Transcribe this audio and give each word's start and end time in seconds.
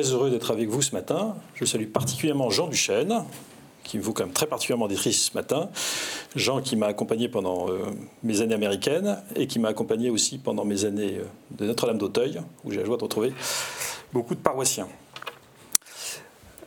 très 0.00 0.12
heureux 0.12 0.30
d'être 0.30 0.50
avec 0.50 0.68
vous 0.68 0.80
ce 0.80 0.94
matin. 0.94 1.36
Je 1.54 1.64
salue 1.66 1.86
particulièrement 1.86 2.48
Jean 2.48 2.68
Duchesne, 2.68 3.24
qui 3.84 3.98
me 3.98 4.02
vaut 4.02 4.14
quand 4.14 4.24
même 4.24 4.32
très 4.32 4.46
particulièrement 4.46 4.88
d'être 4.88 5.06
ici 5.06 5.28
ce 5.30 5.34
matin. 5.34 5.68
Jean 6.36 6.62
qui 6.62 6.74
m'a 6.76 6.86
accompagné 6.86 7.28
pendant 7.28 7.68
euh, 7.68 7.80
mes 8.22 8.40
années 8.40 8.54
américaines 8.54 9.18
et 9.36 9.46
qui 9.46 9.58
m'a 9.58 9.68
accompagné 9.68 10.08
aussi 10.08 10.38
pendant 10.38 10.64
mes 10.64 10.86
années 10.86 11.18
euh, 11.18 11.24
de 11.50 11.66
Notre-Dame 11.66 11.98
d'Auteuil, 11.98 12.40
où 12.64 12.70
j'ai 12.70 12.78
la 12.78 12.86
joie 12.86 12.96
de 12.96 13.02
retrouver 13.02 13.34
beaucoup 14.12 14.34
de 14.34 14.40
paroissiens. 14.40 14.88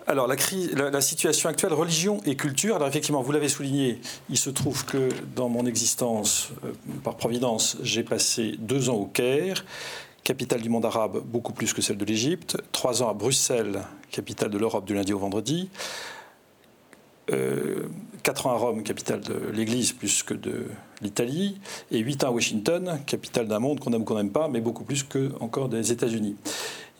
Alors, 0.05 0.27
la, 0.27 1.01
situation 1.01 1.49
actuelle, 1.49 1.73
religion 1.73 2.19
et 2.25 2.35
culture. 2.35 2.75
Alors, 2.75 2.87
effectivement, 2.87 3.21
vous 3.23 3.31
l'avez 3.31 3.49
souligné, 3.49 3.99
il 4.29 4.37
se 4.37 4.51
trouve 4.51 4.85
que 4.85 5.09
dans 5.35 5.49
mon 5.49 5.65
existence, 5.65 6.49
euh, 6.65 6.73
par 7.03 7.15
providence, 7.15 7.77
j'ai 7.81 8.03
passé 8.03 8.55
deux 8.59 8.89
ans 8.89 8.95
au 8.95 9.05
Caire, 9.05 9.63
capitale 10.23 10.61
du 10.61 10.69
monde 10.69 10.85
arabe, 10.85 11.21
beaucoup 11.25 11.53
plus 11.53 11.73
que 11.73 11.81
celle 11.81 11.97
de 11.97 12.05
l'Égypte, 12.05 12.57
trois 12.71 13.03
ans 13.03 13.09
à 13.09 13.13
Bruxelles, 13.13 13.81
capitale 14.11 14.49
de 14.49 14.57
l'Europe 14.57 14.85
du 14.85 14.93
lundi 14.93 15.13
au 15.13 15.19
vendredi, 15.19 15.69
euh, 17.31 17.87
quatre 18.21 18.47
ans 18.47 18.51
à 18.51 18.57
Rome, 18.57 18.83
capitale 18.83 19.21
de 19.21 19.49
l'Église 19.53 19.93
plus 19.93 20.23
que 20.23 20.33
de 20.33 20.65
l'Italie, 21.01 21.59
et 21.91 21.99
huit 21.99 22.23
ans 22.23 22.27
à 22.27 22.31
Washington, 22.31 22.99
capitale 23.05 23.47
d'un 23.47 23.59
monde 23.59 23.79
qu'on 23.79 23.93
aime 23.93 24.01
ou 24.01 24.05
qu'on 24.05 24.15
n'aime 24.15 24.31
pas, 24.31 24.47
mais 24.47 24.61
beaucoup 24.61 24.83
plus 24.83 25.03
que 25.03 25.31
encore 25.39 25.69
des 25.69 25.91
États-Unis. 25.91 26.35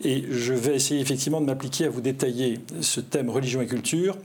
Et 0.01 0.25
je 0.29 0.53
vais 0.53 0.75
essayer 0.75 0.99
effectivement 0.99 1.41
de 1.41 1.45
m'appliquer 1.45 1.85
à 1.85 1.89
vous 1.89 2.01
détailler 2.01 2.59
ce 2.81 2.99
thème 2.99 3.29
religion 3.29 3.61
et 3.61 3.67
culture 3.67 4.17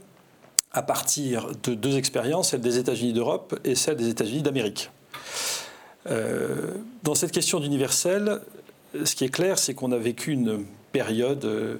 à 0.71 0.83
partir 0.83 1.49
de 1.63 1.73
deux 1.73 1.97
expériences, 1.97 2.51
celle 2.51 2.61
des 2.61 2.77
États-Unis 2.77 3.13
d'Europe 3.13 3.59
et 3.63 3.75
celle 3.75 3.95
des 3.95 4.09
États-Unis 4.09 4.41
d'Amérique. 4.41 4.91
Euh, 6.07 6.75
dans 7.03 7.15
cette 7.15 7.31
question 7.31 7.59
d'universel, 7.59 8.39
ce 9.03 9.15
qui 9.15 9.25
est 9.25 9.29
clair, 9.29 9.59
c'est 9.59 9.73
qu'on 9.73 9.91
a 9.91 9.97
vécu 9.97 10.31
une 10.31 10.65
période, 10.91 11.45
euh, 11.45 11.77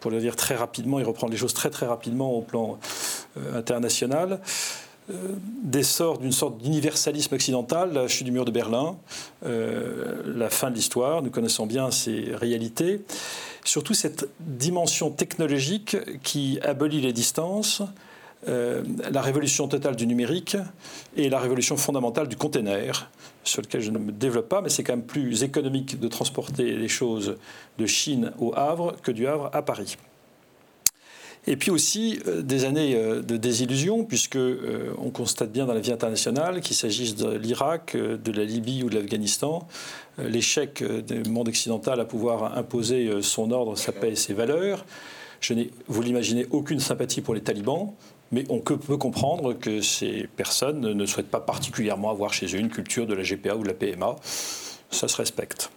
pour 0.00 0.10
le 0.10 0.18
dire 0.18 0.36
très 0.36 0.56
rapidement 0.56 0.98
et 0.98 1.02
reprendre 1.02 1.32
les 1.32 1.38
choses 1.38 1.54
très 1.54 1.70
très 1.70 1.86
rapidement 1.86 2.32
au 2.32 2.40
plan 2.40 2.78
euh, 3.36 3.58
international, 3.58 4.40
euh, 5.10 5.14
d'essor 5.62 6.18
d'une 6.18 6.32
sorte 6.32 6.58
d'universalisme 6.58 7.34
occidental, 7.34 7.92
la 7.92 8.08
chute 8.08 8.24
du 8.24 8.32
mur 8.32 8.44
de 8.44 8.50
Berlin, 8.50 8.96
euh, 9.44 10.22
la 10.26 10.50
fin 10.50 10.70
de 10.70 10.74
l'histoire, 10.74 11.22
nous 11.22 11.30
connaissons 11.30 11.66
bien 11.66 11.90
ces 11.90 12.32
réalités, 12.34 13.02
surtout 13.64 13.94
cette 13.94 14.28
dimension 14.40 15.10
technologique 15.10 15.96
qui 16.22 16.58
abolit 16.62 17.00
les 17.00 17.12
distances, 17.12 17.82
euh, 18.48 18.82
la 19.10 19.20
révolution 19.20 19.68
totale 19.68 19.96
du 19.96 20.06
numérique 20.06 20.56
et 21.14 21.28
la 21.28 21.38
révolution 21.38 21.76
fondamentale 21.76 22.26
du 22.26 22.36
container, 22.36 23.10
sur 23.44 23.60
lequel 23.60 23.82
je 23.82 23.90
ne 23.90 23.98
me 23.98 24.12
développe 24.12 24.48
pas, 24.48 24.62
mais 24.62 24.70
c'est 24.70 24.82
quand 24.82 24.94
même 24.94 25.04
plus 25.04 25.42
économique 25.42 26.00
de 26.00 26.08
transporter 26.08 26.72
les 26.72 26.88
choses 26.88 27.36
de 27.78 27.86
Chine 27.86 28.32
au 28.38 28.54
Havre 28.56 28.96
que 29.02 29.12
du 29.12 29.26
Havre 29.26 29.50
à 29.52 29.60
Paris. 29.60 29.98
Et 31.46 31.56
puis 31.56 31.70
aussi 31.70 32.18
euh, 32.26 32.40
des 32.40 32.64
années 32.64 32.94
euh, 32.94 33.20
de 33.20 33.36
désillusion, 33.36 34.04
puisque 34.04 34.38
on 34.96 35.10
constate 35.10 35.52
bien 35.52 35.66
dans 35.66 35.74
la 35.74 35.80
vie 35.80 35.92
internationale, 35.92 36.62
qu'il 36.62 36.76
s'agisse 36.76 37.16
de 37.16 37.36
l'Irak, 37.36 37.94
de 37.94 38.32
la 38.32 38.44
Libye 38.44 38.82
ou 38.82 38.88
de 38.88 38.98
l'Afghanistan, 38.98 39.68
l'échec 40.16 40.82
du 40.82 41.28
monde 41.28 41.48
occidental 41.48 42.00
à 42.00 42.06
pouvoir 42.06 42.56
imposer 42.56 43.20
son 43.20 43.50
ordre, 43.50 43.76
sa 43.76 43.92
paix 43.92 44.12
et 44.12 44.16
ses 44.16 44.32
valeurs. 44.32 44.86
Je 45.40 45.54
n'ai, 45.54 45.70
vous 45.88 46.02
l'imaginez, 46.02 46.46
aucune 46.50 46.80
sympathie 46.80 47.22
pour 47.22 47.34
les 47.34 47.40
talibans, 47.40 47.94
mais 48.32 48.44
on 48.48 48.60
peut 48.60 48.96
comprendre 48.96 49.54
que 49.54 49.80
ces 49.80 50.28
personnes 50.36 50.92
ne 50.92 51.06
souhaitent 51.06 51.30
pas 51.30 51.40
particulièrement 51.40 52.10
avoir 52.10 52.32
chez 52.32 52.46
eux 52.46 52.58
une 52.58 52.70
culture 52.70 53.06
de 53.06 53.14
la 53.14 53.22
GPA 53.22 53.56
ou 53.56 53.62
de 53.62 53.68
la 53.68 53.74
PMA. 53.74 54.16
Ça 54.90 55.08
se 55.08 55.16
respecte. 55.16 55.70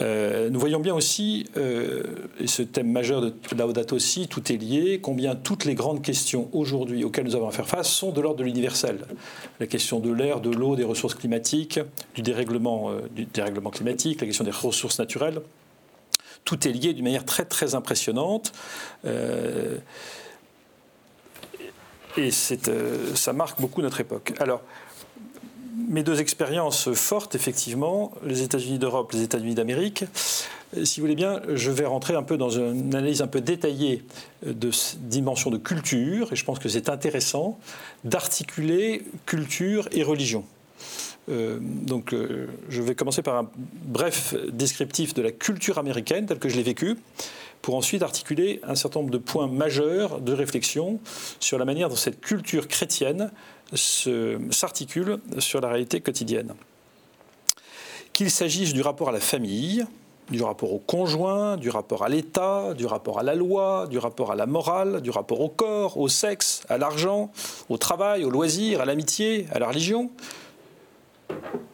Euh, 0.00 0.48
nous 0.48 0.58
voyons 0.58 0.80
bien 0.80 0.94
aussi, 0.94 1.46
euh, 1.56 2.02
et 2.40 2.46
ce 2.46 2.62
thème 2.62 2.90
majeur 2.90 3.20
de 3.20 3.34
Laudato 3.56 3.94
aussi, 3.94 4.26
tout 4.26 4.50
est 4.50 4.56
lié, 4.56 5.00
combien 5.00 5.36
toutes 5.36 5.64
les 5.64 5.74
grandes 5.74 6.02
questions 6.02 6.48
aujourd'hui 6.52 7.04
auxquelles 7.04 7.26
nous 7.26 7.36
avons 7.36 7.48
à 7.48 7.52
faire 7.52 7.68
face 7.68 7.90
sont 7.90 8.10
de 8.10 8.20
l'ordre 8.20 8.38
de 8.38 8.44
l'universel. 8.44 9.00
La 9.60 9.66
question 9.66 10.00
de 10.00 10.10
l'air, 10.10 10.40
de 10.40 10.50
l'eau, 10.50 10.76
des 10.76 10.84
ressources 10.84 11.14
climatiques, 11.14 11.78
du 12.14 12.22
dérèglement, 12.22 12.90
euh, 12.90 13.00
du 13.14 13.26
dérèglement 13.26 13.70
climatique, 13.70 14.20
la 14.20 14.26
question 14.26 14.44
des 14.44 14.50
ressources 14.50 14.98
naturelles. 14.98 15.40
Tout 16.44 16.66
est 16.66 16.72
lié 16.72 16.94
d'une 16.94 17.04
manière 17.04 17.24
très 17.24 17.44
très 17.44 17.74
impressionnante. 17.76 18.52
Et 22.16 22.30
ça 22.30 23.32
marque 23.32 23.60
beaucoup 23.60 23.82
notre 23.82 24.00
époque. 24.00 24.32
Alors, 24.38 24.62
mes 25.88 26.02
deux 26.02 26.20
expériences 26.20 26.92
fortes, 26.92 27.34
effectivement, 27.34 28.12
les 28.24 28.42
États-Unis 28.42 28.78
d'Europe, 28.78 29.12
les 29.12 29.22
États-Unis 29.22 29.54
d'Amérique. 29.54 30.04
Si 30.84 31.00
vous 31.00 31.04
voulez 31.04 31.16
bien, 31.16 31.40
je 31.54 31.70
vais 31.70 31.84
rentrer 31.84 32.14
un 32.14 32.22
peu 32.22 32.36
dans 32.36 32.50
une 32.50 32.94
analyse 32.94 33.20
un 33.20 33.26
peu 33.26 33.40
détaillée 33.40 34.04
de 34.46 34.70
dimension 34.98 35.50
de 35.50 35.58
culture, 35.58 36.32
et 36.32 36.36
je 36.36 36.44
pense 36.44 36.58
que 36.58 36.68
c'est 36.68 36.88
intéressant 36.88 37.58
d'articuler 38.04 39.04
culture 39.26 39.88
et 39.92 40.02
religion. 40.02 40.44
Euh, 41.28 41.58
donc, 41.60 42.12
euh, 42.12 42.48
je 42.68 42.82
vais 42.82 42.94
commencer 42.94 43.22
par 43.22 43.36
un 43.36 43.50
bref 43.84 44.34
descriptif 44.50 45.14
de 45.14 45.22
la 45.22 45.30
culture 45.30 45.78
américaine 45.78 46.26
telle 46.26 46.38
que 46.38 46.48
je 46.48 46.56
l'ai 46.56 46.62
vécue, 46.62 46.96
pour 47.62 47.76
ensuite 47.76 48.02
articuler 48.02 48.60
un 48.64 48.74
certain 48.74 49.00
nombre 49.00 49.12
de 49.12 49.18
points 49.18 49.46
majeurs 49.46 50.20
de 50.20 50.32
réflexion 50.32 50.98
sur 51.40 51.58
la 51.58 51.64
manière 51.64 51.88
dont 51.88 51.96
cette 51.96 52.20
culture 52.20 52.68
chrétienne 52.68 53.30
s'articule 53.74 55.18
sur 55.38 55.60
la 55.60 55.68
réalité 55.68 56.00
quotidienne. 56.00 56.54
Qu'il 58.12 58.30
s'agisse 58.30 58.74
du 58.74 58.82
rapport 58.82 59.08
à 59.08 59.12
la 59.12 59.20
famille, 59.20 59.86
du 60.30 60.42
rapport 60.42 60.72
au 60.72 60.78
conjoint, 60.78 61.56
du 61.56 61.70
rapport 61.70 62.04
à 62.04 62.08
l'État, 62.08 62.74
du 62.74 62.84
rapport 62.84 63.18
à 63.18 63.22
la 63.22 63.34
loi, 63.34 63.86
du 63.88 63.98
rapport 63.98 64.32
à 64.32 64.34
la 64.34 64.46
morale, 64.46 65.00
du 65.00 65.10
rapport 65.10 65.40
au 65.40 65.48
corps, 65.48 65.96
au 65.98 66.08
sexe, 66.08 66.64
à 66.68 66.78
l'argent, 66.78 67.30
au 67.68 67.78
travail, 67.78 68.24
au 68.24 68.30
loisir, 68.30 68.80
à 68.80 68.84
l'amitié, 68.84 69.46
à 69.52 69.58
la 69.58 69.68
religion. 69.68 70.10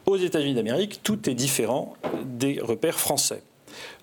Aux 0.06 0.16
États-Unis 0.16 0.54
d'Amérique, 0.54 1.00
tout 1.02 1.28
est 1.28 1.34
différent 1.34 1.94
des 2.24 2.60
repères 2.60 2.98
français. 2.98 3.42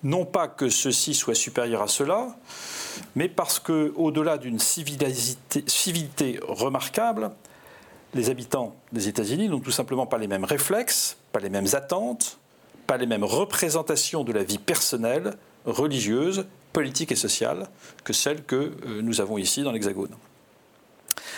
Non 0.06 0.24
pas 0.24 0.46
que 0.46 0.68
ceci 0.68 1.14
soit 1.14 1.34
supérieur 1.34 1.82
à 1.82 1.88
cela, 1.88 2.28
mais 3.16 3.28
parce 3.28 3.58
que, 3.58 3.92
au-delà 3.96 4.38
d'une 4.38 4.60
civilité 4.60 6.38
remarquable, 6.46 7.32
les 8.14 8.30
habitants 8.30 8.76
des 8.92 9.08
États-Unis 9.08 9.48
n'ont 9.48 9.58
tout 9.58 9.72
simplement 9.72 10.06
pas 10.06 10.18
les 10.18 10.28
mêmes 10.28 10.44
réflexes, 10.44 11.16
pas 11.32 11.40
les 11.40 11.50
mêmes 11.50 11.66
attentes, 11.72 12.38
pas 12.86 12.98
les 12.98 13.06
mêmes 13.06 13.24
représentations 13.24 14.22
de 14.22 14.30
la 14.32 14.44
vie 14.44 14.58
personnelle, 14.58 15.34
religieuse, 15.64 16.46
politique 16.72 17.10
et 17.10 17.16
sociale 17.16 17.68
que 18.04 18.12
celles 18.12 18.44
que 18.44 18.76
euh, 18.86 19.02
nous 19.02 19.20
avons 19.20 19.38
ici 19.38 19.64
dans 19.64 19.72
l'Hexagone. 19.72 20.14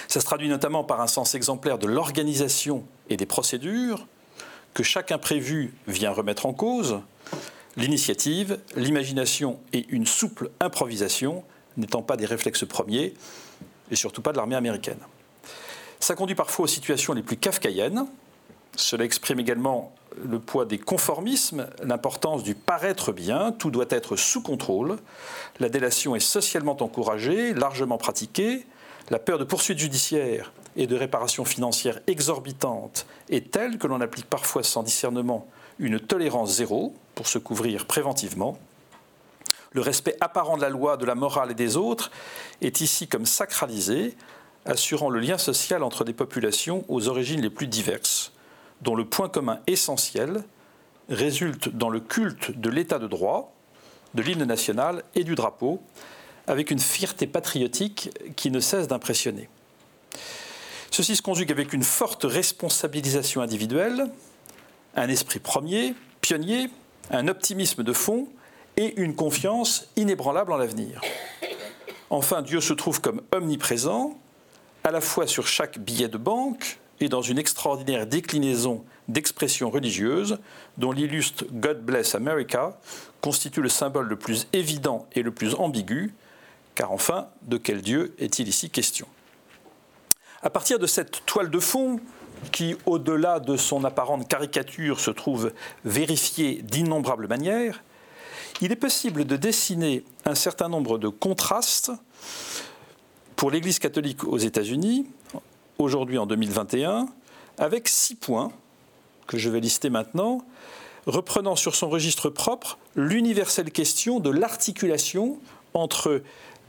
Ça 0.09 0.21
se 0.21 0.27
traduit 0.27 0.51
notamment 0.51 0.85
par 0.85 1.01
un 1.01 1.07
sens 1.07 1.35
exemplaire 1.35 1.79
de 1.79 1.87
l'organisation 1.87 2.85
et 3.09 3.17
des 3.17 3.25
procédures 3.25 4.07
que 4.75 4.83
chaque 4.83 5.11
imprévu 5.11 5.73
vient 5.87 6.13
remettre 6.13 6.45
en 6.45 6.53
cause, 6.53 7.01
l'initiative, 7.79 8.59
l'imagination 8.77 9.59
et 9.73 9.87
une 9.89 10.07
souple 10.07 10.51
improvisation 10.61 11.45
n'étant 11.77 12.03
pas 12.03 12.17
des 12.17 12.27
réflexes 12.27 12.67
premiers 12.67 13.15
et 13.91 13.97
surtout 13.97 14.21
pas 14.21 14.33
de 14.33 14.37
l'armée 14.37 14.57
américaine. 14.57 14.99
Ça 16.01 16.15
conduit 16.15 16.35
parfois 16.35 16.65
aux 16.65 16.69
situations 16.69 17.13
les 17.13 17.23
plus 17.23 17.37
kafkaïennes. 17.37 18.07
Cela 18.77 19.05
exprime 19.05 19.41
également 19.41 19.93
le 20.25 20.39
poids 20.41 20.65
des 20.65 20.79
conformismes, 20.79 21.69
l'importance 21.83 22.43
du 22.43 22.55
paraître 22.55 23.13
bien, 23.13 23.53
tout 23.53 23.71
doit 23.71 23.87
être 23.91 24.17
sous 24.17 24.43
contrôle. 24.43 24.97
La 25.61 25.69
délation 25.69 26.17
est 26.17 26.21
socialement 26.21 26.77
encouragée, 26.83 27.55
largement 27.55 27.99
pratiquée. 27.99 28.67
La 29.11 29.19
peur 29.19 29.39
de 29.39 29.45
poursuites 29.45 29.79
judiciaires 29.79 30.53
et 30.77 30.87
de 30.87 30.97
réparations 30.97 31.45
financières 31.45 32.01
exorbitantes 32.07 33.07
est 33.31 33.51
telle 33.51 33.79
que 33.79 33.87
l'on 33.87 34.01
applique 34.01 34.27
parfois 34.27 34.63
sans 34.63 34.83
discernement 34.83 35.47
une 35.79 36.01
tolérance 36.01 36.57
zéro 36.57 36.95
pour 37.19 37.27
se 37.27 37.39
couvrir 37.39 37.85
préventivement. 37.85 38.61
Le 39.73 39.81
respect 39.81 40.17
apparent 40.21 40.57
de 40.57 40.63
la 40.63 40.69
loi, 40.69 40.97
de 40.97 41.05
la 41.05 41.17
morale 41.17 41.51
et 41.51 41.55
des 41.55 41.77
autres 41.77 42.13
est 42.61 42.81
ici 42.81 43.09
comme 43.09 43.27
sacralisé, 43.27 44.15
assurant 44.65 45.11
le 45.11 45.19
lien 45.19 45.37
social 45.37 45.83
entre 45.83 46.05
des 46.05 46.13
populations 46.13 46.85
aux 46.87 47.09
origines 47.09 47.41
les 47.41 47.51
plus 47.51 47.67
diverses, 47.67 48.31
dont 48.83 48.95
le 48.95 49.05
point 49.05 49.29
commun 49.29 49.59
essentiel 49.67 50.45
résulte 51.09 51.71
dans 51.71 51.91
le 51.91 51.99
culte 51.99 52.53
de 52.53 52.71
l'état 52.71 53.01
de 53.01 53.09
droit, 53.09 53.53
de 54.15 54.23
l'hymne 54.23 54.45
national 54.45 55.03
et 55.17 55.25
du 55.25 55.35
drapeau, 55.35 55.83
avec 56.47 56.71
une 56.71 56.79
fierté 56.79 57.27
patriotique 57.27 58.11
qui 58.37 58.53
ne 58.53 58.61
cesse 58.61 58.87
d'impressionner. 58.87 59.49
Ceci 60.93 61.17
se 61.17 61.23
conjugue 61.23 61.51
avec 61.51 61.73
une 61.73 61.83
forte 61.83 62.23
responsabilisation 62.23 63.43
individuelle, 63.43 64.09
un 64.95 65.09
esprit 65.09 65.41
premier, 65.41 65.97
pionnier, 66.21 66.71
un 67.11 67.29
optimisme 67.29 67.83
de 67.83 67.93
fond 67.93 68.29
et 68.77 69.01
une 69.01 69.15
confiance 69.15 69.89
inébranlable 69.97 70.53
en 70.53 70.57
l'avenir. 70.57 71.01
Enfin, 72.11 72.43
Dieu 72.43 72.61
se 72.61 72.73
trouve 72.73 73.01
comme 73.01 73.23
omniprésent, 73.33 74.19
à 74.85 74.91
la 74.91 75.01
fois 75.01 75.27
sur 75.27 75.47
chaque 75.47 75.79
billet 75.79 76.09
de 76.09 76.19
banque, 76.19 76.79
et 77.01 77.09
dans 77.09 77.23
une 77.23 77.39
extraordinaire 77.39 78.07
déclinaison 78.07 78.85
d'expressions 79.07 79.71
religieuses 79.71 80.39
dont 80.79 80.93
l'illustre 80.93 81.45
God 81.53 81.85
Bless 81.85 82.15
America 82.15 82.79
constitue 83.21 83.63
le 83.63 83.69
symbole 83.69 84.09
le 84.09 84.17
plus 84.17 84.49
évident 84.53 85.07
et 85.13 85.23
le 85.23 85.31
plus 85.31 85.55
ambigu, 85.55 86.15
car 86.75 86.93
enfin, 86.93 87.29
de 87.43 87.57
quel 87.57 87.83
Dieu 87.83 88.15
est-il 88.19 88.49
ici 88.49 88.71
question? 88.71 89.07
À 90.43 90.51
partir 90.51 90.79
de 90.79 90.87
cette 90.87 91.25
toile 91.27 91.51
de 91.51 91.59
fond, 91.59 92.01
qui, 92.53 92.77
au-delà 92.87 93.41
de 93.41 93.57
son 93.57 93.85
apparente 93.85 94.29
caricature, 94.29 95.01
se 95.01 95.11
trouve 95.11 95.53
vérifiée 95.85 96.63
d'innombrables 96.63 97.29
manières, 97.29 97.83
il 98.61 98.73
est 98.73 98.77
possible 98.77 99.25
de 99.25 99.37
dessiner 99.37 100.05
un 100.25 100.35
certain 100.35 100.69
nombre 100.69 100.99
de 100.99 101.09
contrastes 101.09 101.93
pour 103.37 103.51
l'Église 103.51 103.79
catholique 103.79 104.25
aux 104.25 104.39
États-Unis, 104.39 105.07
aujourd'hui 105.79 106.19
en 106.19 106.27
2021, 106.27 107.09
avec 107.57 107.87
six 107.87 108.17
points 108.17 108.51
que 109.29 109.39
je 109.39 109.49
vais 109.49 109.61
lister 109.61 109.91
maintenant, 109.91 110.45
reprenant 111.07 111.55
sur 111.55 111.77
son 111.77 111.89
registre 111.89 112.31
propre 112.31 112.79
l'universelle 112.97 113.71
question 113.71 114.19
de 114.19 114.31
l'articulation 114.31 115.39
entre 115.75 116.23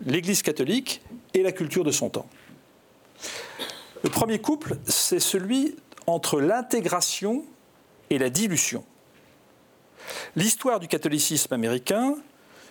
l'Église 0.06 0.44
catholique 0.44 1.02
et 1.34 1.42
la 1.42 1.52
culture 1.52 1.84
de 1.84 1.92
son 1.92 2.10
temps. 2.10 2.28
Le 4.04 4.10
premier 4.10 4.40
couple, 4.40 4.78
c'est 4.88 5.20
celui 5.20 5.76
entre 6.08 6.40
l'intégration 6.40 7.44
et 8.10 8.18
la 8.18 8.30
dilution. 8.30 8.84
L'histoire 10.36 10.80
du 10.80 10.88
catholicisme 10.88 11.54
américain, 11.54 12.16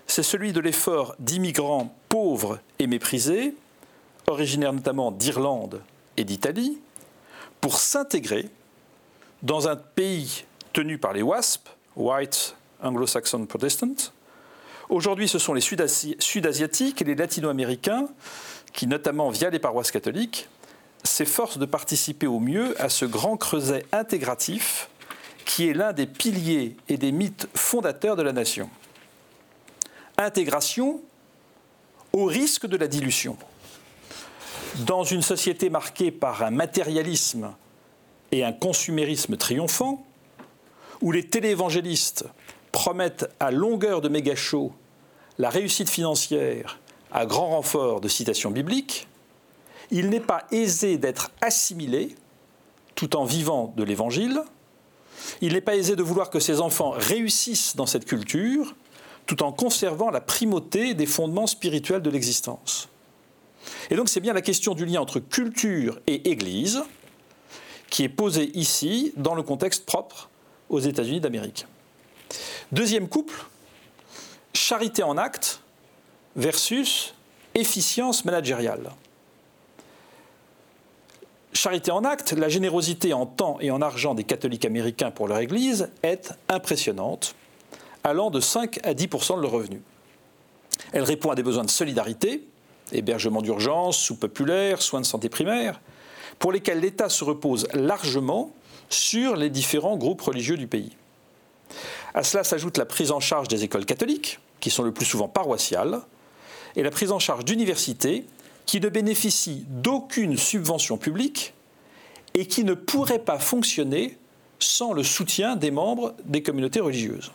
c'est 0.06 0.22
celui 0.22 0.52
de 0.52 0.60
l'effort 0.60 1.14
d'immigrants 1.19 1.94
pauvres 2.08 2.60
et 2.78 2.86
méprisés, 2.86 3.54
originaires 4.26 4.72
notamment 4.72 5.12
d'Irlande 5.12 5.82
et 6.16 6.25
d'Italie, 6.25 6.78
pour 7.60 7.78
s'intégrer 7.78 8.48
dans 9.42 9.69
un 9.69 9.76
pays 9.76 10.44
tenu 10.72 10.98
par 10.98 11.12
les 11.12 11.22
WASP, 11.22 11.69
White 11.94 12.56
Anglo-Saxon 12.82 13.44
Protestants. 13.46 14.12
Aujourd'hui, 14.88 15.28
ce 15.28 15.38
sont 15.38 15.52
les 15.52 15.60
Sud-Asiatiques 15.60 17.02
et 17.02 17.04
les 17.04 17.14
Latino-Américains 17.14 18.08
qui, 18.72 18.86
notamment 18.86 19.28
via 19.28 19.50
les 19.50 19.58
paroisses 19.58 19.90
catholiques, 19.90 20.48
s'efforcent 21.05 21.59
de 21.59 21.67
participer 21.67 22.27
au 22.27 22.41
mieux 22.41 22.81
à 22.81 22.89
ce 22.89 23.05
grand 23.05 23.37
creuset 23.37 23.85
intégratif 23.93 24.89
qui 25.45 25.69
est 25.69 25.73
l'un 25.73 25.93
des 25.93 26.06
piliers 26.06 26.77
et 26.89 26.99
des 26.99 27.12
mythes 27.12 27.49
fondateurs 27.55 28.17
de 28.17 28.23
la 28.23 28.33
nation. 28.33 28.69
Intégration 30.19 31.00
au 32.12 32.25
risque 32.27 32.67
de 32.67 32.77
la 32.77 32.87
dilution. 32.87 33.37
Dans 34.87 35.05
une 35.05 35.23
société 35.23 35.71
marquée 35.71 36.11
par 36.11 36.43
un 36.43 36.50
matérialisme 36.50 37.55
et 38.31 38.45
un 38.45 38.53
consumérisme 38.53 39.37
triomphant, 39.37 40.05
où 41.00 41.12
les 41.12 41.27
téléévangélistes 41.27 42.27
promettent 42.73 43.29
à 43.41 43.50
longueur 43.50 44.00
de 44.00 44.09
méga 44.09 44.35
show 44.35 44.73
la 45.39 45.50
réussite 45.50 45.89
financière 45.89 46.79
à 47.11 47.25
grand 47.25 47.49
renfort 47.49 48.00
de 48.00 48.09
citations 48.09 48.50
bibliques, 48.50 49.09
il 49.90 50.11
n'est 50.11 50.20
pas 50.20 50.46
aisé 50.50 50.99
d'être 50.99 51.31
assimilé 51.40 52.14
tout 52.94 53.17
en 53.17 53.25
vivant 53.25 53.73
de 53.76 53.85
l'Évangile. 53.85 54.43
Il 55.40 55.52
n'est 55.52 55.61
pas 55.61 55.76
aisé 55.76 55.96
de 55.96 56.02
vouloir 56.02 56.31
que 56.31 56.40
ses 56.40 56.61
enfants 56.61 56.90
réussissent 56.90 57.76
dans 57.76 57.87
cette 57.87 58.05
culture 58.05 58.75
tout 59.26 59.43
en 59.43 59.52
conservant 59.52 60.11
la 60.11 60.20
primauté 60.20 60.94
des 60.94 61.06
fondements 61.06 61.46
spirituels 61.46 62.02
de 62.02 62.11
l'existence. 62.11 62.88
Et 63.90 63.96
donc 63.96 64.08
c'est 64.08 64.20
bien 64.20 64.32
la 64.32 64.40
question 64.40 64.75
du 64.75 64.87
lien 64.87 65.00
entre 65.00 65.20
culture 65.20 66.00
et 66.06 66.31
Église 66.31 66.82
qui 67.90 68.05
est 68.05 68.08
posée 68.08 68.50
ici 68.58 69.12
dans 69.17 69.35
le 69.35 69.43
contexte 69.43 69.87
propre 69.87 70.29
aux 70.69 70.81
États-Unis 70.81 71.20
d'Amérique. 71.20 71.67
Deuxième 72.73 73.08
couple, 73.08 73.46
charité 74.52 75.02
en 75.02 75.17
acte 75.17 75.61
versus 76.37 77.14
efficience 77.55 78.25
managériale. 78.25 78.90
Charité 81.53 81.91
en 81.91 82.05
acte, 82.05 82.33
la 82.33 82.49
générosité 82.49 83.12
en 83.15 83.27
temps 83.27 83.59
et 83.61 83.71
en 83.71 83.81
argent 83.81 84.15
des 84.15 84.25
catholiques 84.25 84.65
américains 84.65 85.11
pour 85.11 85.29
leur 85.29 85.39
Église 85.39 85.91
est 86.03 86.33
impressionnante, 86.49 87.35
allant 88.05 88.31
de 88.31 88.41
5 88.41 88.81
à 88.85 88.95
10% 88.95 89.37
de 89.37 89.43
leurs 89.43 89.50
revenus. 89.50 89.81
Elle 90.93 91.03
répond 91.03 91.31
à 91.31 91.35
des 91.35 91.43
besoins 91.43 91.65
de 91.65 91.71
solidarité, 91.71 92.47
hébergement 92.93 93.43
d'urgence, 93.43 93.99
sous 93.99 94.17
populaire, 94.17 94.83
soins 94.83 95.00
de 95.00 95.06
santé 95.06 95.29
primaire, 95.29 95.81
pour 96.39 96.53
lesquels 96.53 96.81
l'État 96.81 97.09
se 97.09 97.25
repose 97.25 97.67
largement 97.73 98.53
sur 98.91 99.37
les 99.37 99.50
différents 99.50 99.97
groupes 99.97 100.23
religieux 100.23 100.56
du 100.56 100.67
pays. 100.67 100.97
À 102.15 102.23
cela 102.23 102.45
s'ajoute 102.45 102.79
la 102.79 102.87
prise 102.87 103.11
en 103.11 103.21
charge 103.21 103.49
des 103.49 103.65
écoles 103.65 103.85
catholiques, 103.85 104.39
qui 104.61 104.71
sont 104.71 104.83
le 104.83 104.93
plus 104.93 105.06
souvent 105.06 105.29
paroissiales, 105.29 106.00
et 106.77 106.83
la 106.83 106.91
prise 106.91 107.12
en 107.12 107.19
charge 107.19 107.45
d'universités 107.45 108.25
qui 108.69 108.81
ne 108.81 108.91
bénéficient 108.91 109.65
d'aucune 109.67 110.37
subvention 110.37 110.99
publique 110.99 111.55
et 112.35 112.47
qui 112.47 112.65
ne 112.65 112.75
pourraient 112.75 113.19
pas 113.19 113.38
fonctionner 113.38 114.19
sans 114.59 114.93
le 114.93 115.03
soutien 115.03 115.56
des 115.56 115.70
membres 115.70 116.15
des 116.26 116.43
communautés 116.43 116.81
religieuses. 116.81 117.32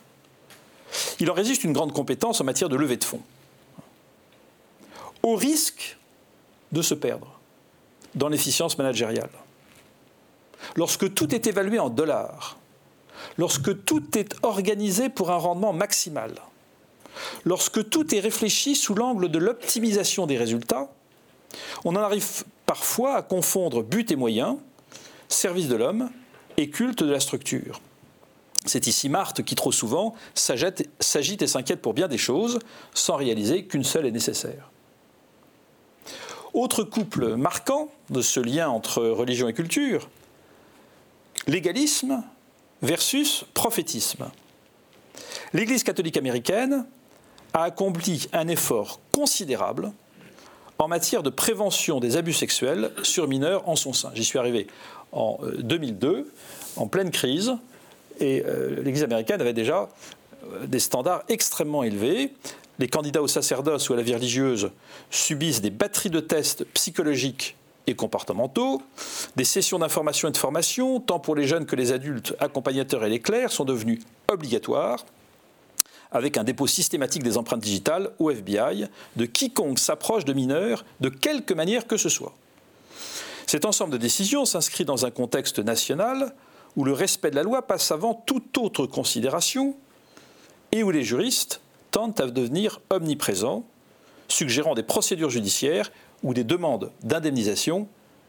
Il 1.20 1.32
en 1.32 1.34
résiste 1.34 1.64
une 1.64 1.74
grande 1.74 1.92
compétence 1.92 2.40
en 2.40 2.44
matière 2.44 2.70
de 2.70 2.76
levée 2.76 2.98
de 2.98 3.04
fonds, 3.04 3.24
au 5.24 5.36
risque 5.36 5.98
de 6.72 6.84
se 6.84 6.94
perdre 6.94 7.40
dans 8.14 8.30
l'efficience 8.30 8.78
managériale. 8.78 9.32
Lorsque 10.76 11.16
tout 11.16 11.34
est 11.34 11.48
évalué 11.48 11.80
en 11.80 11.90
dollars, 11.90 12.60
lorsque 13.40 13.84
tout 13.86 14.20
est 14.20 14.36
organisé 14.44 15.10
pour 15.10 15.32
un 15.32 15.38
rendement 15.38 15.74
maximal, 15.74 16.36
lorsque 17.44 17.90
tout 17.90 18.14
est 18.14 18.20
réfléchi 18.20 18.76
sous 18.76 18.94
l'angle 18.94 19.32
de 19.32 19.40
l'optimisation 19.40 20.28
des 20.28 20.38
résultats, 20.38 20.92
on 21.86 21.96
en 21.96 22.02
arrive 22.02 22.44
parfois 22.66 23.16
à 23.16 23.22
confondre 23.22 23.84
but 23.84 24.12
et 24.12 24.16
moyen, 24.16 24.58
service 25.28 25.68
de 25.68 25.76
l'homme 25.76 26.10
et 26.58 26.70
culte 26.70 27.04
de 27.04 27.12
la 27.12 27.20
structure. 27.20 27.82
C'est 28.66 28.88
ici 28.88 29.10
Marthe 29.10 29.44
qui 29.44 29.56
trop 29.56 29.72
souvent 29.72 30.16
s'agite 30.36 31.42
et 31.42 31.48
s'inquiète 31.48 31.82
pour 31.82 31.94
bien 31.94 32.08
des 32.08 32.18
choses 32.18 32.60
sans 32.94 33.16
réaliser 33.16 33.66
qu'une 33.66 33.84
seule 33.84 34.06
est 34.06 34.12
nécessaire. 34.12 34.70
Autre 36.54 36.84
couple 36.84 37.36
marquant 37.36 37.90
de 38.10 38.22
ce 38.22 38.40
lien 38.40 38.70
entre 38.70 39.04
religion 39.04 39.48
et 39.48 39.54
culture, 39.54 40.08
légalisme 41.48 42.24
versus 42.82 43.46
prophétisme. 43.54 44.30
L'Église 45.52 45.84
catholique 45.84 46.18
américaine 46.18 46.86
a 47.54 47.64
accompli 47.64 48.28
un 48.34 48.48
effort 48.48 49.00
considérable 49.12 49.92
en 50.80 50.88
matière 50.88 51.24
de 51.24 51.30
prévention 51.30 52.00
des 52.00 52.18
abus 52.18 52.34
sexuels 52.34 52.92
sur 53.04 53.28
mineurs 53.28 53.68
en 53.68 53.76
son 53.76 53.94
sein. 53.94 54.12
J'y 54.16 54.24
suis 54.24 54.40
arrivé 54.40 54.68
en 55.12 55.40
2002, 55.60 56.08
euh, 56.08 56.24
en 56.76 56.88
pleine 56.88 57.12
crise, 57.12 57.54
et 58.20 58.44
euh, 58.46 58.82
l'Église 58.84 59.04
américaine 59.04 59.42
avait 59.42 59.54
déjà 59.54 59.90
euh, 60.52 60.66
des 60.66 60.80
standards 60.80 61.24
extrêmement 61.30 61.84
élevés. 61.84 62.34
Les 62.80 62.88
candidats 62.88 63.22
au 63.22 63.28
sacerdoce 63.28 63.90
ou 63.90 63.94
à 63.94 63.98
la 63.98 64.02
vie 64.02 64.16
religieuse 64.16 64.72
subissent 65.12 65.62
des 65.62 65.70
batteries 65.70 66.10
de 66.10 66.20
tests 66.20 66.66
psychologiques 66.74 67.56
et 67.86 67.96
comportementaux. 67.96 68.82
Des 69.36 69.44
sessions 69.44 69.80
d'information 69.80 70.30
et 70.30 70.32
de 70.32 70.38
formation, 70.38 71.00
tant 71.00 71.20
pour 71.20 71.36
les 71.36 71.46
jeunes 71.48 71.66
que 71.66 71.76
les 71.76 71.92
adultes, 71.92 72.36
accompagnateurs 72.40 73.04
et 73.04 73.10
les 73.10 73.20
clercs, 73.20 73.52
sont 73.52 73.66
devenues 73.66 74.02
obligatoires 74.28 75.06
avec 76.14 76.38
un 76.38 76.44
dépôt 76.44 76.68
systématique 76.68 77.24
des 77.24 77.38
empreintes 77.38 77.62
digitales 77.62 78.12
au 78.20 78.30
FBI 78.30 78.86
de 79.16 79.26
quiconque 79.26 79.80
s'approche 79.80 80.26
de 80.26 80.34
mineurs 80.34 80.86
de 81.02 81.10
quelque 81.10 81.54
manière 81.54 81.88
que 81.88 81.98
ce 81.98 82.10
soit. 82.10 82.34
Cet 83.48 83.66
ensemble 83.66 83.94
de 83.94 83.98
décisions 83.98 84.46
s'inscrit 84.46 84.86
dans 84.86 85.06
un 85.06 85.12
contexte 85.12 85.60
national 85.60 86.34
où 86.76 86.86
le 86.86 86.94
respect 86.94 87.32
de 87.32 87.36
la 87.36 87.44
loi 87.44 87.68
passe 87.68 87.92
avant 87.92 88.14
toute 88.14 88.58
autre 88.58 88.86
considération 88.86 89.76
et 90.72 90.84
où 90.84 90.92
les 90.92 91.04
juristes 91.04 91.62
tentent 91.92 92.20
à 92.20 92.28
devenir 92.28 92.82
omniprésents, 92.90 93.66
suggérant 94.28 94.74
des 94.74 94.84
procédures 94.84 95.30
judiciaires 95.30 95.92
ou 96.24 96.34
des 96.34 96.44
demandes 96.44 96.92
d'indemnisation 97.04 97.88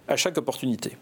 à 0.08 0.16
chaque 0.16 0.36
opportunité. 0.36 0.96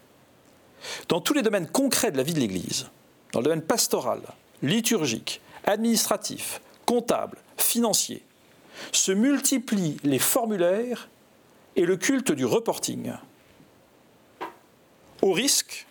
Dans 1.09 1.21
tous 1.21 1.33
les 1.33 1.43
domaines 1.43 1.67
concrets 1.67 2.13
de 2.13 2.17
la 2.17 2.23
vie 2.23 2.35
de 2.35 2.41
l'Église, 2.41 2.87
dans 3.33 3.41
le 3.41 3.45
domaine 3.45 3.63
pastoral, 3.63 4.21
liturgique, 4.63 5.41
administratif, 5.65 6.61
comptable, 6.87 7.39
financier, 7.57 8.25
se 8.93 9.13
multiplient 9.13 9.97
les 10.05 10.19
formulaires 10.19 11.09
et 11.77 11.85
le 11.85 11.97
culte 11.97 12.33
du 12.33 12.45
reporting, 12.45 13.13
au 15.23 15.33
risque 15.33 15.87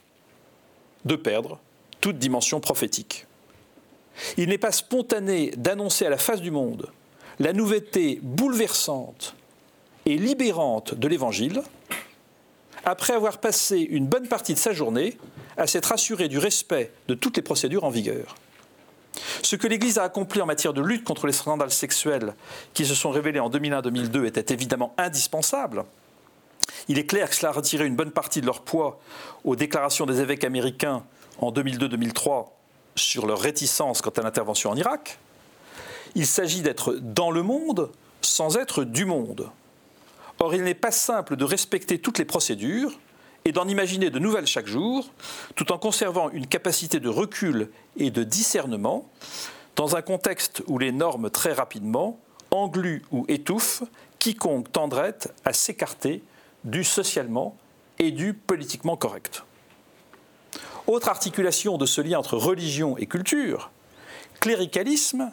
de 1.05 1.15
perdre 1.15 1.59
toute 1.99 2.17
dimension 2.17 2.59
prophétique. 2.59 3.25
Il 4.37 4.49
n'est 4.49 4.57
pas 4.57 4.71
spontané 4.71 5.51
d'annoncer 5.51 6.05
à 6.05 6.09
la 6.09 6.17
face 6.17 6.41
du 6.41 6.51
monde 6.51 6.91
la 7.39 7.53
nouveauté 7.53 8.19
bouleversante 8.21 9.35
et 10.05 10.17
libérante 10.17 10.93
de 10.93 11.07
l'Évangile, 11.07 11.63
après 12.83 13.13
avoir 13.13 13.39
passé 13.39 13.77
une 13.77 14.07
bonne 14.07 14.27
partie 14.27 14.53
de 14.53 14.59
sa 14.59 14.73
journée 14.73 15.17
à 15.57 15.67
s'être 15.67 15.91
assuré 15.91 16.27
du 16.27 16.37
respect 16.37 16.91
de 17.07 17.13
toutes 17.13 17.37
les 17.37 17.43
procédures 17.43 17.83
en 17.83 17.89
vigueur. 17.89 18.35
Ce 19.41 19.55
que 19.55 19.67
l'Église 19.67 19.97
a 19.97 20.03
accompli 20.03 20.41
en 20.41 20.45
matière 20.45 20.73
de 20.73 20.81
lutte 20.81 21.03
contre 21.03 21.27
les 21.27 21.33
scandales 21.33 21.71
sexuels 21.71 22.33
qui 22.73 22.85
se 22.85 22.95
sont 22.95 23.11
révélés 23.11 23.39
en 23.39 23.49
2001-2002 23.49 24.25
était 24.25 24.53
évidemment 24.53 24.93
indispensable. 24.97 25.85
Il 26.87 26.97
est 26.97 27.05
clair 27.05 27.29
que 27.29 27.35
cela 27.35 27.49
a 27.49 27.53
retiré 27.53 27.85
une 27.85 27.95
bonne 27.95 28.11
partie 28.11 28.41
de 28.41 28.45
leur 28.45 28.61
poids 28.61 28.99
aux 29.43 29.55
déclarations 29.55 30.05
des 30.05 30.21
évêques 30.21 30.43
américains 30.43 31.03
en 31.39 31.51
2002-2003 31.51 32.47
sur 32.95 33.25
leur 33.25 33.39
réticence 33.39 34.01
quant 34.01 34.11
à 34.11 34.21
l'intervention 34.21 34.69
en 34.69 34.75
Irak. 34.75 35.19
Il 36.15 36.27
s'agit 36.27 36.61
d'être 36.61 36.95
dans 36.95 37.31
le 37.31 37.41
monde 37.41 37.89
sans 38.21 38.57
être 38.57 38.83
du 38.83 39.05
monde. 39.05 39.49
Or, 40.39 40.55
il 40.55 40.63
n'est 40.63 40.73
pas 40.73 40.91
simple 40.91 41.35
de 41.35 41.45
respecter 41.45 41.99
toutes 41.99 42.17
les 42.17 42.25
procédures 42.25 42.91
et 43.45 43.51
d'en 43.51 43.67
imaginer 43.67 44.09
de 44.09 44.19
nouvelles 44.19 44.47
chaque 44.47 44.67
jour, 44.67 45.09
tout 45.55 45.71
en 45.71 45.77
conservant 45.77 46.29
une 46.29 46.47
capacité 46.47 46.99
de 46.99 47.09
recul 47.09 47.69
et 47.97 48.11
de 48.11 48.23
discernement 48.23 49.09
dans 49.75 49.95
un 49.95 50.01
contexte 50.01 50.63
où 50.67 50.77
les 50.77 50.91
normes 50.91 51.29
très 51.29 51.53
rapidement 51.53 52.19
engluent 52.51 53.03
ou 53.11 53.25
étouffent 53.27 53.83
quiconque 54.19 54.71
tendrait 54.71 55.17
à 55.45 55.53
s'écarter 55.53 56.23
du 56.63 56.83
socialement 56.83 57.57
et 57.97 58.11
du 58.11 58.33
politiquement 58.33 58.95
correct. 58.95 59.43
Autre 60.87 61.09
articulation 61.09 61.77
de 61.77 61.85
ce 61.85 62.01
lien 62.01 62.19
entre 62.19 62.37
religion 62.37 62.97
et 62.97 63.05
culture, 63.05 63.71
cléricalisme 64.39 65.31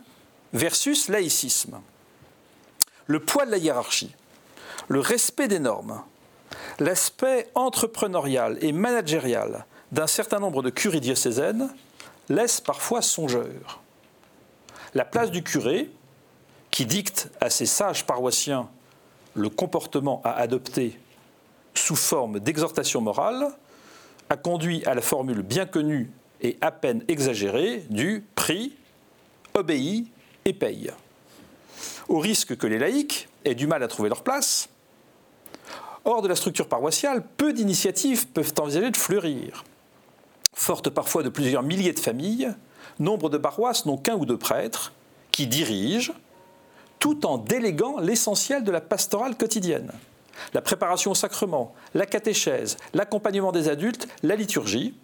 versus 0.53 1.09
laïcisme. 1.09 1.81
Le 3.07 3.21
poids 3.21 3.47
de 3.47 3.51
la 3.51 3.59
hiérarchie, 3.59 4.15
le 4.89 5.01
respect 5.01 5.49
des 5.49 5.59
normes, 5.59 6.03
l'aspect 6.79 7.49
entrepreneurial 7.55 8.59
et 8.61 8.73
managérial 8.73 9.65
d'un 9.93 10.07
certain 10.07 10.39
nombre 10.39 10.63
de 10.63 10.71
curies 10.71 11.01
diocésaines 11.01 11.69
laisse 12.29 12.61
parfois 12.61 13.03
songeur. 13.03 13.81
La 14.95 15.05
place 15.05 15.31
du 15.31 15.43
curé, 15.43 15.91
qui 16.71 16.87
dicte 16.87 17.31
à 17.41 17.51
ses 17.51 17.67
sages 17.67 18.05
paroissiens 18.05 18.69
le 19.35 19.49
comportement 19.49 20.21
à 20.25 20.33
adopter 20.33 20.99
sous 21.75 21.97
forme 21.97 22.41
d'exhortation 22.41 23.01
morale, 23.01 23.49
a 24.31 24.37
conduit 24.37 24.85
à 24.85 24.95
la 24.95 25.01
formule 25.01 25.43
bien 25.43 25.65
connue 25.67 26.11
et 26.41 26.59
à 26.61 26.71
peine 26.71 27.03
exagérée 27.09 27.85
du 27.91 28.25
prix, 28.35 28.75
obéit 29.55 30.11
et 30.45 30.53
paye. 30.53 30.91
Au 32.09 32.19
risque 32.19 32.57
que 32.57 32.67
les 32.67 32.79
laïcs 32.79 33.29
aient 33.45 33.55
du 33.55 33.67
mal 33.67 33.83
à 33.83 33.89
trouver 33.89 34.09
leur 34.09 34.23
place, 34.23 34.69
hors 36.09 36.23
de 36.23 36.29
la 36.29 36.37
structure 36.37 36.69
paroissiale, 36.69 37.25
peu 37.37 37.53
d'initiatives 37.53 38.27
peuvent 38.29 38.55
envisager 38.61 38.91
de 38.91 38.97
fleurir. 38.97 39.65
Fortes 40.55 40.91
parfois 40.91 41.23
de 41.23 41.29
plusieurs 41.29 41.63
milliers 41.63 41.93
de 41.93 42.01
familles, 42.01 42.53
nombre 42.99 43.31
de 43.31 43.39
paroisses 43.39 43.87
n'ont 43.87 43.97
qu'un 43.97 44.17
ou 44.17 44.27
deux 44.27 44.39
prêtres 44.39 44.93
qui 45.31 45.47
dirigent, 45.47 46.13
tout 46.99 47.27
en 47.27 47.39
déléguant 47.39 48.01
l'essentiel 48.01 48.65
de 48.65 48.73
la 48.73 48.81
pastorale 48.81 49.37
quotidienne 49.37 49.93
la 50.55 50.63
préparation 50.63 51.11
au 51.11 51.15
sacrement, 51.15 51.75
la 51.95 52.07
catéchèse, 52.07 52.77
l'accompagnement 52.95 53.53
des 53.53 53.69
adultes, 53.69 54.09
la 54.23 54.37
liturgie, 54.37 54.95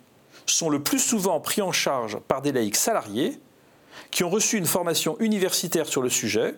sont 0.46 0.68
le 0.68 0.82
plus 0.82 0.98
souvent 0.98 1.40
pris 1.40 1.62
en 1.62 1.72
charge 1.72 2.18
par 2.28 2.42
des 2.42 2.52
laïcs 2.52 2.76
salariés 2.76 3.40
qui 4.10 4.24
ont 4.24 4.30
reçu 4.30 4.58
une 4.58 4.66
formation 4.66 5.18
universitaire 5.20 5.86
sur 5.86 6.02
le 6.02 6.10
sujet 6.10 6.54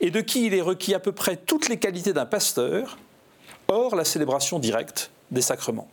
et 0.00 0.10
de 0.10 0.20
qui 0.20 0.46
il 0.46 0.54
est 0.54 0.60
requis 0.60 0.94
à 0.94 0.98
peu 0.98 1.12
près 1.12 1.36
toutes 1.36 1.68
les 1.68 1.78
qualités 1.78 2.12
d'un 2.12 2.26
pasteur, 2.26 2.98
hors 3.70 3.96
la 3.96 4.04
célébration 4.04 4.58
directe 4.58 5.10
des 5.30 5.42
sacrements. 5.42 5.88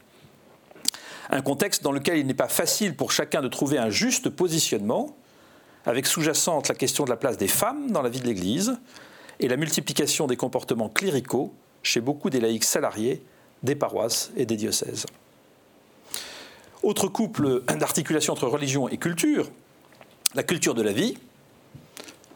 Un 1.29 1.41
contexte 1.41 1.83
dans 1.83 1.91
lequel 1.91 2.17
il 2.17 2.25
n'est 2.25 2.33
pas 2.33 2.47
facile 2.47 2.95
pour 2.95 3.11
chacun 3.11 3.41
de 3.41 3.47
trouver 3.47 3.77
un 3.77 3.89
juste 3.89 4.29
positionnement, 4.29 5.15
avec 5.85 6.05
sous-jacente 6.05 6.67
la 6.67 6.75
question 6.75 7.05
de 7.05 7.09
la 7.09 7.17
place 7.17 7.37
des 7.37 7.47
femmes 7.47 7.91
dans 7.91 8.01
la 8.01 8.09
vie 8.09 8.19
de 8.19 8.25
l'Église 8.25 8.77
et 9.39 9.47
la 9.47 9.55
multiplication 9.55 10.27
des 10.27 10.35
comportements 10.35 10.89
cléricaux 10.89 11.53
chez 11.83 12.01
beaucoup 12.01 12.29
des 12.29 12.39
laïcs 12.39 12.65
salariés 12.65 13.23
des 13.63 13.75
paroisses 13.75 14.31
et 14.35 14.45
des 14.45 14.57
diocèses. 14.57 15.05
Autre 16.83 17.07
couple 17.07 17.63
d'articulation 17.63 18.33
entre 18.33 18.47
religion 18.47 18.87
et 18.87 18.97
culture, 18.97 19.49
la 20.35 20.43
culture 20.43 20.73
de 20.73 20.81
la 20.81 20.91
vie 20.91 21.17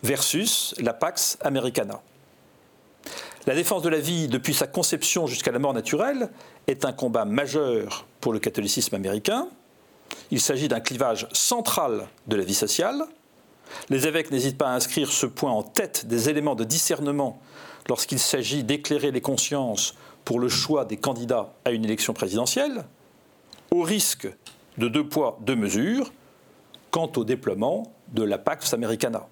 versus 0.04 0.74
la 0.80 0.94
Pax 0.94 1.38
Americana. 1.42 2.02
La 3.48 3.56
défense 3.56 3.82
de 3.82 3.90
la 3.90 4.00
vie 4.00 4.28
depuis 4.28 4.54
sa 4.54 4.68
conception 4.68 5.26
jusqu'à 5.26 5.52
la 5.52 5.58
mort 5.58 5.74
naturelle 5.74 6.30
est 6.68 6.86
un 6.86 6.94
combat 6.94 7.26
majeur 7.26 8.06
pour 8.20 8.34
le 8.34 8.40
catholicisme 8.40 8.94
américain. 8.94 9.48
Il 10.30 10.40
s'agit 10.40 10.68
d'un 10.68 10.80
clivage 10.80 11.28
central 11.34 12.08
de 12.28 12.36
la 12.36 12.44
vie 12.44 12.54
sociale. 12.54 13.04
Les 13.90 14.06
évêques 14.06 14.30
n'hésitent 14.30 14.60
pas 14.60 14.70
à 14.70 14.76
inscrire 14.76 15.12
ce 15.12 15.26
point 15.26 15.52
en 15.52 15.64
tête 15.64 16.06
des 16.06 16.30
éléments 16.30 16.54
de 16.54 16.64
discernement 16.64 17.42
lorsqu'il 17.90 18.20
s'agit 18.20 18.64
d'éclairer 18.64 19.10
les 19.10 19.22
consciences 19.22 19.96
pour 20.24 20.40
le 20.40 20.48
choix 20.48 20.86
des 20.86 20.98
candidats 20.98 21.54
à 21.66 21.72
une 21.72 21.84
élection 21.84 22.14
présidentielle, 22.14 22.86
au 23.72 23.82
risque 23.82 24.28
de 24.78 24.88
deux 24.88 25.08
poids, 25.08 25.40
deux 25.42 25.56
mesures 25.56 26.12
quant 26.92 27.12
au 27.16 27.24
déploiement 27.24 27.92
de 28.10 28.24
la 28.24 28.38
Pax 28.38 28.74
Americana. 28.74 29.28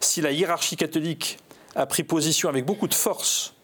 Si 0.00 0.22
la 0.22 0.32
hiérarchie 0.32 0.76
catholique 0.76 1.38
a 1.74 1.86
pris 1.86 2.02
position 2.02 2.48
avec 2.48 2.64
beaucoup 2.64 2.88
de 2.88 2.94
force 2.94 3.54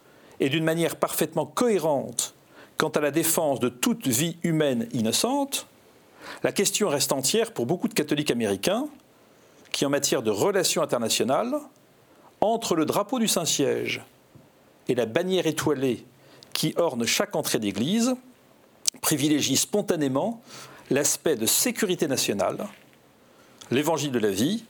et 0.40 0.48
d'une 0.48 0.64
manière 0.64 0.96
parfaitement 0.96 1.46
cohérente 1.46 2.34
quant 2.76 2.88
à 2.88 3.00
la 3.00 3.10
défense 3.10 3.60
de 3.60 3.68
toute 3.68 4.06
vie 4.06 4.36
humaine 4.42 4.88
innocente, 4.92 5.66
la 6.42 6.52
question 6.52 6.88
reste 6.88 7.12
entière 7.12 7.52
pour 7.52 7.66
beaucoup 7.66 7.88
de 7.88 7.94
catholiques 7.94 8.30
américains 8.30 8.86
qui, 9.72 9.86
en 9.86 9.90
matière 9.90 10.22
de 10.22 10.30
relations 10.30 10.82
internationales, 10.82 11.54
entre 12.40 12.74
le 12.74 12.84
drapeau 12.84 13.18
du 13.18 13.28
Saint-Siège 13.28 14.02
et 14.88 14.94
la 14.94 15.06
bannière 15.06 15.46
étoilée 15.46 16.04
qui 16.52 16.74
orne 16.76 17.06
chaque 17.06 17.36
entrée 17.36 17.58
d'église, 17.58 18.14
privilégie 19.00 19.56
spontanément 19.56 20.40
l'aspect 20.90 21.36
de 21.36 21.46
sécurité 21.46 22.06
nationale. 22.06 22.66
L'évangile 23.70 24.12
de 24.12 24.18
la 24.18 24.30
vie 24.30 24.64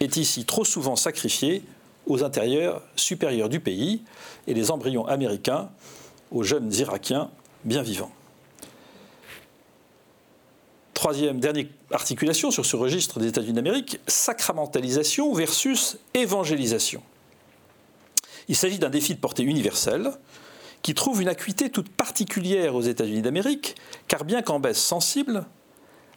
est 0.00 0.16
ici 0.16 0.44
trop 0.44 0.64
souvent 0.64 0.96
sacrifié 0.96 1.62
aux 2.08 2.24
intérieurs 2.24 2.82
supérieurs 2.96 3.48
du 3.48 3.60
pays 3.60 4.02
et 4.46 4.54
les 4.54 4.70
embryons 4.70 5.06
américains 5.06 5.70
aux 6.32 6.42
jeunes 6.42 6.72
Irakiens 6.72 7.30
bien 7.64 7.82
vivants. 7.82 8.10
Troisième, 10.94 11.38
dernière 11.38 11.66
articulation 11.92 12.50
sur 12.50 12.66
ce 12.66 12.74
registre 12.74 13.20
des 13.20 13.28
États-Unis 13.28 13.52
d'Amérique, 13.52 14.00
sacramentalisation 14.08 15.32
versus 15.32 15.98
évangélisation. 16.14 17.02
Il 18.48 18.56
s'agit 18.56 18.78
d'un 18.78 18.90
défi 18.90 19.14
de 19.14 19.20
portée 19.20 19.44
universelle 19.44 20.10
qui 20.82 20.94
trouve 20.94 21.22
une 21.22 21.28
acuité 21.28 21.70
toute 21.70 21.90
particulière 21.90 22.74
aux 22.74 22.80
États-Unis 22.80 23.22
d'Amérique, 23.22 23.76
car 24.08 24.24
bien 24.24 24.42
qu'en 24.42 24.58
baisse 24.58 24.80
sensible, 24.80 25.44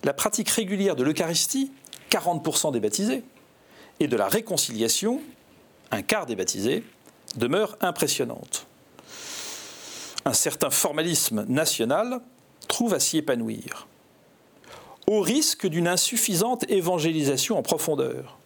la 0.04 0.14
pratique 0.14 0.50
régulière 0.50 0.96
de 0.96 1.04
l'Eucharistie, 1.04 1.72
40% 2.10 2.72
des 2.72 2.80
baptisés, 2.80 3.24
et 4.00 4.08
de 4.08 4.18
la 4.18 4.28
réconciliation, 4.28 5.22
un 5.92 6.02
quart 6.02 6.26
des 6.26 6.36
baptisés, 6.36 6.84
demeure 7.36 7.78
impressionnante. 7.82 8.66
Un 10.26 10.34
certain 10.34 10.70
formalisme 10.70 11.46
national 11.48 12.22
trouve 12.68 12.94
à 12.94 13.00
s'y 13.00 13.18
épanouir 13.18 13.88
au 15.08 15.22
risque 15.22 15.68
d'une 15.68 15.88
insuffisante 15.88 16.64
évangélisation 16.70 17.58
en 17.58 17.62
profondeur. 17.62 18.38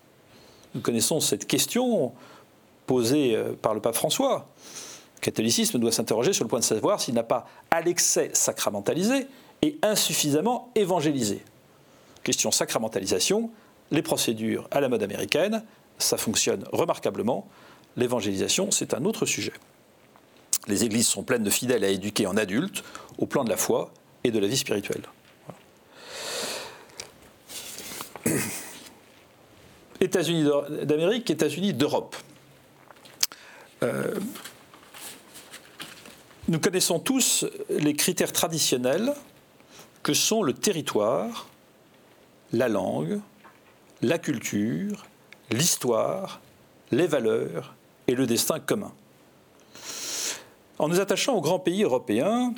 Nous 0.73 0.81
connaissons 0.81 1.19
cette 1.19 1.47
question 1.47 2.11
posée 2.87 3.35
euh, 3.35 3.53
par 3.53 3.73
le 3.73 3.81
pape 3.81 3.95
François. 3.95 4.47
Le 5.17 5.21
catholicisme 5.21 5.79
doit 5.79 5.91
s'interroger 5.91 6.33
sur 6.33 6.43
le 6.43 6.49
point 6.49 6.59
de 6.59 6.63
savoir 6.63 6.99
s'il 6.99 7.13
n'a 7.13 7.23
pas 7.23 7.47
à 7.71 7.81
l'excès 7.81 8.31
sacramentalisé 8.33 9.27
et 9.61 9.77
insuffisamment 9.81 10.71
évangélisé. 10.75 11.43
Question 12.23 12.51
sacramentalisation, 12.51 13.51
les 13.91 14.01
procédures 14.01 14.67
à 14.71 14.81
la 14.81 14.89
mode 14.89 15.03
américaine, 15.03 15.63
ça 15.97 16.17
fonctionne 16.17 16.63
remarquablement. 16.71 17.47
L'évangélisation, 17.97 18.71
c'est 18.71 18.93
un 18.93 19.05
autre 19.05 19.25
sujet. 19.25 19.53
Les 20.67 20.83
églises 20.83 21.07
sont 21.07 21.23
pleines 21.23 21.43
de 21.43 21.49
fidèles 21.49 21.83
à 21.83 21.89
éduquer 21.89 22.27
en 22.27 22.37
adultes 22.37 22.83
au 23.17 23.25
plan 23.25 23.43
de 23.43 23.49
la 23.49 23.57
foi 23.57 23.91
et 24.23 24.31
de 24.31 24.39
la 24.39 24.47
vie 24.47 24.57
spirituelle. 24.57 25.03
États-Unis 30.01 30.49
d'Amérique, 30.83 31.29
États-Unis 31.29 31.73
d'Europe. 31.73 32.15
Euh, 33.83 34.15
nous 36.47 36.59
connaissons 36.59 36.99
tous 36.99 37.45
les 37.69 37.93
critères 37.95 38.31
traditionnels 38.31 39.13
que 40.03 40.13
sont 40.13 40.43
le 40.43 40.53
territoire, 40.53 41.47
la 42.53 42.67
langue, 42.67 43.19
la 44.01 44.19
culture, 44.19 45.05
l'histoire, 45.51 46.41
les 46.91 47.07
valeurs 47.07 47.75
et 48.07 48.15
le 48.15 48.27
destin 48.27 48.59
commun. 48.59 48.91
en 50.77 50.87
nous 50.89 50.99
attachant 50.99 51.35
aux 51.35 51.41
grands 51.41 51.59
pays 51.59 51.83
européens, 51.83 52.53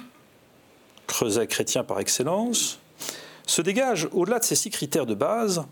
creuset 1.05 1.47
chrétien 1.47 1.83
par 1.83 1.99
excellence, 1.99 2.79
se 3.45 3.61
dégage, 3.61 4.07
au-delà 4.11 4.39
de 4.39 4.43
ces 4.43 4.55
six 4.55 4.69
critères 4.69 5.05
de 5.05 5.13
base, 5.13 5.63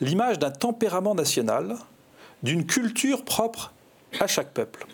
l'image 0.00 0.38
d'un 0.38 0.50
tempérament 0.50 1.14
national, 1.14 1.76
d'une 2.42 2.66
culture 2.66 3.24
propre 3.24 3.72
à 4.20 4.26
chaque 4.26 4.52
peuple. 4.52 4.86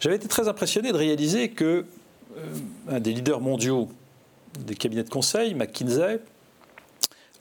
J'avais 0.00 0.16
été 0.16 0.28
très 0.28 0.48
impressionné 0.48 0.90
de 0.92 0.96
réaliser 0.96 1.50
que 1.50 1.86
euh, 2.36 2.54
un 2.88 3.00
des 3.00 3.12
leaders 3.12 3.40
mondiaux 3.40 3.88
des 4.58 4.74
cabinets 4.74 5.04
de 5.04 5.10
conseil, 5.10 5.54
McKinsey, 5.54 6.20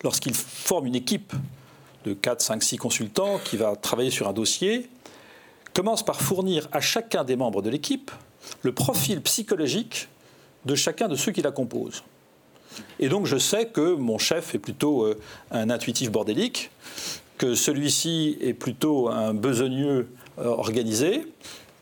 lorsqu'il 0.04 0.34
forme 0.34 0.88
une 0.88 0.96
équipe 0.96 1.34
de 2.04 2.14
4, 2.14 2.42
5, 2.42 2.64
6 2.64 2.78
consultants 2.78 3.40
qui 3.44 3.58
va 3.58 3.76
travailler 3.76 4.12
sur 4.12 4.28
un 4.28 4.34
dossier, 4.34 4.90
commence 5.74 6.04
par 6.04 6.22
fournir 6.22 6.68
à 6.72 6.82
chacun 6.82 7.24
des 7.24 7.36
membres 7.36 7.62
de 7.62 7.70
l'équipe 7.70 8.12
le 8.62 8.74
profil 8.74 9.22
psychologique 9.22 10.10
de 10.66 10.76
chacun 10.76 11.08
de 11.08 11.16
ceux 11.16 11.32
qui 11.32 11.42
la 11.42 11.52
composent. 11.52 12.04
Et 13.00 13.10
donc 13.10 13.26
je 13.26 13.38
sais 13.38 13.68
que 13.68 13.96
mon 13.96 14.18
chef 14.18 14.56
est 14.56 14.60
plutôt 14.60 15.06
euh, 15.06 15.20
un 15.52 15.70
intuitif 15.70 16.12
bordélique, 16.12 16.72
que 17.38 17.56
celui-ci 17.56 18.38
est 18.42 18.54
plutôt 18.54 19.10
un 19.10 19.34
besogneux 19.34 20.10
euh, 20.40 20.46
organisé, 20.46 21.28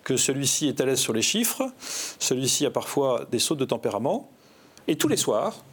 que 0.03 0.17
celui-ci 0.17 0.67
est 0.67 0.81
à 0.81 0.85
l'aise 0.85 0.99
sur 0.99 1.13
les 1.13 1.21
chiffres, 1.21 1.63
celui-ci 2.19 2.65
a 2.65 2.71
parfois 2.71 3.27
des 3.31 3.39
sautes 3.39 3.59
de 3.59 3.65
tempérament. 3.65 4.29
Et 4.87 4.95
tous 4.95 5.07
les 5.07 5.17
soirs, 5.17 5.63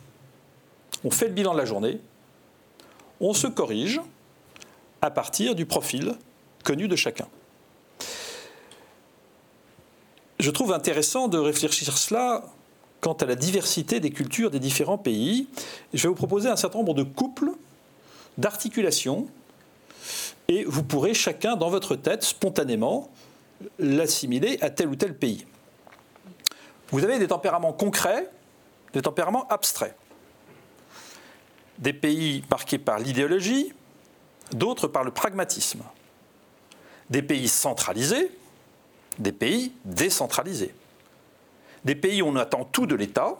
on 1.04 1.10
fait 1.10 1.28
le 1.28 1.32
bilan 1.32 1.54
de 1.54 1.58
la 1.58 1.64
journée, 1.64 2.00
on 3.20 3.32
se 3.32 3.46
corrige 3.46 4.00
à 5.02 5.10
partir 5.10 5.54
du 5.54 5.66
profil 5.66 6.14
connu 6.64 6.88
de 6.88 6.96
chacun. 6.96 7.26
Je 10.38 10.50
trouve 10.50 10.72
intéressant 10.72 11.28
de 11.28 11.38
réfléchir 11.38 11.96
cela 11.98 12.44
quant 13.00 13.14
à 13.14 13.26
la 13.26 13.34
diversité 13.34 14.00
des 14.00 14.10
cultures 14.10 14.50
des 14.50 14.60
différents 14.60 14.98
pays. 14.98 15.48
Je 15.94 16.02
vais 16.02 16.08
vous 16.08 16.14
proposer 16.14 16.48
un 16.48 16.56
certain 16.56 16.78
nombre 16.78 16.94
de 16.94 17.02
couples, 17.02 17.50
d'articulations, 18.38 19.28
et 20.48 20.64
vous 20.64 20.82
pourrez 20.82 21.14
chacun 21.14 21.56
dans 21.56 21.70
votre 21.70 21.96
tête, 21.96 22.22
spontanément, 22.22 23.10
l'assimiler 23.78 24.58
à 24.60 24.70
tel 24.70 24.88
ou 24.88 24.96
tel 24.96 25.16
pays. 25.16 25.44
Vous 26.90 27.04
avez 27.04 27.18
des 27.18 27.28
tempéraments 27.28 27.72
concrets, 27.72 28.30
des 28.92 29.02
tempéraments 29.02 29.46
abstraits. 29.48 29.94
Des 31.78 31.92
pays 31.92 32.42
marqués 32.50 32.78
par 32.78 32.98
l'idéologie, 32.98 33.72
d'autres 34.52 34.88
par 34.88 35.04
le 35.04 35.10
pragmatisme. 35.10 35.82
Des 37.10 37.22
pays 37.22 37.48
centralisés, 37.48 38.30
des 39.18 39.32
pays 39.32 39.72
décentralisés. 39.84 40.74
Des 41.84 41.94
pays 41.94 42.22
où 42.22 42.26
on 42.26 42.36
attend 42.36 42.64
tout 42.64 42.86
de 42.86 42.94
l'État, 42.94 43.38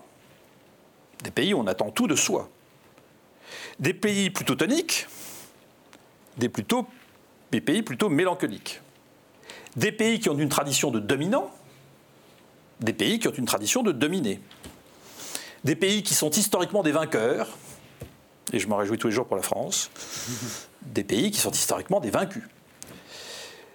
des 1.23 1.31
pays 1.31 1.55
où 1.55 1.59
on 1.59 1.67
attend 1.67 1.91
tout 1.91 2.07
de 2.07 2.17
soi. 2.17 2.49
Des 3.79 3.95
pays 3.95 4.31
plutôt 4.31 4.55
toniques, 4.55 5.07
des, 6.37 6.49
pays 6.49 7.83
plutôt 7.83 8.09
mélancoliques. 8.09 8.81
Des 9.77 9.93
pays 9.93 10.21
qui 10.21 10.31
ont 10.31 10.39
une 10.39 10.49
tradition 10.49 10.91
de 10.91 11.01
dominant, 11.01 11.51
des 12.81 12.93
pays 12.93 13.19
qui 13.19 13.29
ont 13.29 13.33
une 13.33 13.47
tradition 13.47 13.83
de 13.83 13.93
dominer. 13.93 14.41
Des 15.65 15.77
pays 15.77 16.03
qui 16.03 16.15
sont 16.15 16.31
historiquement 16.31 16.83
des 16.83 16.93
vainqueurs, 16.93 17.49
et 18.53 18.59
je 18.59 18.69
m'en 18.69 18.77
réjouis 18.77 18.99
tous 18.99 19.09
les 19.09 19.15
jours 19.15 19.27
pour 19.27 19.37
la 19.37 19.43
France, 19.43 19.91
des 20.83 21.05
pays 21.05 21.31
qui 21.31 21.41
sont 21.41 21.51
historiquement 21.51 22.01
des 22.01 22.11
vaincus. 22.11 22.45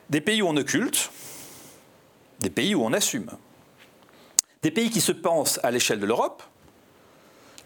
Des 0.09 0.21
pays 0.21 0.41
où 0.41 0.47
on 0.47 0.57
occulte, 0.57 1.11
des 2.39 2.49
pays 2.49 2.75
où 2.75 2.83
on 2.83 2.93
assume. 2.93 3.29
Des 4.61 4.71
pays 4.71 4.89
qui 4.89 5.01
se 5.01 5.11
pensent 5.11 5.59
à 5.63 5.71
l'échelle 5.71 5.99
de 5.99 6.05
l'Europe, 6.05 6.43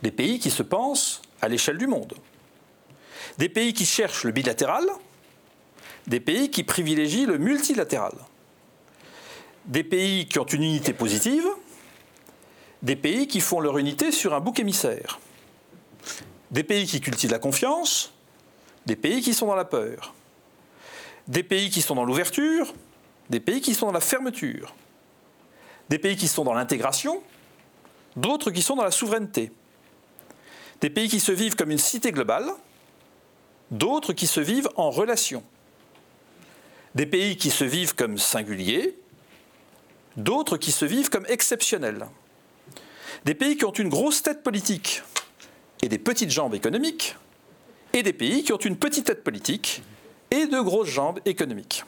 des 0.02 0.12
pays 0.12 0.39
qui 0.39 0.52
se 0.52 0.63
pensent 0.63 1.21
à 1.41 1.47
l'échelle 1.47 1.78
du 1.78 1.88
monde. 1.88 2.13
Des 3.38 3.50
pays 3.50 3.73
qui 3.73 3.86
cherchent 3.86 4.23
le 4.23 4.32
bilatéral, 4.32 4.86
des 6.08 6.19
pays 6.19 6.50
qui 6.50 6.63
privilégient 6.63 7.26
le 7.26 7.38
multilatéral. 7.38 8.13
Des 9.65 9.84
pays 9.84 10.28
qui 10.28 10.39
ont 10.39 10.45
une 10.45 10.63
unité 10.63 10.93
positive, 10.93 11.45
des 12.82 12.95
pays 12.95 13.28
qui 13.28 13.41
font 13.41 13.60
leur 13.60 13.78
unité 13.78 14.12
sur 14.12 14.34
un 14.34 14.39
bouc 14.39 14.60
émissaire. 14.60 15.19
Des 16.52 16.63
pays 16.63 16.86
qui 16.86 17.02
cultivent 17.02 17.32
la 17.32 17.39
confiance, 17.39 18.13
des 18.88 18.95
pays 18.95 19.21
qui 19.21 19.36
sont 19.36 19.45
dans 19.45 19.56
la 19.56 19.65
peur. 19.65 20.15
Des 21.28 21.43
pays 21.43 21.69
qui 21.69 21.84
sont 21.84 21.93
dans 21.93 22.06
l'ouverture, 22.06 22.73
des 23.30 23.39
pays 23.39 23.62
qui 23.62 23.76
sont 23.76 23.86
dans 23.86 23.91
la 23.91 24.00
fermeture. 24.00 24.73
Des 25.89 26.00
pays 26.00 26.15
qui 26.15 26.28
sont 26.28 26.43
dans 26.43 26.56
l'intégration, 26.56 27.21
d'autres 28.15 28.50
qui 28.50 28.63
sont 28.63 28.76
dans 28.76 28.84
la 28.84 28.91
souveraineté. 28.91 29.52
Des 30.82 30.89
pays 30.89 31.08
qui 31.08 31.19
se 31.19 31.32
vivent 31.32 31.56
comme 31.56 31.69
une 31.69 31.78
cité 31.78 32.12
globale, 32.12 32.50
d'autres 33.69 34.13
qui 34.13 34.26
se 34.26 34.39
vivent 34.39 34.69
en 34.76 34.89
relation 34.89 35.43
des 36.97 37.06
pays 37.06 37.38
qui 37.38 37.52
se 37.52 37.63
vivent 37.63 37.93
comme 37.93 38.17
singuliers, 38.17 38.97
d'autres 40.15 40.58
qui 40.58 40.71
se 40.71 40.84
vivent 40.84 41.12
comme 41.12 41.28
exceptionnels. 41.30 42.08
Des 43.23 43.36
pays 43.36 43.56
qui 43.56 43.65
ont 43.65 43.71
une 43.71 43.89
grosse 43.89 44.23
tête 44.23 44.41
politique 44.41 45.04
et 45.84 45.89
des 45.89 46.00
petites 46.00 46.32
jambes 46.32 46.56
économiques, 46.56 47.15
et 47.97 48.03
des 48.03 48.13
pays 48.13 48.43
qui 48.43 48.53
ont 48.53 48.57
une 48.57 48.77
petite 48.77 49.05
tête 49.05 49.23
politique 49.23 49.81
et 50.29 50.45
de 50.45 50.60
grosses 50.62 50.89
jambes 50.89 51.19
économiques. 51.25 51.83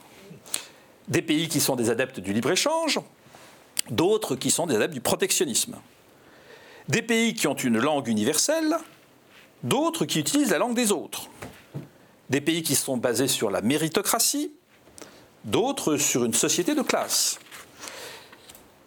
Des 1.06 1.22
pays 1.22 1.48
qui 1.48 1.60
sont 1.60 1.76
des 1.76 1.88
adeptes 1.88 2.18
du 2.18 2.32
libre-échange, 2.32 2.98
d'autres 3.90 4.34
qui 4.34 4.50
sont 4.50 4.66
des 4.66 4.74
adeptes 4.74 4.94
du 4.94 5.00
protectionnisme. 5.00 5.76
Des 6.88 7.02
pays 7.02 7.34
qui 7.34 7.46
ont 7.46 7.54
une 7.54 7.78
langue 7.78 8.08
universelle, 8.08 8.76
d'autres 9.62 10.04
qui 10.04 10.18
utilisent 10.18 10.50
la 10.50 10.58
langue 10.58 10.74
des 10.74 10.90
autres. 10.90 11.28
Des 12.28 12.40
pays 12.40 12.64
qui 12.64 12.74
sont 12.74 12.96
basés 12.96 13.28
sur 13.28 13.48
la 13.48 13.60
méritocratie, 13.60 14.52
d'autres 15.44 15.96
sur 15.96 16.24
une 16.24 16.34
société 16.34 16.74
de 16.74 16.82
classe. 16.82 17.38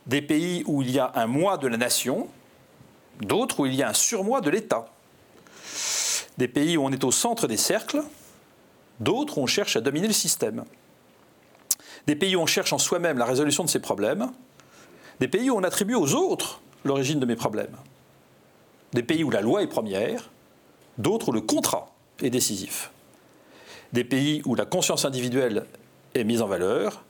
Des 0.08 0.22
pays 0.22 0.64
où 0.66 0.82
il 0.82 0.92
y 0.92 1.00
a 1.00 1.14
un 1.16 1.28
moi 1.28 1.58
de 1.58 1.68
la 1.68 1.78
nation, 1.78 2.28
d'autres 3.22 3.62
où 3.62 3.66
il 3.66 3.76
y 3.76 3.82
a 3.82 3.90
un 3.90 3.94
surmoi 3.94 4.42
de 4.42 4.50
l'État. 4.50 4.93
Des 6.38 6.48
pays 6.48 6.78
où 6.78 6.84
on 6.84 6.92
est 6.92 7.04
au 7.04 7.12
centre 7.12 7.48
des 7.48 7.58
cercles, 7.58 8.04
d'autres 9.00 9.38
où 9.38 9.42
on 9.42 9.48
cherche 9.48 9.76
à 9.76 9.82
dominer 9.82 10.08
le 10.08 10.14
système. 10.14 10.64
Des 12.08 12.16
pays 12.16 12.36
où 12.36 12.40
on 12.40 12.46
cherche 12.46 12.74
en 12.74 12.78
soi-même 12.78 13.18
la 13.18 13.26
résolution 13.26 13.64
de 13.64 13.70
ses 13.70 13.80
problèmes, 13.80 14.32
des 15.20 15.28
pays 15.28 15.50
où 15.50 15.56
on 15.56 15.64
attribue 15.64 15.96
aux 15.96 16.16
autres 16.16 16.62
l'origine 16.84 17.20
de 17.20 17.26
mes 17.26 17.36
problèmes. 17.36 17.76
Des 18.94 19.04
pays 19.04 19.24
où 19.24 19.30
la 19.30 19.42
loi 19.42 19.64
est 19.64 19.68
première, 19.68 20.30
d'autres 20.98 21.30
où 21.30 21.32
le 21.32 21.42
contrat 21.42 21.94
est 22.22 22.30
décisif. 22.30 22.92
Des 23.94 24.04
pays 24.04 24.42
où 24.46 24.56
la 24.56 24.66
conscience 24.66 25.06
individuelle 25.06 25.66
est 26.14 26.24
mise 26.24 26.42
en 26.42 26.48
valeur, 26.48 27.04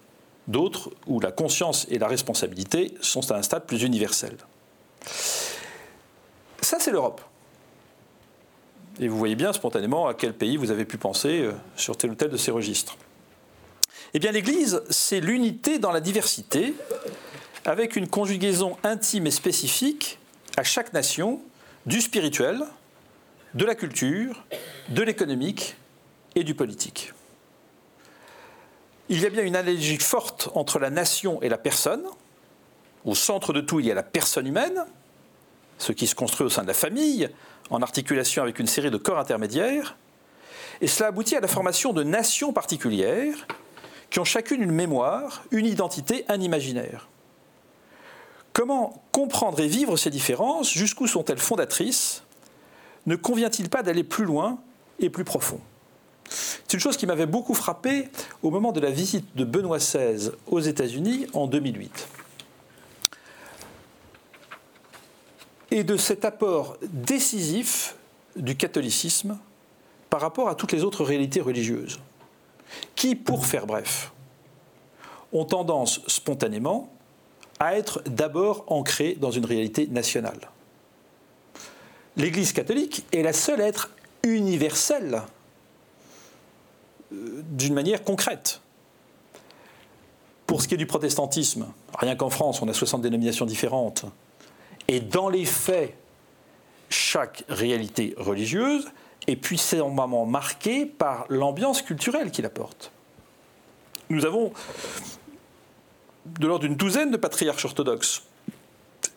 d'autres 0.48 0.92
où 1.08 1.20
la 1.20 1.32
conscience 1.32 1.88
et 1.90 1.98
la 1.98 2.08
responsabilité 2.08 2.94
sont 3.02 3.32
à 3.32 3.38
un 3.38 3.42
stade 3.42 3.66
plus 3.66 3.84
universel. 3.84 4.38
Ça, 6.62 6.78
c'est 6.80 6.92
l'Europe. 6.92 7.22
Et 9.00 9.08
vous 9.08 9.18
voyez 9.18 9.36
bien 9.36 9.54
spontanément 9.54 10.08
à 10.08 10.14
quel 10.14 10.34
pays 10.34 10.58
vous 10.58 10.70
avez 10.70 10.86
pu 10.86 10.98
penser 10.98 11.42
euh, 11.42 11.54
sur 11.76 11.98
tel 11.98 12.12
ou 12.12 12.16
tel 12.16 12.30
de 12.30 12.38
ces 12.38 12.52
registres. 12.52 12.98
Eh 14.14 14.20
bien, 14.20 14.32
l'Église, 14.32 14.84
c'est 14.90 15.20
l'unité 15.20 15.80
dans 15.80 15.92
la 15.92 16.00
diversité, 16.00 16.76
avec 17.66 17.96
une 17.96 18.08
conjugaison 18.08 18.78
intime 18.84 19.26
et 19.26 19.32
spécifique 19.32 20.20
à 20.58 20.64
chaque 20.64 20.94
nation 20.94 21.42
du 21.88 22.02
spirituel, 22.02 22.64
de 23.56 23.66
la 23.66 23.74
culture, 23.74 24.44
de 24.90 25.02
l'économique 25.02 25.76
et 26.36 26.44
du 26.44 26.54
politique. 26.54 27.14
Il 29.10 29.20
y 29.20 29.26
a 29.26 29.30
bien 29.30 29.44
une 29.44 29.56
analogie 29.56 29.98
forte 29.98 30.50
entre 30.54 30.78
la 30.78 30.92
nation 30.92 31.42
et 31.42 31.50
la 31.50 31.58
personne. 31.58 32.04
Au 33.06 33.16
centre 33.16 33.52
de 33.52 33.62
tout, 33.62 33.80
il 33.80 33.88
y 33.88 33.92
a 33.92 33.96
la 33.96 34.04
personne 34.04 34.46
humaine, 34.48 34.86
ce 35.80 35.92
qui 35.92 36.06
se 36.06 36.16
construit 36.16 36.46
au 36.46 36.50
sein 36.50 36.62
de 36.62 36.68
la 36.68 36.74
famille, 36.74 37.30
en 37.74 37.82
articulation 37.82 38.44
avec 38.44 38.60
une 38.60 38.68
série 38.68 38.92
de 38.92 38.98
corps 38.98 39.20
intermédiaires. 39.20 39.98
Et 40.82 40.88
cela 40.88 41.10
aboutit 41.10 41.36
à 41.36 41.40
la 41.40 41.48
formation 41.48 41.94
de 41.94 42.04
nations 42.04 42.54
particulières 42.54 43.48
qui 44.10 44.20
ont 44.20 44.26
chacune 44.26 44.62
une 44.62 44.72
mémoire, 44.72 45.44
une 45.52 45.66
identité, 45.66 46.26
un 46.28 46.40
imaginaire. 46.40 47.08
Comment 48.54 49.04
comprendre 49.12 49.60
et 49.60 49.68
vivre 49.68 49.98
ces 49.98 50.12
différences 50.12 50.72
Jusqu'où 50.72 51.08
sont-elles 51.08 51.40
fondatrices 51.40 52.24
Ne 53.08 53.16
convient-il 53.16 53.70
pas 53.70 53.82
d'aller 53.82 54.04
plus 54.04 54.26
loin 54.26 54.60
et 55.00 55.10
plus 55.10 55.24
profond? 55.24 55.60
C'est 56.30 56.74
une 56.74 56.80
chose 56.80 56.98
qui 56.98 57.08
m'avait 57.08 57.26
beaucoup 57.26 57.56
frappé 57.56 58.10
au 58.44 58.52
moment 58.52 58.72
de 58.72 58.80
la 58.80 58.92
visite 58.92 59.36
de 59.36 59.44
Benoît 59.44 59.80
XVI 59.80 60.32
aux 60.48 60.60
États-Unis 60.60 61.28
en 61.34 61.48
2008. 61.48 62.08
Et 65.74 65.84
de 65.84 65.98
cet 65.98 66.24
apport 66.24 66.78
décisif 66.84 67.96
du 68.36 68.56
catholicisme 68.56 69.40
par 70.12 70.22
rapport 70.22 70.48
à 70.48 70.54
toutes 70.54 70.72
les 70.72 70.84
autres 70.84 71.04
réalités 71.04 71.42
religieuses, 71.42 72.00
qui, 72.96 73.16
pour 73.16 73.48
faire 73.48 73.66
bref, 73.66 74.12
ont 75.32 75.46
tendance 75.46 76.02
spontanément 76.06 76.94
à 77.60 77.76
être 77.76 78.04
d'abord 78.06 78.66
ancrée 78.68 79.18
dans 79.20 79.32
une 79.32 79.46
réalité 79.46 79.88
nationale. 79.88 80.52
L'Église 82.18 82.54
catholique 82.54 83.04
est 83.12 83.24
la 83.24 83.34
seule 83.34 83.62
à 83.62 83.68
être 83.68 83.90
universelle 84.22 85.24
euh, 87.12 87.42
d'une 87.50 87.74
manière 87.74 88.04
concrète. 88.04 88.62
Pour 90.46 90.62
ce 90.62 90.68
qui 90.68 90.76
est 90.76 90.78
du 90.78 90.86
protestantisme, 90.86 91.66
rien 91.98 92.16
qu'en 92.16 92.30
France, 92.30 92.62
on 92.62 92.68
a 92.68 92.74
60 92.74 93.02
dénominations 93.02 93.48
différentes, 93.48 94.06
et 94.88 95.00
dans 95.00 95.30
les 95.30 95.46
faits, 95.46 95.96
chaque 96.90 97.44
réalité 97.50 98.14
religieuse 98.18 98.88
est 99.28 99.36
puissamment 99.36 100.26
marquée 100.26 100.86
par 100.86 101.26
l'ambiance 101.30 101.82
culturelle 101.82 102.32
qu'il 102.32 102.46
apporte. 102.46 102.92
Nous 104.10 104.26
avons 104.26 104.52
de 106.26 106.48
l'ordre 106.48 106.66
d'une 106.66 106.76
douzaine 106.76 107.12
de 107.12 107.18
patriarches 107.18 107.66
orthodoxes. 107.66 108.24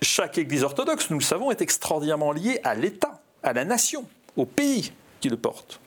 Chaque 0.02 0.38
église 0.38 0.62
orthodoxe, 0.62 1.10
nous 1.10 1.18
le 1.18 1.24
savons, 1.24 1.50
est 1.50 1.60
extraordinairement 1.60 2.32
liée 2.32 2.60
à 2.64 2.74
l'État, 2.74 3.20
à 3.42 3.52
la 3.52 3.64
nation, 3.64 4.06
au 4.36 4.44
pays 4.44 4.92
qui 5.20 5.28
le 5.28 5.36
porte. 5.36 5.80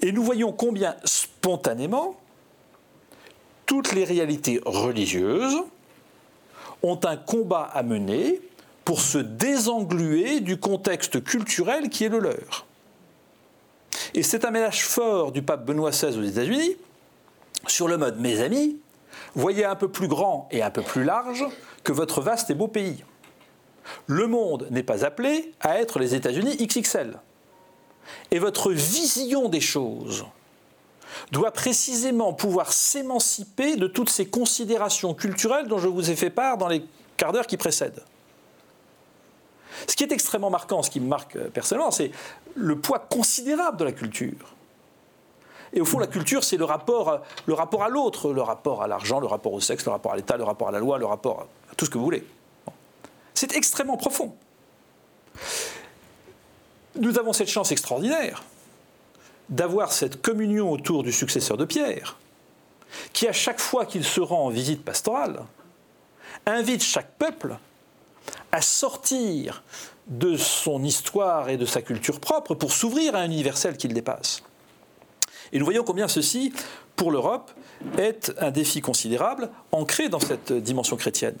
Et 0.00 0.12
nous 0.12 0.22
voyons 0.22 0.52
combien 0.52 0.96
spontanément 1.04 2.20
toutes 3.64 3.92
les 3.92 4.04
réalités 4.04 4.60
religieuses 4.64 5.56
ont 6.82 7.00
un 7.04 7.16
combat 7.16 7.70
à 7.72 7.82
mener 7.82 8.40
pour 8.84 9.00
se 9.00 9.18
désengluer 9.18 10.40
du 10.40 10.58
contexte 10.58 11.22
culturel 11.22 11.88
qui 11.88 12.04
est 12.04 12.08
le 12.08 12.20
leur. 12.20 12.66
Et 14.14 14.22
c'est 14.22 14.44
un 14.44 14.50
ménage 14.50 14.84
fort 14.84 15.32
du 15.32 15.42
pape 15.42 15.64
Benoît 15.64 15.90
XVI 15.90 16.16
aux 16.18 16.22
États-Unis 16.22 16.76
sur 17.66 17.88
le 17.88 17.96
mode 17.96 18.20
Mes 18.20 18.40
amis, 18.40 18.78
voyez 19.34 19.64
un 19.64 19.74
peu 19.74 19.88
plus 19.88 20.08
grand 20.08 20.48
et 20.50 20.62
un 20.62 20.70
peu 20.70 20.82
plus 20.82 21.04
large 21.04 21.44
que 21.82 21.92
votre 21.92 22.20
vaste 22.20 22.50
et 22.50 22.54
beau 22.54 22.68
pays. 22.68 23.02
Le 24.06 24.26
monde 24.26 24.66
n'est 24.70 24.82
pas 24.82 25.04
appelé 25.04 25.52
à 25.60 25.78
être 25.80 25.98
les 25.98 26.14
États-Unis 26.14 26.56
XXL. 26.56 27.18
Et 28.30 28.38
votre 28.38 28.72
vision 28.72 29.48
des 29.48 29.60
choses 29.60 30.24
doit 31.32 31.50
précisément 31.50 32.32
pouvoir 32.32 32.72
s'émanciper 32.72 33.76
de 33.76 33.86
toutes 33.86 34.10
ces 34.10 34.26
considérations 34.26 35.14
culturelles 35.14 35.68
dont 35.68 35.78
je 35.78 35.88
vous 35.88 36.10
ai 36.10 36.16
fait 36.16 36.30
part 36.30 36.58
dans 36.58 36.68
les 36.68 36.84
quarts 37.16 37.32
d'heure 37.32 37.46
qui 37.46 37.56
précèdent. 37.56 38.02
Ce 39.86 39.94
qui 39.94 40.04
est 40.04 40.12
extrêmement 40.12 40.50
marquant, 40.50 40.82
ce 40.82 40.90
qui 40.90 41.00
me 41.00 41.08
marque 41.08 41.38
personnellement, 41.38 41.90
c'est 41.90 42.10
le 42.54 42.78
poids 42.78 42.98
considérable 42.98 43.76
de 43.76 43.84
la 43.84 43.92
culture. 43.92 44.54
Et 45.72 45.80
au 45.80 45.84
fond, 45.84 45.98
la 45.98 46.06
culture, 46.06 46.42
c'est 46.44 46.56
le 46.56 46.64
rapport, 46.64 47.20
le 47.44 47.54
rapport 47.54 47.82
à 47.82 47.88
l'autre, 47.88 48.32
le 48.32 48.40
rapport 48.40 48.82
à 48.82 48.88
l'argent, 48.88 49.20
le 49.20 49.26
rapport 49.26 49.52
au 49.52 49.60
sexe, 49.60 49.84
le 49.84 49.90
rapport 49.90 50.12
à 50.12 50.16
l'État, 50.16 50.36
le 50.36 50.44
rapport 50.44 50.68
à 50.68 50.70
la 50.70 50.78
loi, 50.78 50.96
le 50.98 51.06
rapport 51.06 51.46
à 51.70 51.74
tout 51.74 51.84
ce 51.84 51.90
que 51.90 51.98
vous 51.98 52.04
voulez. 52.04 52.24
C'est 53.34 53.54
extrêmement 53.54 53.96
profond. 53.96 54.34
Nous 56.98 57.18
avons 57.18 57.34
cette 57.34 57.50
chance 57.50 57.72
extraordinaire 57.72 58.42
d'avoir 59.48 59.92
cette 59.92 60.22
communion 60.22 60.70
autour 60.70 61.02
du 61.02 61.12
successeur 61.12 61.56
de 61.56 61.64
Pierre, 61.64 62.18
qui 63.12 63.28
à 63.28 63.32
chaque 63.32 63.60
fois 63.60 63.86
qu'il 63.86 64.04
se 64.04 64.20
rend 64.20 64.46
en 64.46 64.50
visite 64.50 64.84
pastorale, 64.84 65.42
invite 66.46 66.82
chaque 66.82 67.12
peuple 67.18 67.56
à 68.52 68.60
sortir 68.60 69.62
de 70.06 70.36
son 70.36 70.82
histoire 70.84 71.48
et 71.48 71.56
de 71.56 71.66
sa 71.66 71.82
culture 71.82 72.20
propre 72.20 72.54
pour 72.54 72.72
s'ouvrir 72.72 73.14
à 73.14 73.20
un 73.20 73.26
universel 73.26 73.76
qui 73.76 73.88
le 73.88 73.94
dépasse. 73.94 74.42
Et 75.52 75.58
nous 75.58 75.64
voyons 75.64 75.84
combien 75.84 76.08
ceci, 76.08 76.52
pour 76.94 77.10
l'Europe, 77.10 77.50
est 77.98 78.32
un 78.38 78.50
défi 78.50 78.80
considérable, 78.80 79.50
ancré 79.72 80.08
dans 80.08 80.20
cette 80.20 80.52
dimension 80.52 80.96
chrétienne. 80.96 81.38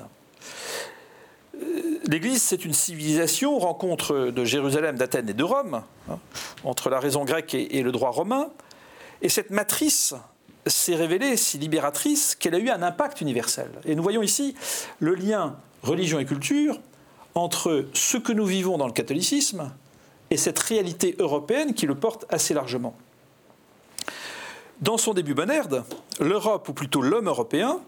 L'Église, 2.08 2.40
c'est 2.40 2.64
une 2.64 2.72
civilisation, 2.72 3.58
rencontre 3.58 4.30
de 4.30 4.44
Jérusalem, 4.44 4.96
d'Athènes 4.96 5.28
et 5.28 5.34
de 5.34 5.42
Rome, 5.42 5.82
hein, 6.08 6.18
entre 6.62 6.88
la 6.88 7.00
raison 7.00 7.24
grecque 7.24 7.54
et, 7.54 7.82
le 7.82 7.90
droit 7.90 8.10
romain. 8.10 8.48
Et 9.22 9.28
cette 9.28 9.50
matrice 9.50 10.14
s'est 10.66 10.94
révélée 10.94 11.36
si 11.36 11.58
libératrice 11.58 12.36
qu'elle 12.36 12.54
a 12.54 12.58
eu 12.58 12.70
un 12.70 12.82
impact 12.82 13.20
universel. 13.20 13.70
Et 13.84 13.96
nous 13.96 14.04
voyons 14.04 14.22
ici 14.22 14.54
le 15.00 15.14
lien 15.16 15.56
religion 15.82 16.20
et 16.20 16.24
culture 16.24 16.78
entre 17.34 17.86
ce 17.92 18.16
que 18.16 18.32
nous 18.32 18.46
vivons 18.46 18.78
dans 18.78 18.86
le 18.86 18.92
catholicisme 18.92 19.72
et 20.30 20.36
cette 20.36 20.58
réalité 20.60 21.16
européenne 21.18 21.74
qui 21.74 21.86
le 21.86 21.96
porte 21.96 22.24
assez 22.28 22.54
largement. 22.54 22.94
Dans 24.80 24.96
son 24.96 25.12
début 25.12 25.34
bonerde, 25.34 25.84
l'Europe, 26.20 26.68
ou 26.68 26.72
plutôt 26.72 27.02
l'homme 27.02 27.28
européen, 27.28 27.80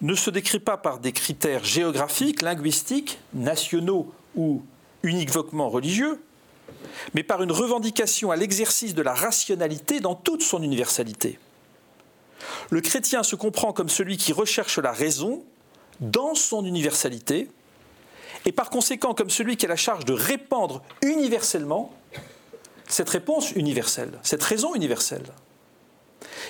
ne 0.00 0.14
se 0.14 0.30
décrit 0.30 0.60
pas 0.60 0.76
par 0.76 0.98
des 0.98 1.12
critères 1.12 1.64
géographiques, 1.64 2.42
linguistiques, 2.42 3.18
nationaux 3.34 4.12
ou 4.36 4.62
uniquement 5.02 5.68
religieux, 5.68 6.20
mais 7.14 7.22
par 7.22 7.42
une 7.42 7.52
revendication 7.52 8.30
à 8.30 8.36
l'exercice 8.36 8.94
de 8.94 9.02
la 9.02 9.14
rationalité 9.14 10.00
dans 10.00 10.14
toute 10.14 10.42
son 10.42 10.62
universalité. 10.62 11.38
Le 12.70 12.80
chrétien 12.80 13.22
se 13.22 13.36
comprend 13.36 13.72
comme 13.72 13.88
celui 13.88 14.16
qui 14.16 14.32
recherche 14.32 14.78
la 14.78 14.92
raison 14.92 15.44
dans 16.00 16.34
son 16.34 16.64
universalité, 16.64 17.48
et 18.44 18.52
par 18.52 18.70
conséquent 18.70 19.14
comme 19.14 19.30
celui 19.30 19.56
qui 19.56 19.66
a 19.66 19.68
la 19.68 19.76
charge 19.76 20.04
de 20.04 20.12
répandre 20.12 20.82
universellement 21.02 21.92
cette 22.88 23.10
réponse 23.10 23.52
universelle, 23.52 24.12
cette 24.22 24.42
raison 24.42 24.74
universelle. 24.74 25.24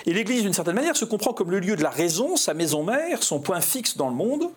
Et 0.05 0.13
l'Église, 0.13 0.43
d'une 0.43 0.53
certaine 0.53 0.75
manière, 0.75 0.97
se 0.97 1.05
comprend 1.05 1.33
comme 1.33 1.51
le 1.51 1.59
lieu 1.59 1.75
de 1.75 1.83
la 1.83 1.89
raison, 1.89 2.35
sa 2.35 2.53
maison 2.53 2.83
mère, 2.83 3.23
son 3.23 3.39
point 3.39 3.61
fixe 3.61 3.97
dans 3.97 4.09
le 4.09 4.15
monde, 4.15 4.49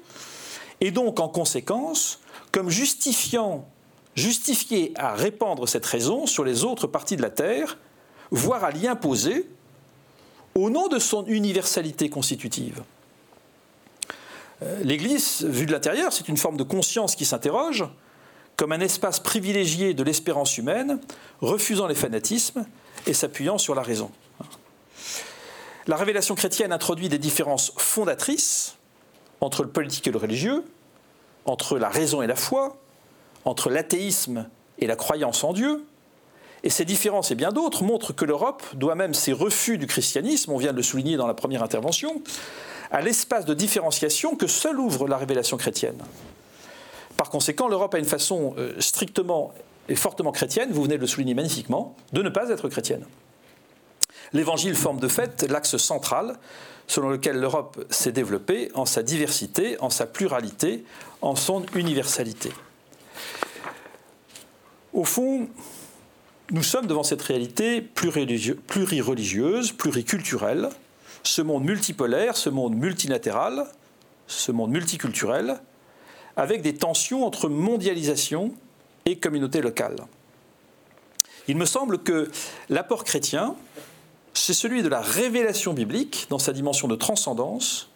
et 0.81 0.91
donc, 0.91 1.21
en 1.21 1.29
conséquence, 1.29 2.21
comme 2.51 2.69
justifiant, 2.69 3.69
justifié 4.15 4.93
à 4.97 5.15
répandre 5.15 5.69
cette 5.69 5.87
raison 5.87 6.27
sur 6.27 6.45
les 6.45 6.65
autres 6.65 6.87
parties 6.87 7.17
de 7.17 7.23
la 7.23 7.31
terre, 7.31 7.79
voire 8.31 8.65
à 8.65 8.71
l'y 8.71 8.89
imposer, 8.89 9.49
au 10.55 10.71
nom 10.71 10.89
de 10.89 10.99
son 10.99 11.25
universalité 11.27 12.11
constitutive. 12.11 12.83
Euh, 14.63 14.81
L'Église, 14.83 15.45
vue 15.45 15.67
de 15.67 15.73
l'intérieur, 15.73 16.13
c'est 16.13 16.29
une 16.29 16.37
forme 16.37 16.57
de 16.57 16.63
conscience 16.63 17.17
qui 17.17 17.25
s'interroge, 17.25 17.85
comme 18.57 18.73
un 18.73 18.81
espace 18.81 19.19
privilégié 19.19 19.95
de 19.95 20.03
l'espérance 20.03 20.59
humaine, 20.59 21.01
refusant 21.41 21.87
les 21.87 21.95
fanatismes 21.95 22.67
et 23.07 23.15
s'appuyant 23.15 23.59
sur 23.59 23.75
la 23.75 23.83
raison. 23.83 24.11
La 25.87 25.97
révélation 25.97 26.35
chrétienne 26.35 26.73
introduit 26.73 27.09
des 27.09 27.19
différences 27.19 27.73
fondatrices 27.77 28.77
entre 29.41 29.63
le 29.63 29.69
politique 29.69 30.07
et 30.07 30.13
le 30.13 30.19
religieux, 30.19 30.65
entre 31.45 31.77
la 31.79 31.89
raison 31.89 32.23
et 32.23 32.27
la 32.29 32.37
foi, 32.37 32.77
entre 33.45 33.69
l'athéisme 33.69 34.49
et 34.79 34.87
la 34.87 34.95
croyance 34.95 35.43
en 35.43 35.53
Dieu. 35.53 35.85
Et 36.63 36.71
ces 36.71 36.85
différences 36.85 37.33
et 37.33 37.35
bien 37.35 37.51
d'autres 37.51 37.83
montrent 37.83 38.13
que 38.13 38.25
l'Europe 38.25 38.63
doit 38.75 38.95
même 38.95 39.15
ses 39.15 39.33
refus 39.33 39.79
du 39.79 39.89
christianisme, 39.89 40.53
on 40.53 40.59
vient 40.59 40.71
de 40.71 40.77
le 40.77 40.83
souligner 40.85 41.17
dans 41.17 41.27
la 41.27 41.35
première 41.35 41.65
intervention, 41.65 42.23
à 42.93 43.01
l'espace 43.01 43.45
de 43.45 43.55
différenciation 43.55 44.37
que 44.37 44.47
seule 44.47 44.79
ouvre 44.79 45.09
la 45.09 45.17
révélation 45.17 45.57
chrétienne. 45.57 45.99
Par 47.17 47.31
conséquent, 47.31 47.67
l'Europe 47.67 47.95
a 47.97 47.99
une 47.99 48.05
façon 48.05 48.55
euh, 48.59 48.75
strictement 48.79 49.53
et 49.89 49.97
fortement 49.97 50.31
chrétienne, 50.31 50.71
vous 50.71 50.85
venez 50.85 50.97
de 50.97 51.01
le 51.01 51.09
souligner 51.09 51.35
magnifiquement, 51.35 51.97
de 52.13 52.23
ne 52.23 52.29
pas 52.29 52.51
être 52.51 52.69
chrétienne. 52.69 53.05
L'Évangile 54.33 54.75
forme 54.75 54.99
de 54.99 55.09
fait 55.09 55.43
l'axe 55.51 55.77
central 55.77 56.39
selon 56.87 57.11
lequel 57.11 57.39
l'Europe 57.39 57.85
s'est 57.91 58.13
développée 58.13 58.71
en 58.75 58.85
sa 58.87 59.03
diversité, 59.03 59.81
en 59.81 59.91
sa 59.91 60.07
pluralité, 60.07 60.85
en 61.21 61.37
son 61.37 61.65
universalité. 61.75 62.51
Au 64.93 65.05
fond, 65.05 65.49
nous 66.51 66.63
sommes 66.63 66.87
devant 66.87 67.03
cette 67.03 67.23
réalité 67.23 67.81
plurireligieuse, 67.81 69.73
pluriculturelle, 69.73 70.69
ce 71.23 71.41
monde 71.41 71.65
multipolaire, 71.65 72.37
ce 72.37 72.51
monde 72.51 72.75
multilatéral, 72.75 73.67
ce 74.27 74.53
monde 74.53 74.71
multiculturel, 74.71 75.61
avec 76.37 76.63
des 76.63 76.75
tensions 76.75 77.25
entre 77.25 77.49
mondialisation 77.49 78.53
et 79.07 79.17
communauté 79.19 79.61
locale. 79.61 79.97
Il 81.49 81.57
me 81.57 81.65
semble 81.65 81.99
que 81.99 82.31
l'apport 82.69 83.05
chrétien, 83.05 83.57
c'est 84.35 84.55
celui 84.55 84.83
de 84.83 84.89
la 84.89 85.01
révélation 85.01 85.75
biblique 85.75 86.27
dans 86.31 86.39
sa 86.39 86.53
dimension 86.53 86.89
de 86.89 86.97
transcendance 86.97 87.91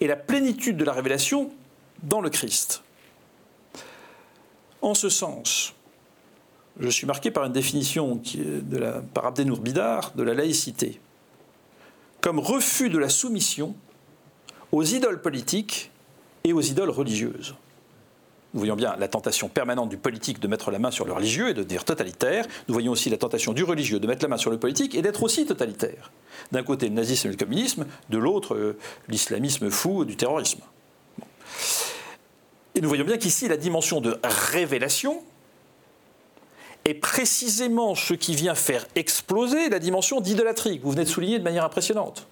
et 0.00 0.06
la 0.06 0.16
plénitude 0.16 0.76
de 0.76 0.84
la 0.84 0.92
révélation 0.92 1.50
dans 2.02 2.20
le 2.20 2.30
Christ. 2.30 2.82
En 4.82 4.94
ce 4.94 5.08
sens, 5.08 5.74
je 6.78 6.88
suis 6.88 7.06
marqué 7.06 7.30
par 7.30 7.44
une 7.44 7.52
définition 7.52 8.20
par 9.14 9.26
Abdenour 9.26 9.60
Bidar 9.60 10.12
de 10.14 10.22
la 10.22 10.34
laïcité, 10.34 11.00
comme 12.20 12.38
refus 12.38 12.90
de 12.90 12.98
la 12.98 13.08
soumission 13.08 13.74
aux 14.72 14.82
idoles 14.82 15.22
politiques 15.22 15.90
et 16.44 16.52
aux 16.52 16.60
idoles 16.60 16.90
religieuses. 16.90 17.54
Nous 18.54 18.60
voyons 18.60 18.76
bien 18.76 18.96
la 18.96 19.08
tentation 19.08 19.48
permanente 19.48 19.88
du 19.88 19.96
politique 19.96 20.40
de 20.40 20.48
mettre 20.48 20.70
la 20.70 20.78
main 20.78 20.90
sur 20.90 21.04
le 21.04 21.12
religieux 21.12 21.50
et 21.50 21.54
de 21.54 21.62
dire 21.62 21.84
totalitaire. 21.84 22.46
Nous 22.68 22.74
voyons 22.74 22.92
aussi 22.92 23.10
la 23.10 23.18
tentation 23.18 23.52
du 23.52 23.64
religieux 23.64 24.00
de 24.00 24.06
mettre 24.06 24.22
la 24.22 24.28
main 24.28 24.36
sur 24.36 24.50
le 24.50 24.58
politique 24.58 24.94
et 24.94 25.02
d'être 25.02 25.22
aussi 25.22 25.44
totalitaire. 25.44 26.12
D'un 26.52 26.62
côté 26.62 26.88
le 26.88 26.94
nazisme 26.94 27.28
et 27.28 27.30
le 27.32 27.36
communisme, 27.36 27.86
de 28.08 28.18
l'autre 28.18 28.54
euh, 28.54 28.78
l'islamisme 29.08 29.70
fou 29.70 30.04
du 30.04 30.16
terrorisme. 30.16 30.60
Et 32.74 32.80
nous 32.80 32.88
voyons 32.88 33.04
bien 33.04 33.18
qu'ici, 33.18 33.48
la 33.48 33.56
dimension 33.56 34.00
de 34.00 34.18
révélation 34.22 35.22
est 36.84 36.94
précisément 36.94 37.94
ce 37.94 38.14
qui 38.14 38.36
vient 38.36 38.54
faire 38.54 38.86
exploser 38.94 39.68
la 39.68 39.78
dimension 39.78 40.20
d'idolâtrie 40.20 40.78
que 40.78 40.84
vous 40.84 40.92
venez 40.92 41.04
de 41.04 41.08
souligner 41.08 41.38
de 41.38 41.44
manière 41.44 41.64
impressionnante. 41.64 42.28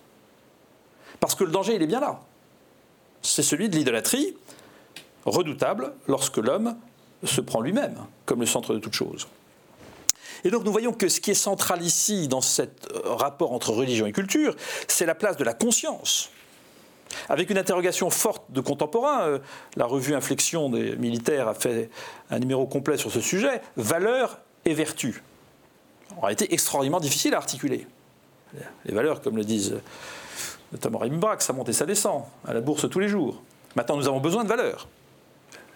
Parce 1.19 1.35
que 1.35 1.45
le 1.45 1.51
danger, 1.51 1.75
il 1.75 1.83
est 1.83 1.87
bien 1.87 2.01
là. 2.01 2.21
C'est 3.23 3.43
celui 3.43 3.69
de 3.69 3.77
l'idolâtrie, 3.77 4.37
redoutable 5.25 5.93
lorsque 6.07 6.37
l'homme 6.37 6.77
se 7.25 7.41
prend 7.41 7.61
lui-même 7.61 7.97
comme 8.27 8.41
le 8.41 8.47
centre 8.47 8.75
de 8.75 8.79
toute 8.79 8.95
chose. 8.95 9.27
Et 10.45 10.51
donc 10.51 10.65
nous 10.65 10.73
voyons 10.73 10.93
que 10.93 11.09
ce 11.09 11.21
qui 11.21 11.31
est 11.31 11.35
central 11.35 11.83
ici 11.83 12.29
dans 12.29 12.41
ce 12.41 12.63
euh, 12.63 12.67
rapport 13.05 13.53
entre 13.53 13.71
religion 13.71 14.07
et 14.07 14.13
culture, 14.13 14.55
c'est 14.89 15.07
la 15.07 15.15
place 15.15 15.37
de 15.37 15.45
la 15.45 15.55
conscience. 15.55 16.31
Avec 17.29 17.51
une 17.51 17.59
interrogation 17.59 18.11
forte 18.11 18.43
de 18.51 18.61
contemporains, 18.61 19.23
euh, 19.23 19.39
la 19.77 19.87
revue 19.87 20.15
Inflexion 20.15 20.69
des 20.69 20.97
militaires 20.97 21.49
a 21.49 21.55
fait 21.55 21.91
un 22.31 22.39
numéro 22.39 22.67
complet 22.67 22.99
sur 22.99 23.11
ce 23.11 23.21
sujet, 23.21 23.63
valeurs 23.77 24.39
et 24.65 24.75
vertus. 24.75 25.23
En 26.21 26.29
été 26.29 26.53
extraordinairement 26.53 27.01
difficile 27.01 27.35
à 27.35 27.39
articuler. 27.39 27.87
Les 28.85 28.95
valeurs, 28.95 29.21
comme 29.21 29.37
le 29.37 29.45
disent 29.45 29.77
notamment 30.73 30.99
Raymond 30.99 31.19
Braque, 31.19 31.43
ça 31.43 31.53
monte 31.53 31.69
et 31.69 31.73
ça 31.73 31.87
descend 31.87 32.25
à 32.47 32.53
la 32.53 32.61
bourse 32.61 32.89
tous 32.89 33.01
les 33.01 33.09
jours. 33.09 33.43
Maintenant, 33.75 33.97
nous 33.97 34.07
avons 34.07 34.21
besoin 34.21 34.45
de 34.45 34.49
valeurs. 34.49 34.87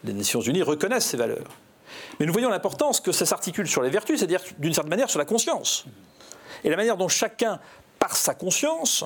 Les 0.05 0.13
Nations 0.13 0.41
Unies 0.41 0.63
reconnaissent 0.63 1.07
ces 1.07 1.17
valeurs. 1.17 1.49
Mais 2.19 2.27
nous 2.27 2.33
voyons 2.33 2.51
l'importance 2.51 3.01
que 3.01 3.13
ça 3.13 3.27
s'articule 3.27 3.67
sur 3.67 3.83
les 3.83 3.91
vertus, 3.91 4.19
c'est-à-dire 4.19 4.41
d'une 4.59 4.75
certaine 4.75 4.91
manière 4.91 5.11
sur 5.11 5.19
la 5.19 5.25
conscience. 5.25 5.85
Et 6.65 6.71
la 6.71 6.77
manière 6.77 6.97
dont 6.97 7.09
chacun, 7.09 7.61
par 7.99 8.17
sa 8.17 8.35
conscience, 8.35 9.05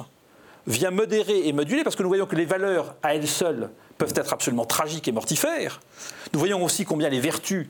vient 0.66 0.90
modérer 0.90 1.46
et 1.46 1.52
moduler, 1.52 1.84
parce 1.84 1.96
que 1.96 2.02
nous 2.02 2.08
voyons 2.08 2.26
que 2.26 2.36
les 2.36 2.44
valeurs 2.44 2.94
à 3.02 3.14
elles 3.14 3.28
seules 3.28 3.70
peuvent 3.98 4.12
être 4.16 4.32
absolument 4.32 4.64
tragiques 4.64 5.08
et 5.08 5.12
mortifères. 5.12 5.80
Nous 6.32 6.38
voyons 6.38 6.62
aussi 6.64 6.84
combien 6.84 7.08
les 7.08 7.20
vertus 7.20 7.68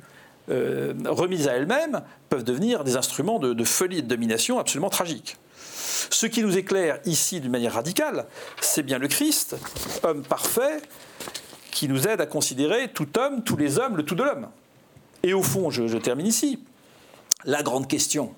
euh, 0.50 0.92
remises 1.06 1.48
à 1.48 1.52
elles-mêmes 1.52 2.02
peuvent 2.28 2.44
devenir 2.44 2.84
des 2.84 2.96
instruments 2.96 3.38
de, 3.38 3.52
de 3.52 3.64
folie 3.64 3.98
et 3.98 4.02
de 4.02 4.08
domination 4.08 4.58
absolument 4.58 4.90
tragiques. 4.90 5.36
Ce 6.10 6.26
qui 6.26 6.42
nous 6.42 6.58
éclaire 6.58 6.98
ici 7.04 7.40
d'une 7.40 7.52
manière 7.52 7.74
radicale, 7.74 8.26
c'est 8.60 8.82
bien 8.82 8.98
le 8.98 9.08
Christ, 9.08 9.56
homme 10.02 10.22
parfait, 10.22 10.82
qui 11.72 11.88
nous 11.88 12.06
aide 12.06 12.20
à 12.20 12.26
considérer 12.26 12.92
tout 12.92 13.18
homme, 13.18 13.42
tous 13.42 13.56
les 13.56 13.78
hommes, 13.78 13.96
le 13.96 14.04
tout 14.04 14.14
de 14.14 14.22
l'homme. 14.22 14.48
Et 15.24 15.34
au 15.34 15.42
fond, 15.42 15.70
je, 15.70 15.96
termine 15.96 16.26
ici, 16.26 16.62
la 17.44 17.62
grande 17.62 17.88
question 17.88 18.34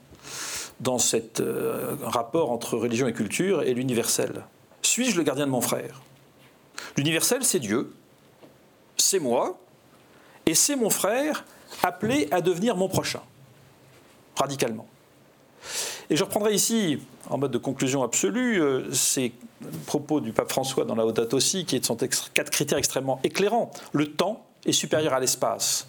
dans 0.81 0.99
ce 0.99 1.17
euh, 1.41 1.97
rapport 2.03 2.51
entre 2.51 2.79
religion 2.79 3.07
et 3.07 3.13
culture 3.13 3.63
est 3.63 3.75
l'universel. 3.75 4.45
Suis-je 4.83 5.17
le 5.17 5.23
gardien 5.23 5.47
de 5.47 5.51
mon 5.51 5.61
frère? 5.61 6.01
L'universel, 6.97 7.45
c'est 7.45 7.59
Dieu, 7.59 7.93
c'est 8.97 9.19
moi, 9.19 9.59
et 10.47 10.55
c'est 10.55 10.77
mon 10.77 10.91
frère 10.91 11.45
appelé 11.83 12.29
à 12.31 12.41
devenir 12.41 12.77
mon 12.77 12.89
prochain, 12.89 13.23
radicalement. 14.37 14.87
Et 16.11 16.17
je 16.17 16.25
reprendrai 16.25 16.55
ici, 16.55 16.99
en 17.31 17.39
mode 17.39 17.51
de 17.51 17.59
conclusion 17.59 18.03
absolue, 18.03 18.61
euh, 18.61 18.93
ces 18.93 19.33
propos 19.87 20.21
du 20.21 20.33
pape 20.33 20.51
François 20.51 20.85
dans 20.85 20.95
la 20.95 21.07
Haute 21.07 21.33
aussi, 21.33 21.65
qui 21.65 21.83
sont 21.83 21.97
quatre 21.97 22.51
critères 22.51 22.79
extrêmement 22.79 23.21
éclairants. 23.25 23.71
Le 23.93 24.13
temps 24.13 24.45
est 24.67 24.73
supérieur 24.73 25.15
à 25.15 25.21
l'espace 25.21 25.89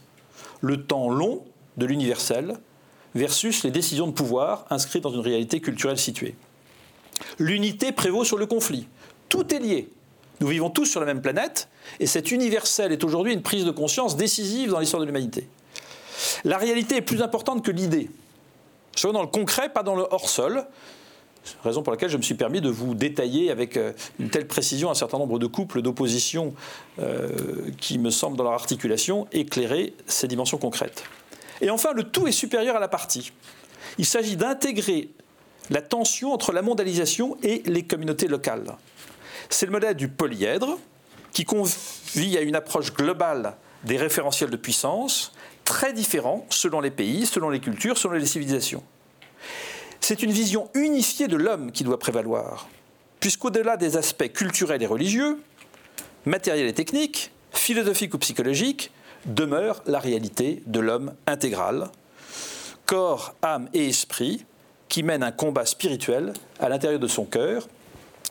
le 0.61 0.83
temps 0.83 1.09
long 1.09 1.43
de 1.77 1.85
l'universel 1.85 2.57
versus 3.13 3.63
les 3.63 3.71
décisions 3.71 4.07
de 4.07 4.11
pouvoir 4.11 4.65
inscrites 4.69 5.03
dans 5.03 5.13
une 5.13 5.19
réalité 5.19 5.61
culturelle 5.61 5.97
située. 5.97 6.35
L'unité 7.39 7.91
prévaut 7.91 8.23
sur 8.23 8.37
le 8.37 8.45
conflit. 8.45 8.87
Tout 9.29 9.53
est 9.53 9.59
lié. 9.59 9.89
Nous 10.41 10.47
vivons 10.47 10.69
tous 10.69 10.85
sur 10.85 10.99
la 10.99 11.05
même 11.05 11.21
planète, 11.21 11.69
et 11.99 12.07
cet 12.07 12.31
universel 12.31 12.91
est 12.91 13.03
aujourd'hui 13.03 13.33
une 13.33 13.41
prise 13.41 13.63
de 13.63 13.71
conscience 13.71 14.17
décisive 14.17 14.71
dans 14.71 14.79
l'histoire 14.79 14.99
de 14.99 15.05
l'humanité. 15.05 15.47
La 16.43 16.57
réalité 16.57 16.97
est 16.97 17.01
plus 17.01 17.21
importante 17.21 17.63
que 17.63 17.71
l'idée. 17.71 18.09
Soyons 18.95 19.13
dans 19.13 19.21
le 19.21 19.27
concret, 19.27 19.69
pas 19.69 19.83
dans 19.83 19.95
le 19.95 20.07
hors-sol, 20.09 20.65
raison 21.63 21.83
pour 21.83 21.91
laquelle 21.91 22.09
je 22.09 22.17
me 22.17 22.21
suis 22.21 22.35
permis 22.35 22.61
de 22.61 22.69
vous 22.69 22.95
détailler 22.95 23.51
avec 23.51 23.77
euh, 23.77 23.93
une 24.19 24.29
telle 24.29 24.47
précision 24.47 24.89
un 24.89 24.95
certain 24.95 25.17
nombre 25.17 25.37
de 25.37 25.47
couples 25.47 25.81
d'opposition 25.81 26.53
euh, 26.99 27.69
qui 27.79 27.99
me 27.99 28.09
semblent 28.09 28.37
dans 28.37 28.43
leur 28.43 28.53
articulation 28.53 29.27
éclairer 29.31 29.93
ces 30.07 30.27
dimensions 30.27 30.57
concrètes. 30.57 31.03
Et 31.61 31.69
enfin, 31.69 31.93
le 31.93 32.03
tout 32.03 32.27
est 32.27 32.31
supérieur 32.31 32.75
à 32.75 32.79
la 32.79 32.87
partie. 32.87 33.31
Il 33.97 34.05
s'agit 34.05 34.35
d'intégrer 34.35 35.09
la 35.69 35.81
tension 35.81 36.33
entre 36.33 36.51
la 36.51 36.61
mondialisation 36.61 37.37
et 37.43 37.63
les 37.65 37.83
communautés 37.83 38.27
locales. 38.27 38.75
C'est 39.49 39.65
le 39.65 39.71
modèle 39.71 39.95
du 39.95 40.07
polyèdre 40.07 40.77
qui 41.31 41.43
convie 41.43 42.37
à 42.37 42.41
une 42.41 42.55
approche 42.55 42.93
globale 42.93 43.55
des 43.83 43.97
référentiels 43.97 44.49
de 44.49 44.57
puissance, 44.57 45.33
très 45.65 45.91
différents 45.91 46.45
selon 46.49 46.79
les 46.79 46.91
pays, 46.91 47.25
selon 47.25 47.49
les 47.49 47.59
cultures, 47.59 47.97
selon 47.97 48.13
les 48.13 48.25
civilisations. 48.25 48.83
C'est 49.99 50.23
une 50.23 50.31
vision 50.31 50.69
unifiée 50.75 51.27
de 51.27 51.35
l'homme 51.35 51.71
qui 51.71 51.83
doit 51.83 51.99
prévaloir, 51.99 52.69
puisqu'au-delà 53.19 53.75
des 53.75 53.97
aspects 53.97 54.31
culturels 54.31 54.83
et 54.83 54.87
religieux, 54.87 55.39
matériels 56.25 56.67
et 56.67 56.73
techniques, 56.73 57.31
philosophiques 57.51 58.13
ou 58.13 58.19
psychologiques, 58.19 58.91
demeure 59.25 59.81
la 59.87 59.99
réalité 59.99 60.61
de 60.67 60.79
l'homme 60.79 61.15
intégral, 61.25 61.89
corps, 62.85 63.33
âme 63.41 63.67
et 63.73 63.87
esprit, 63.87 64.45
qui 64.87 65.01
mène 65.01 65.23
un 65.23 65.31
combat 65.31 65.65
spirituel 65.65 66.33
à 66.59 66.69
l'intérieur 66.69 66.99
de 66.99 67.07
son 67.07 67.25
cœur. 67.25 67.67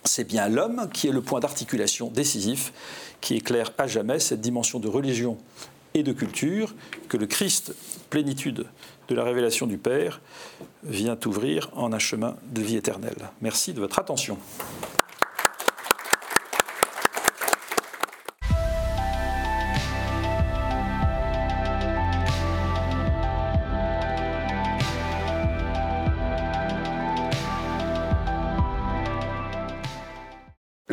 C'est 0.04 0.24
bien 0.24 0.48
l'homme 0.48 0.88
qui 0.92 1.08
est 1.08 1.12
le 1.12 1.22
point 1.22 1.40
d'articulation 1.40 2.08
décisif 2.08 2.72
qui 3.20 3.34
éclaire 3.34 3.72
à 3.78 3.86
jamais 3.86 4.20
cette 4.20 4.40
dimension 4.40 4.78
de 4.78 4.86
religion 4.86 5.38
et 5.94 6.02
de 6.02 6.12
culture 6.12 6.74
que 7.08 7.16
le 7.16 7.26
Christ, 7.26 7.74
plénitude 8.10 8.66
de 9.08 9.14
la 9.14 9.22
révélation 9.22 9.66
du 9.66 9.78
Père 9.78 10.20
vient 10.82 11.16
ouvrir 11.24 11.70
en 11.74 11.92
un 11.92 11.98
chemin 12.00 12.36
de 12.50 12.62
vie 12.62 12.76
éternelle. 12.76 13.30
Merci 13.40 13.72
de 13.72 13.80
votre 13.80 14.00
attention. 14.00 14.36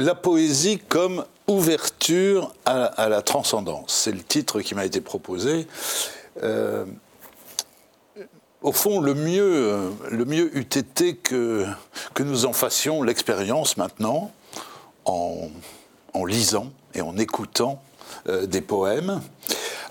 La 0.02 0.16
poésie 0.16 0.80
comme 0.80 1.24
ouverture 1.48 2.56
à, 2.66 3.08
la 3.08 3.22
transcendance. 3.22 3.94
C'est 3.94 4.12
le 4.12 4.24
titre 4.24 4.62
qui 4.62 4.74
m'a 4.74 4.84
été 4.84 5.00
proposé. 5.00 5.68
Euh, 6.42 6.86
au 8.64 8.72
fond, 8.72 9.00
le 9.00 9.14
mieux, 9.14 9.92
le 10.10 10.26
mieux 10.26 10.58
eût 10.58 10.62
été 10.62 11.16
que, 11.16 11.68
que 12.16 12.24
nous 12.24 12.48
en 12.48 12.54
fassions 12.54 13.04
l'expérience 13.04 13.78
maintenant, 13.78 14.32
en, 15.06 15.50
lisant 16.26 16.72
et 16.96 17.02
en 17.02 17.16
écoutant 17.18 17.80
euh, 18.28 18.48
des 18.48 18.62
poèmes. 18.62 19.22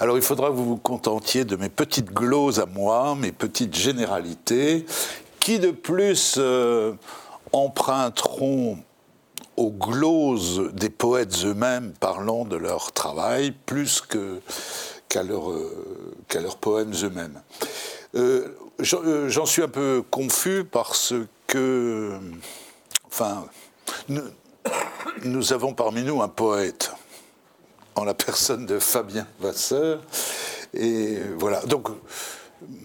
Alors 0.00 0.16
il 0.16 0.24
faudra 0.24 0.48
que 0.48 0.54
vous 0.54 0.64
vous 0.66 0.76
contentiez 0.76 1.44
de 1.44 1.54
mes 1.54 1.68
petites 1.68 2.12
gloses 2.12 2.58
à 2.58 2.66
moi, 2.66 3.14
mes 3.14 3.30
petites 3.30 3.76
généralités, 3.76 4.86
qui 5.38 5.60
de 5.60 5.70
plus 5.70 6.34
euh, 6.36 6.94
emprunteront 7.52 8.78
aux 9.60 9.70
gloses 9.70 10.70
des 10.72 10.88
poètes 10.88 11.44
eux-mêmes 11.44 11.92
parlant 12.00 12.46
de 12.46 12.56
leur 12.56 12.92
travail, 12.92 13.52
plus 13.66 14.02
qu'à 15.06 15.22
leurs 15.22 16.56
poèmes 16.58 16.94
eux-mêmes. 17.02 17.42
Euh, 18.14 18.56
euh, 18.94 19.28
j'en 19.28 19.44
suis 19.44 19.62
un 19.62 19.68
peu 19.68 20.02
confus 20.10 20.64
parce 20.64 21.12
que, 21.46 22.18
enfin, 23.06 23.44
nous, 25.24 25.52
avons 25.52 25.74
parmi 25.74 26.04
nous 26.04 26.22
un 26.22 26.28
poète 26.28 26.92
en 27.96 28.04
la 28.04 28.14
personne 28.14 28.64
de 28.64 28.78
Fabien 28.78 29.26
Vasseur. 29.40 30.00
Et 30.72 31.18
voilà. 31.38 31.60
Donc, 31.66 31.88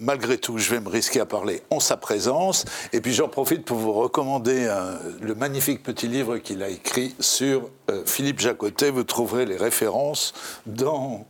malgré 0.00 0.38
tout, 0.38 0.58
je 0.58 0.70
vais 0.70 0.80
me 0.80 0.88
risquer 0.88 1.20
à 1.20 1.26
parler 1.26 1.62
en 1.70 1.80
sa 1.80 1.96
présence. 1.96 2.64
Et 2.92 3.00
puis 3.00 3.12
j'en 3.12 3.28
profite 3.28 3.64
pour 3.64 3.78
vous 3.78 3.92
recommander 3.92 4.72
le 5.20 5.34
magnifique 5.34 5.82
petit 5.82 6.08
livre 6.08 6.38
qu'il 6.38 6.62
a 6.62 6.68
écrit 6.68 7.14
sur 7.20 7.68
euh, 7.90 8.02
Philippe 8.06 8.40
Jacotet. 8.40 8.90
Vous 8.90 9.04
trouverez 9.04 9.46
les 9.46 9.56
références 9.56 10.32
dans, 10.66 11.26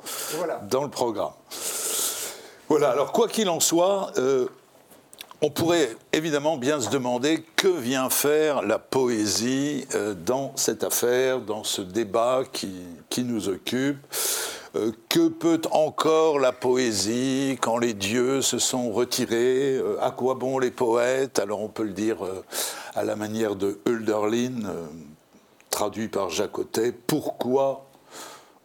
dans 0.69 0.83
le 0.83 0.91
programme. 0.91 1.33
Voilà, 2.69 2.91
alors 2.91 3.13
quoi 3.13 3.29
qu'il 3.29 3.49
en 3.49 3.61
soit, 3.61 4.11
euh, 4.19 4.49
on 5.41 5.51
pourrait 5.51 5.91
évidemment 6.13 6.57
bien 6.57 6.81
se 6.81 6.91
demander 6.91 7.45
que 7.55 7.69
vient 7.69 8.11
faire 8.11 8.63
la 8.63 8.79
poésie 8.79 9.87
euh, 9.95 10.15
dans 10.15 10.53
cette 10.57 10.83
affaire, 10.83 11.41
dans 11.41 11.63
ce 11.63 11.83
débat 11.83 12.43
qui, 12.53 12.75
nous 13.19 13.49
occupe. 13.49 13.99
Euh, 14.77 14.93
que 15.09 15.29
peut 15.29 15.63
encore 15.71 16.39
la 16.39 16.53
poésie 16.53 17.59
quand 17.61 17.79
les 17.79 17.95
dieux 17.95 18.43
se 18.43 18.59
sont 18.59 18.93
retirés? 18.93 19.81
À 20.01 20.11
quoi 20.11 20.35
bon 20.35 20.59
les 20.59 20.71
poètes? 20.71 21.39
Alors 21.39 21.63
on 21.63 21.69
peut 21.69 21.85
le 21.85 21.93
dire 21.93 22.19
à 22.95 23.03
la 23.03 23.17
manière 23.17 23.57
de 23.57 23.81
Hölderlin, 23.87 24.71
traduit 25.71 26.09
par 26.09 26.31
Jacotet. 26.31 26.93
Pourquoi 26.93 27.87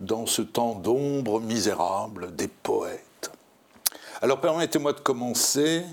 dans 0.01 0.25
ce 0.25 0.41
temps 0.41 0.75
d'ombre 0.75 1.39
misérable 1.39 2.35
des 2.35 2.47
poètes? 2.47 3.01
Alors 4.21 4.39
permettez-moi 4.39 4.93
de 4.93 4.99
commencer, 4.99 5.83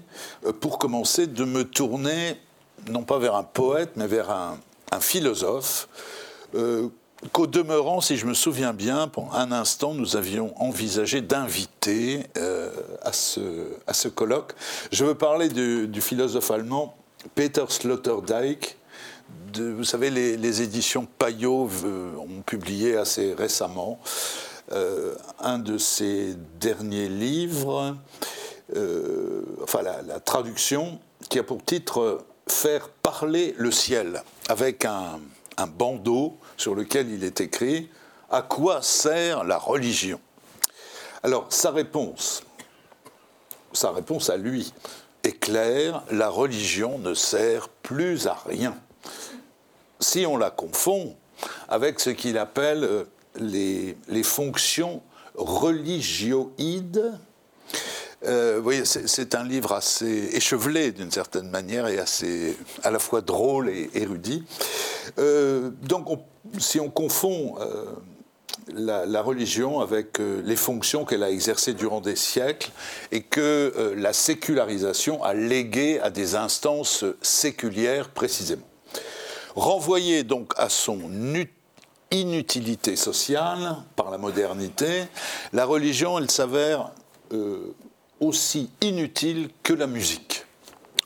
euh, 0.44 0.52
pour 0.52 0.78
commencer, 0.78 1.26
de 1.26 1.44
me 1.44 1.64
tourner 1.64 2.38
non 2.90 3.02
pas 3.02 3.18
vers 3.18 3.34
un 3.34 3.42
poète, 3.42 3.92
mais 3.96 4.06
vers 4.06 4.30
un, 4.30 4.58
philosophe, 5.00 5.88
euh, 6.54 6.88
qu'au 7.32 7.46
demeurant, 7.46 8.00
si 8.00 8.16
je 8.16 8.26
me 8.26 8.34
souviens 8.34 8.72
bien, 8.72 9.08
pendant 9.08 9.32
un 9.32 9.52
instant, 9.52 9.94
nous 9.94 10.16
avions 10.16 10.52
envisagé 10.60 11.20
d'inviter 11.20 12.26
euh, 12.36 12.70
à, 13.02 13.12
ce, 13.12 13.40
à 13.86 13.92
ce 13.92 14.08
colloque. 14.08 14.54
Je 14.92 15.04
veux 15.04 15.14
parler 15.14 15.48
du, 15.48 16.00
philosophe 16.00 16.50
allemand 16.50 16.96
Peter 17.34 17.64
Sloterdijk. 17.68 18.76
Vous 19.54 19.84
savez, 19.84 20.10
les, 20.10 20.62
éditions 20.62 21.06
Payot 21.18 21.68
euh, 21.84 22.16
ont 22.16 22.42
publié 22.42 22.96
assez 22.96 23.34
récemment 23.34 23.98
euh, 24.72 25.14
un 25.40 25.58
de 25.58 25.78
ses 25.78 26.34
derniers 26.60 27.08
livres, 27.08 27.96
enfin 29.62 29.82
la, 29.82 30.20
traduction, 30.20 30.98
qui 31.28 31.38
a 31.38 31.42
pour 31.42 31.64
titre 31.64 32.24
Faire 32.46 32.88
parler 32.88 33.54
le 33.58 33.70
ciel, 33.70 34.22
avec 34.48 34.86
un 34.86 35.18
bandeau 35.66 36.38
sur 36.58 36.74
lequel 36.74 37.10
il 37.10 37.24
est 37.24 37.40
écrit 37.40 37.88
À 38.30 38.42
quoi 38.42 38.82
sert 38.82 39.44
la 39.44 39.56
religion? 39.56 40.20
Alors, 41.22 41.46
sa 41.48 41.70
réponse, 41.70 42.42
sa 43.72 43.92
réponse 43.92 44.28
à 44.28 44.36
lui 44.36 44.74
est 45.24 45.38
claire 45.38 46.02
la 46.10 46.28
religion 46.28 46.98
ne 46.98 47.14
sert 47.14 47.68
plus 47.68 48.26
à 48.26 48.36
rien. 48.46 48.76
Si 50.00 50.26
on 50.26 50.36
la 50.36 50.50
confond 50.50 51.16
avec 51.68 51.98
ce 52.00 52.10
qu'il 52.10 52.38
appelle 52.38 52.84
euh, 52.84 53.04
les, 53.36 54.22
fonctions 54.22 55.02
religioïdes, 55.34 57.18
euh, 58.26 58.84
c'est 58.84 59.34
un 59.34 59.44
livre 59.44 59.72
assez 59.72 60.30
échevelé 60.32 60.92
d'une 60.92 61.10
certaine 61.10 61.50
manière 61.50 61.86
et 61.86 61.98
assez 61.98 62.56
à 62.82 62.90
la 62.90 62.98
fois 62.98 63.20
drôle 63.20 63.68
et 63.68 63.90
érudit. 63.94 64.44
Euh, 65.18 65.70
donc, 65.82 66.06
si 66.58 66.80
on 66.80 66.90
confond 66.90 67.56
euh, 67.60 67.84
la, 68.72 69.22
religion 69.22 69.80
avec 69.80 70.18
les 70.18 70.56
fonctions 70.56 71.04
qu'elle 71.04 71.22
a 71.22 71.30
exercées 71.30 71.74
durant 71.74 72.00
des 72.00 72.16
siècles 72.16 72.70
et 73.12 73.22
que 73.22 73.94
la 73.96 74.12
sécularisation 74.12 75.22
a 75.24 75.34
légué 75.34 76.00
à 76.00 76.10
des 76.10 76.34
instances 76.34 77.04
séculières 77.22 78.10
précisément. 78.10 78.66
Renvoyée 79.54 80.22
donc 80.22 80.52
à 80.56 80.68
son 80.68 81.00
inutilité 82.10 82.96
sociale 82.96 83.76
par 83.96 84.10
la 84.10 84.18
modernité, 84.18 85.04
la 85.52 85.64
religion, 85.64 86.18
elle 86.18 86.30
s'avère 86.30 86.90
aussi 88.20 88.70
inutile 88.80 89.50
que 89.62 89.72
la 89.72 89.86
musique, 89.86 90.44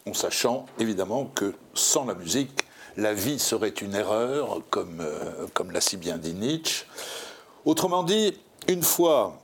en 0.06 0.14
sachant 0.14 0.66
évidemment 0.78 1.26
que 1.26 1.54
sans 1.74 2.04
la 2.04 2.14
musique, 2.14 2.64
la 2.96 3.14
vie 3.14 3.38
serait 3.38 3.68
une 3.68 3.94
erreur, 3.94 4.60
comme, 4.70 5.00
euh, 5.00 5.46
comme 5.54 5.70
l'a 5.70 5.80
si 5.80 5.96
bien 5.96 6.18
dit 6.18 6.34
Nietzsche. 6.34 6.86
Autrement 7.64 8.02
dit, 8.02 8.34
une 8.68 8.82
fois 8.82 9.38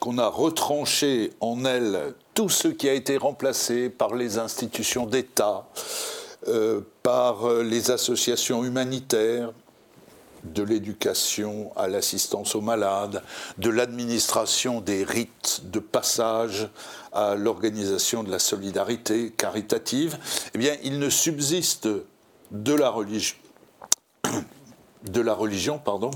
qu'on 0.00 0.18
a 0.18 0.28
retranché 0.28 1.32
en 1.40 1.64
elle 1.64 2.14
tout 2.34 2.48
ce 2.48 2.68
qui 2.68 2.88
a 2.88 2.94
été 2.94 3.16
remplacé 3.16 3.90
par 3.90 4.14
les 4.14 4.38
institutions 4.38 5.06
d'État, 5.06 5.66
euh, 6.48 6.80
par 7.02 7.48
les 7.62 7.90
associations 7.90 8.64
humanitaires, 8.64 9.52
de 10.44 10.62
l'éducation 10.62 11.70
à 11.76 11.88
l'assistance 11.88 12.54
aux 12.54 12.60
malades, 12.60 13.22
de 13.58 13.70
l'administration 13.70 14.80
des 14.80 15.04
rites 15.04 15.62
de 15.64 15.78
passage 15.78 16.68
à 17.12 17.34
l'organisation 17.34 18.22
de 18.24 18.30
la 18.30 18.38
solidarité 18.38 19.30
caritative, 19.30 20.18
eh 20.54 20.58
bien, 20.58 20.76
il 20.82 20.98
ne 20.98 21.10
subsiste 21.10 21.88
de 22.52 22.74
la 22.74 22.90
religion, 25.34 25.78
pardon, 25.78 26.10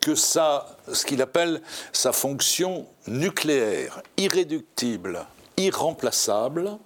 que 0.00 0.14
ce 0.14 1.04
qu'il 1.06 1.22
appelle 1.22 1.62
sa 1.92 2.12
fonction 2.12 2.86
nucléaire, 3.06 4.02
irréductible, 4.16 5.26
irremplaçable, 5.56 6.78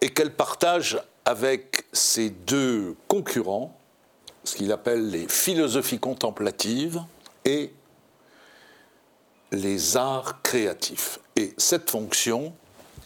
et 0.00 0.10
qu'elle 0.10 0.34
partage 0.34 1.00
avec 1.24 1.86
ses 1.92 2.30
deux 2.30 2.94
concurrents, 3.08 3.76
ce 4.44 4.54
qu'il 4.54 4.70
appelle 4.70 5.10
les 5.10 5.26
philosophies 5.26 5.98
contemplatives 5.98 7.02
et 7.44 7.72
les 9.50 9.96
arts 9.96 10.42
créatifs. 10.42 11.18
Et 11.34 11.54
cette 11.56 11.90
fonction, 11.90 12.54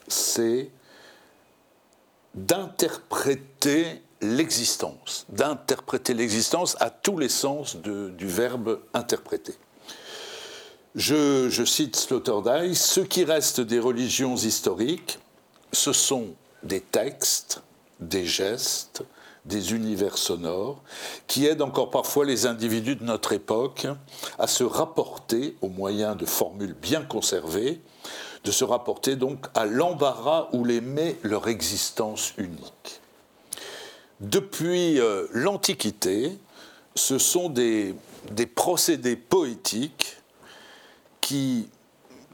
c'est 0.08 0.70
d'interpréter 2.34 4.02
l'existence, 4.20 5.26
d'interpréter 5.30 6.14
l'existence 6.14 6.76
à 6.80 6.90
tous 6.90 7.18
les 7.18 7.28
sens 7.28 7.76
du 7.76 8.26
verbe 8.26 8.80
interpréter. 8.94 9.54
Je, 10.94 11.64
cite 11.64 11.94
Sloterdijk, 11.94 12.76
ce 12.76 13.00
qui 13.00 13.24
reste 13.24 13.60
des 13.60 13.78
religions 13.78 14.34
historiques, 14.34 15.20
ce 15.72 15.92
sont 15.92 16.34
des 16.64 16.80
textes, 16.80 17.62
des 18.00 18.26
gestes, 18.26 19.04
des 19.44 19.72
univers 19.72 20.18
sonores 20.18 20.82
qui 21.26 21.46
aident 21.46 21.62
encore 21.62 21.90
parfois 21.90 22.24
les 22.24 22.46
individus 22.46 22.96
de 22.96 23.04
notre 23.04 23.32
époque 23.32 23.86
à 24.38 24.46
se 24.46 24.64
rapporter, 24.64 25.56
au 25.60 25.68
moyen 25.68 26.16
de 26.16 26.26
formules 26.26 26.74
bien 26.74 27.02
conservées, 27.02 27.80
de 28.44 28.50
se 28.50 28.64
rapporter 28.64 29.16
donc 29.16 29.46
à 29.54 29.66
l'embarras 29.66 30.48
où 30.52 30.64
les 30.64 30.80
met 30.80 31.16
leur 31.22 31.48
existence 31.48 32.32
unique. 32.38 33.00
Depuis 34.20 35.00
euh, 35.00 35.26
l'Antiquité, 35.32 36.38
ce 36.94 37.18
sont 37.18 37.48
des, 37.48 37.94
procédés 38.54 39.16
poétiques 39.16 40.18
qui, 41.20 41.68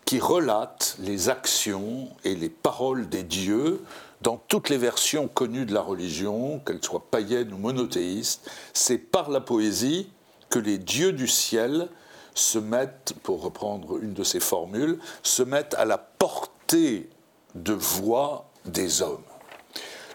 qui 0.05 0.19
relatent 0.19 0.97
les 1.01 1.29
actions 1.29 2.09
et 2.25 2.35
les 2.35 2.49
paroles 2.49 3.09
des 3.09 3.23
dieux 3.23 3.83
dans 4.23 4.37
toutes 4.49 4.71
les 4.71 4.79
versions 4.79 5.29
connues 5.29 5.67
de 5.67 5.75
la 5.75 5.83
religion, 5.83 6.61
qu'elles 6.61 6.83
soient 6.83 7.05
païennes 7.11 7.53
ou 7.53 7.59
monothéistes, 7.59 8.51
c'est 8.73 8.99
par 8.99 9.31
la 9.31 9.41
poésie 9.41 10.09
que 10.49 10.59
les 10.59 10.79
dieux 10.79 11.13
du 11.13 11.29
ciel 11.29 11.89
se 12.37 12.59
mettent, 12.59 13.15
pour 13.23 13.43
reprendre 13.43 13.99
une 14.01 14.13
de 14.13 14.23
ces 14.23 14.41
formules, 14.41 14.99
se 15.23 15.43
mettent 15.43 15.75
à 15.75 15.85
la 15.85 15.99
portée 15.99 17.09
de 17.55 17.73
voix 17.73 18.47
des 18.67 19.03
hommes. 19.03 19.25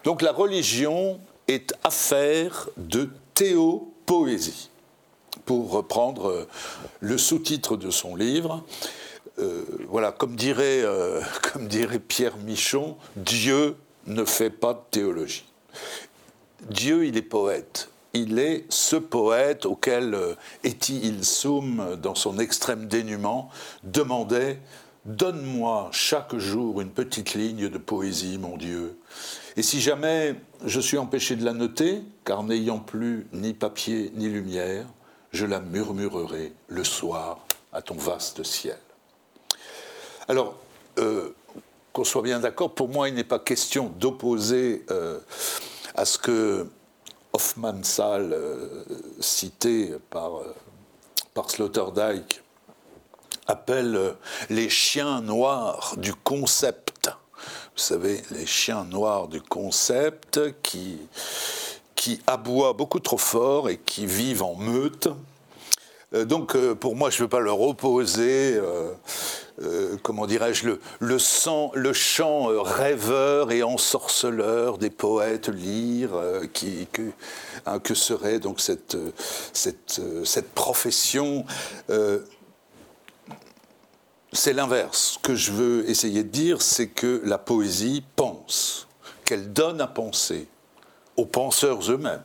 Donc 0.04 0.22
la 0.22 0.32
religion 0.32 1.20
est 1.48 1.74
affaire 1.84 2.68
de 2.76 3.10
théopoésie, 3.34 4.70
pour 5.44 5.70
reprendre 5.70 6.46
le 7.00 7.18
sous-titre 7.18 7.76
de 7.76 7.90
son 7.90 8.14
livre. 8.14 8.62
Euh, 9.38 9.64
voilà, 9.88 10.12
comme 10.12 10.36
dirait, 10.36 10.82
euh, 10.82 11.20
comme 11.52 11.66
dirait 11.66 11.98
Pierre 11.98 12.36
Michon, 12.36 12.96
Dieu 13.16 13.76
ne 14.06 14.24
fait 14.24 14.50
pas 14.50 14.74
de 14.74 14.80
théologie. 14.90 15.44
Dieu, 16.68 17.06
il 17.06 17.16
est 17.16 17.22
poète. 17.22 17.88
Il 18.14 18.38
est 18.38 18.66
ce 18.68 18.96
poète 18.96 19.66
auquel 19.66 20.14
euh, 20.14 20.34
Eti 20.64 20.98
Ilsum, 20.98 21.96
dans 21.96 22.14
son 22.14 22.38
extrême 22.38 22.86
dénuement, 22.86 23.48
demandait 23.84 24.58
Donne-moi 25.04 25.88
chaque 25.90 26.36
jour 26.36 26.80
une 26.80 26.90
petite 26.90 27.34
ligne 27.34 27.68
de 27.68 27.78
poésie, 27.78 28.38
mon 28.38 28.56
Dieu. 28.56 28.96
Et 29.56 29.62
si 29.62 29.80
jamais 29.80 30.36
je 30.64 30.78
suis 30.78 30.96
empêché 30.96 31.34
de 31.34 31.44
la 31.44 31.52
noter, 31.52 32.02
car 32.24 32.44
n'ayant 32.44 32.78
plus 32.78 33.26
ni 33.32 33.52
papier 33.52 34.12
ni 34.14 34.28
lumière, 34.28 34.86
je 35.32 35.44
la 35.44 35.58
murmurerai 35.58 36.52
le 36.68 36.84
soir 36.84 37.40
à 37.72 37.82
ton 37.82 37.96
vaste 37.96 38.44
ciel. 38.44 38.78
Alors, 40.28 40.56
euh, 40.98 41.34
qu'on 41.92 42.04
soit 42.04 42.22
bien 42.22 42.38
d'accord, 42.38 42.72
pour 42.72 42.88
moi, 42.88 43.08
il 43.08 43.14
n'est 43.14 43.24
pas 43.24 43.40
question 43.40 43.92
d'opposer 43.98 44.84
euh, 44.92 45.18
à 45.96 46.04
ce 46.04 46.16
que 46.16 46.68
Hoffmannsthal, 47.32 48.32
euh, 48.32 48.84
cité 49.20 49.94
par, 50.10 50.38
euh, 50.38 50.54
par 51.34 51.50
Sloterdijk, 51.50 52.42
appelle 53.46 54.14
les 54.50 54.68
chiens 54.68 55.20
noirs 55.20 55.94
du 55.96 56.14
concept. 56.14 57.10
Vous 57.74 57.82
savez, 57.82 58.22
les 58.30 58.46
chiens 58.46 58.84
noirs 58.84 59.28
du 59.28 59.40
concept 59.40 60.40
qui, 60.62 60.98
qui 61.94 62.20
aboient 62.26 62.74
beaucoup 62.74 63.00
trop 63.00 63.18
fort 63.18 63.68
et 63.68 63.78
qui 63.78 64.06
vivent 64.06 64.42
en 64.42 64.54
meute. 64.54 65.08
Euh, 66.14 66.24
donc, 66.24 66.54
euh, 66.54 66.74
pour 66.74 66.94
moi, 66.96 67.10
je 67.10 67.16
ne 67.16 67.22
veux 67.22 67.28
pas 67.28 67.40
leur 67.40 67.60
opposer, 67.60 68.60
euh, 69.60 69.96
comment 70.02 70.26
dirais-je, 70.26 70.68
le, 71.00 71.18
chant 71.92 72.46
rêveur 72.62 73.52
et 73.52 73.62
ensorceleur 73.62 74.78
des 74.78 74.90
poètes 74.90 75.50
qui, 76.52 76.86
que, 76.92 77.10
hein, 77.66 77.78
que, 77.78 77.94
serait 77.94 78.38
donc 78.38 78.60
cette 78.60 78.96
profession. 80.54 81.44
c'est 84.32 84.52
l'inverse. 84.52 85.14
Ce 85.14 85.18
que 85.18 85.34
je 85.34 85.52
veux 85.52 85.90
essayer 85.90 86.22
de 86.22 86.30
dire, 86.30 86.62
c'est 86.62 86.88
que 86.88 87.20
la 87.24 87.38
poésie 87.38 88.02
pense, 88.16 88.88
qu'elle 89.24 89.52
donne 89.52 89.80
à 89.80 89.86
penser 89.86 90.48
aux 91.16 91.26
penseurs 91.26 91.90
eux-mêmes 91.90 92.22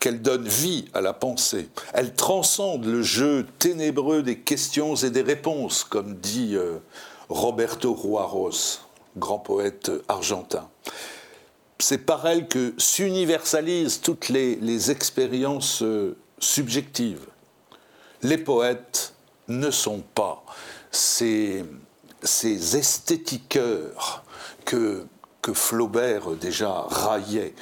qu'elle 0.00 0.22
donne 0.22 0.46
vie 0.46 0.86
à 0.94 1.00
la 1.00 1.12
pensée. 1.12 1.68
Elle 1.92 2.14
transcende 2.14 2.84
le 2.84 3.02
jeu 3.02 3.46
ténébreux 3.58 4.22
des 4.22 4.38
questions 4.38 4.94
et 4.94 5.10
des 5.10 5.22
réponses, 5.22 5.84
comme 5.84 6.16
dit 6.16 6.54
euh, 6.54 6.78
Roberto 7.28 7.96
Juarez, 8.00 8.78
grand 9.16 9.38
poète 9.38 9.90
argentin. 10.08 10.68
C'est 11.78 11.98
par 11.98 12.26
elle 12.26 12.48
que 12.48 12.74
s'universalisent 12.78 14.00
toutes 14.00 14.28
les, 14.28 14.90
expériences 14.90 15.82
euh, 15.82 16.16
subjectives. 16.38 17.26
Les 18.22 18.38
poètes 18.38 19.14
ne 19.48 19.70
sont 19.70 20.02
pas 20.14 20.44
ces, 20.90 21.64
ces 22.22 22.76
esthétiqueurs 22.76 24.24
que, 24.64 25.06
que 25.42 25.52
Flaubert 25.52 26.30
déjà 26.30 26.86
raillait. 26.88 27.54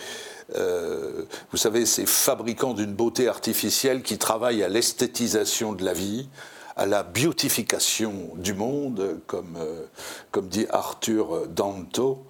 Euh, 0.57 1.25
vous 1.51 1.57
savez, 1.57 1.87
ces 1.87 2.07
fabricants 2.07 2.75
d'une 2.75 2.95
beauté 2.95 3.29
artificielle 3.29 4.03
qui 4.03 4.19
travaillent 4.19 4.63
à 4.63 4.69
l'esthétisation 4.69 5.73
de 5.73 5.85
la 5.85 5.93
vie, 5.93 6.29
à 6.77 6.87
la 6.87 7.03
beautification 7.03 8.31
du 8.37 8.55
monde, 8.55 9.21
comme, 9.27 9.57
euh, 9.59 9.85
comme 10.31 10.49
dit 10.49 10.67
Arthur 10.71 11.47
Danto. 11.49 12.25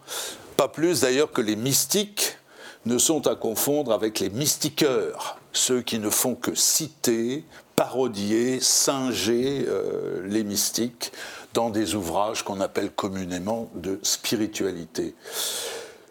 Pas 0.57 0.69
plus 0.69 1.01
d'ailleurs 1.01 1.33
que 1.33 1.41
les 1.41 1.57
mystiques 1.57 2.39
ne 2.87 2.99
sont 2.99 3.27
à 3.27 3.35
confondre 3.35 3.93
avec 3.93 4.21
les 4.21 4.31
mystiqueurs, 4.31 5.39
ceux 5.53 5.81
qui 5.81 5.99
ne 5.99 6.11
font 6.11 6.35
que 6.35 6.55
citer, 6.55 7.45
parodier, 7.77 8.61
singer 8.61 9.65
euh, 9.69 10.23
les 10.27 10.45
mystiques 10.45 11.13
dans 11.55 11.71
des 11.71 11.95
ouvrages 11.95 12.43
qu'on 12.43 12.61
appelle 12.61 12.91
communément 12.91 13.71
de 13.75 13.99
spiritualité. 14.03 15.15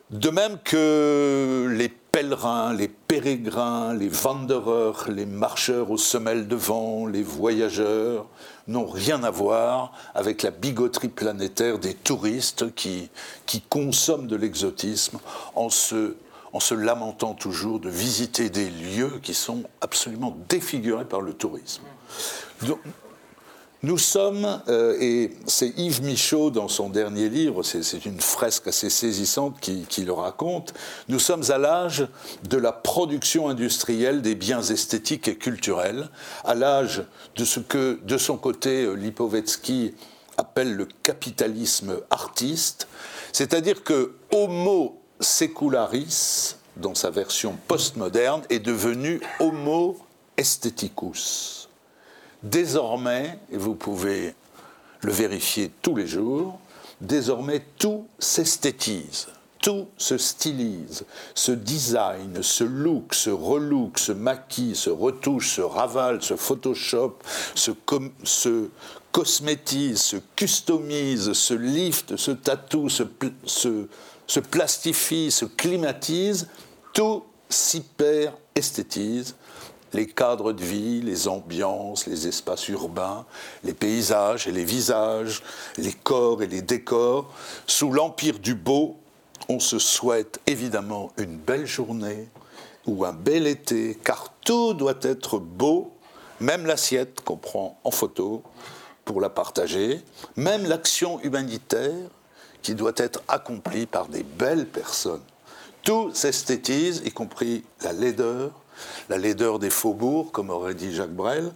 De 0.09 0.30
même 0.30 0.57
que 0.64 1.68
les 1.72 1.89
pèlerins, 2.14 2.74
les 2.74 2.88
pérégrins, 2.88 3.95
les 3.95 4.09
wanderers, 4.24 5.09
les 5.09 5.26
marcheurs 5.26 5.89
aux 5.89 5.97
semelles 5.97 6.47
de 6.47 6.55
vent, 6.55 7.07
les 7.07 7.24
voyageurs, 7.24 8.28
n'ont 8.68 8.86
rien 8.86 9.24
à 9.24 9.32
voir 9.32 9.91
avec 10.14 10.43
la 10.43 10.51
bigoterie 10.51 11.07
planétaire 11.07 11.80
des 11.80 11.95
touristes 11.95 12.74
qui, 12.76 13.09
consomment 13.68 14.28
de 14.28 14.36
l'exotisme 14.36 15.18
en 15.55 15.70
se 15.72 16.16
lamentant 16.76 17.34
toujours 17.34 17.80
de 17.80 17.89
visiter 17.89 18.51
des 18.51 18.70
lieux 18.70 19.20
qui 19.24 19.34
sont 19.34 19.64
absolument 19.82 20.38
défigurés 20.47 21.05
par 21.05 21.22
le 21.22 21.34
tourisme. 21.34 21.82
Nous 23.86 23.98
sommes, 23.98 24.62
euh, 24.70 24.96
et 25.02 25.32
c'est 25.46 25.78
Yves 25.78 26.04
Michaud 26.04 26.52
dans 26.52 26.70
son 26.70 26.88
dernier 26.88 27.28
livre, 27.28 27.64
c'est 27.64 28.06
une 28.06 28.22
fresque 28.22 28.68
assez 28.68 28.90
saisissante 28.90 29.60
qui, 29.60 30.06
le 30.06 30.14
raconte, 30.14 30.74
nous 31.10 31.20
sommes 31.20 31.44
à 31.50 31.58
l'âge 31.58 32.08
de 32.48 32.56
la 32.56 32.72
production 32.72 33.50
industrielle 33.50 34.22
des 34.22 34.36
biens 34.36 34.62
esthétiques 34.62 35.28
et 35.28 35.36
culturels, 35.36 36.08
à 36.46 36.56
l'âge 36.56 37.04
de 37.36 37.44
ce 37.44 37.60
que, 37.60 38.00
de 38.06 38.18
son 38.18 38.38
côté, 38.38 38.86
euh, 38.86 38.94
Lipovetsky 38.94 39.94
appelle 40.38 40.76
le 40.76 40.88
capitalisme 41.04 42.00
artiste, 42.10 42.88
c'est-à-dire 43.34 43.84
que 43.84 44.14
Homo 44.32 44.98
secularis, 45.20 46.56
dans 46.78 46.96
sa 46.96 47.10
version 47.10 47.58
postmoderne, 47.68 48.44
est 48.50 48.60
devenu 48.60 49.20
Homo 49.42 49.98
aestheticus. 50.38 51.62
Désormais, 52.44 53.39
et 53.52 53.58
vous 53.58 53.74
pouvez 53.74 54.36
le 55.02 55.14
vérifier 55.14 55.72
tous 55.82 55.96
les 55.96 56.08
jours, 56.08 56.60
désormais 57.00 57.64
tout 57.78 58.06
s'esthétise, 58.20 59.28
tout 59.62 59.88
se 59.98 60.18
stylise, 60.18 61.06
se 61.34 61.54
design, 61.54 62.44
se 62.44 62.66
look, 62.66 63.14
se 63.14 63.30
relook, 63.30 63.98
se 63.98 64.12
maquille, 64.12 64.76
se 64.76 64.89
retouche, 64.89 65.56
se 65.56 65.62
ravale, 65.62 66.22
se 66.22 66.36
photoshop, 66.36 67.16
se, 67.56 67.72
cosmétise, 69.14 70.02
se 70.02 70.18
customise, 70.36 71.32
se 71.32 71.54
lift, 71.54 72.18
se 72.18 72.32
tatoue, 72.32 72.89
se, 72.89 73.04
se 74.28 74.39
plastifie, 74.41 75.32
se 75.32 75.46
climatise, 75.46 76.50
tout 76.91 77.24
s'hyper 77.48 78.34
esthétise 78.54 79.36
les 79.94 80.08
cadres 80.08 80.54
de 80.54 80.64
vie, 80.64 81.02
les 81.02 81.28
ambiances, 81.28 82.08
les 82.08 82.28
espaces 82.28 82.68
urbains, 82.68 83.26
les 83.64 83.74
paysages 83.74 84.48
et 84.48 84.52
les 84.52 84.66
visages, 84.66 85.44
les 85.78 85.94
corps 85.94 86.41
et 86.41 86.48
les 86.48 86.62
décors. 86.62 87.32
Sous 87.68 87.91
l'empire 87.91 88.39
du 88.39 88.56
beau, 88.56 88.98
on 89.50 89.60
se 89.60 89.80
souhaite 89.80 90.39
évidemment 90.48 91.12
une 91.18 91.38
belle 91.38 91.68
journée 91.68 92.28
ou 92.86 93.06
un 93.06 93.14
bel 93.14 93.48
été, 93.48 93.98
car 94.04 94.34
tout 94.44 94.74
doit 94.74 95.00
être 95.02 95.39
beau, 95.39 95.91
même 96.39 96.66
l'assiette 96.66 97.22
qu'on 97.22 97.38
prend 97.38 97.80
en 97.84 97.91
photo 97.91 98.44
pour 99.06 99.22
la 99.22 99.30
partager, 99.30 100.02
même 100.36 100.66
l'action 100.66 101.22
humanitaire 101.22 102.10
qui 102.62 102.76
doit 102.76 102.94
être 102.98 103.22
accomplie 103.28 103.86
par 103.86 104.08
des 104.08 104.24
belles 104.24 104.68
personnes. 104.68 105.22
Tout 105.84 106.12
s'esthétise, 106.14 107.02
y 107.06 107.12
compris 107.12 107.64
la 107.82 107.91
laideur, 107.91 108.52
la 109.10 109.18
laideur 109.18 109.60
des 109.60 109.70
faubourgs, 109.70 110.32
comme 110.32 110.50
aurait 110.50 110.74
dit 110.74 110.94
Jacques 110.94 111.14
Brel, 111.14 111.52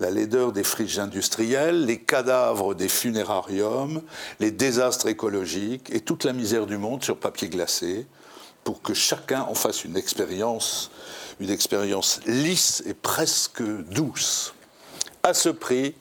la 0.00 0.10
laideur 0.10 0.52
des 0.52 0.64
friches 0.64 0.98
industrielles, 0.98 1.86
les 1.86 2.00
cadavres 2.00 2.74
des 2.74 2.88
funérariums, 2.88 4.02
les 4.40 4.50
désastres 4.50 5.08
écologiques 5.08 5.90
et 5.92 6.00
toute 6.00 6.24
la 6.24 6.32
misère 6.32 6.66
du 6.66 6.76
monde 6.76 7.02
sur 7.02 7.16
papier 7.16 7.48
glacé, 7.48 8.06
pour 8.64 8.82
que 8.82 8.94
chacun 8.94 9.42
en 9.42 9.54
fasse 9.54 9.84
une 9.84 9.96
expérience, 9.96 10.90
une 11.40 11.50
expérience 11.50 12.20
lisse 12.26 12.82
et 12.86 12.94
presque 12.94 13.62
douce. 13.62 14.54
À 15.22 15.34
ce 15.34 15.48
prix, 15.48 15.94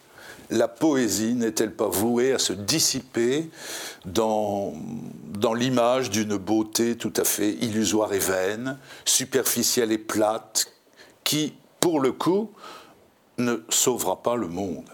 la 0.52 0.68
poésie 0.68 1.34
n'est-elle 1.34 1.74
pas 1.74 1.88
vouée 1.88 2.34
à 2.34 2.40
se 2.40 2.54
dissiper 2.54 3.50
dans, 4.06 4.74
l'image 5.56 6.10
d'une 6.10 6.38
beauté 6.38 6.98
tout 6.98 7.14
à 7.16 7.24
fait 7.24 7.54
illusoire 7.62 8.14
et 8.14 8.20
vaine, 8.20 8.78
superficielle 9.06 9.92
et 9.92 9.98
plate, 9.98 10.72
qui, 11.24 11.54
pour 11.80 12.00
le 12.00 12.12
coup, 12.12 12.52
ne 13.38 13.64
sauvera 13.70 14.22
pas 14.22 14.36
le 14.36 14.48
monde? 14.48 14.90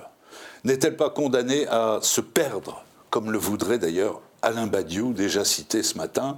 N'est-elle 0.64 0.96
pas 0.96 1.10
condamnée 1.10 1.68
à 1.68 2.00
se 2.02 2.22
perdre, 2.22 2.84
comme 3.10 3.32
le 3.32 3.38
voudrait 3.38 3.80
d'ailleurs 3.80 4.22
Alain 4.42 4.68
Badiou, 4.68 5.14
déjà 5.14 5.44
cité 5.44 5.82
ce 5.82 5.98
matin, 5.98 6.38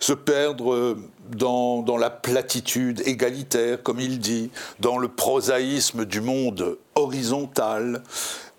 se 0.00 0.12
perdre 0.12 0.96
dans, 1.30 1.82
dans, 1.82 1.96
la 1.96 2.10
platitude 2.10 3.00
égalitaire, 3.06 3.82
comme 3.82 4.00
il 4.00 4.18
dit, 4.18 4.50
dans 4.80 4.98
le 4.98 5.08
prosaïsme 5.08 6.04
du 6.04 6.20
monde 6.20 6.78
horizontal, 7.04 8.02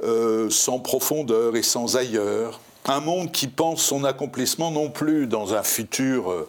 euh, 0.03 0.49
sans 0.49 0.79
profondeur 0.79 1.55
et 1.55 1.63
sans 1.63 1.97
ailleurs. 1.97 2.59
Un 2.85 2.99
monde 2.99 3.31
qui 3.31 3.47
pense 3.47 3.81
son 3.81 4.03
accomplissement 4.03 4.71
non 4.71 4.89
plus 4.89 5.27
dans 5.27 5.53
un 5.53 5.63
futur 5.63 6.31
euh, 6.31 6.47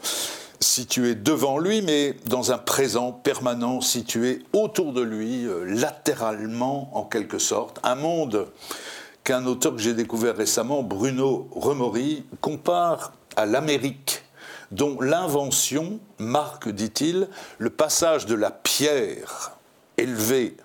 situé 0.60 1.14
devant 1.14 1.58
lui, 1.58 1.82
mais 1.82 2.14
dans 2.26 2.52
un 2.52 2.58
présent 2.58 3.12
permanent 3.12 3.80
situé 3.80 4.40
autour 4.52 4.92
de 4.92 5.02
lui, 5.02 5.46
euh, 5.46 5.64
latéralement 5.64 6.90
en 6.96 7.04
quelque 7.04 7.38
sorte. 7.38 7.80
Un 7.82 7.94
monde 7.94 8.48
qu'un 9.24 9.46
auteur 9.46 9.74
que 9.74 9.80
j'ai 9.80 9.94
découvert 9.94 10.36
récemment, 10.36 10.82
Bruno 10.82 11.48
Remori, 11.52 12.24
compare 12.40 13.12
à 13.36 13.46
l'Amérique 13.46 14.22
dont 14.70 15.00
l'invention 15.00 16.00
marque, 16.18 16.68
dit-il, 16.68 17.28
le 17.58 17.70
passage 17.70 18.26
de 18.26 18.34
la 18.34 18.50
pierre 18.50 19.52
élevée, 19.96 20.56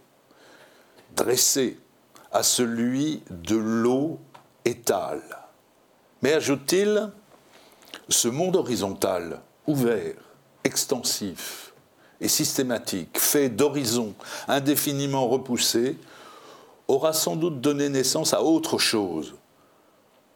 dressée, 1.16 1.78
à 2.32 2.44
celui 2.44 3.24
de 3.30 3.56
l'eau 3.56 4.20
étale. 4.66 5.22
Mais 6.22 6.34
ajoute-t-il, 6.34 7.12
ce 8.10 8.28
monde 8.28 8.56
horizontal, 8.56 9.42
ouvert, 9.68 10.16
extensif 10.64 11.74
et 12.20 12.28
systématique, 12.28 13.18
fait 13.20 13.50
d'horizons 13.50 14.14
indéfiniment 14.48 15.28
repoussés, 15.28 15.98
aura 16.88 17.14
sans 17.14 17.36
doute 17.36 17.62
donné 17.62 17.90
naissance 17.90 18.34
à 18.34 18.44
autre 18.44 18.78
chose, 18.78 19.36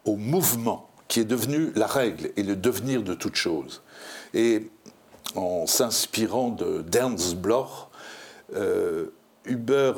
au 0.06 0.16
mouvement 0.16 0.90
qui 1.08 1.20
est 1.20 1.26
devenu 1.26 1.72
la 1.76 1.88
règle 1.88 2.32
et 2.36 2.44
le 2.44 2.56
devenir 2.56 3.04
de 3.04 3.14
toute 3.14 3.36
chose. 3.36 3.84
Et 4.34 4.70
en 5.36 5.68
s'inspirant 5.68 6.50
d'Ernst 6.50 7.36
Bloch, 7.36 7.90
Hubert, 9.46 9.96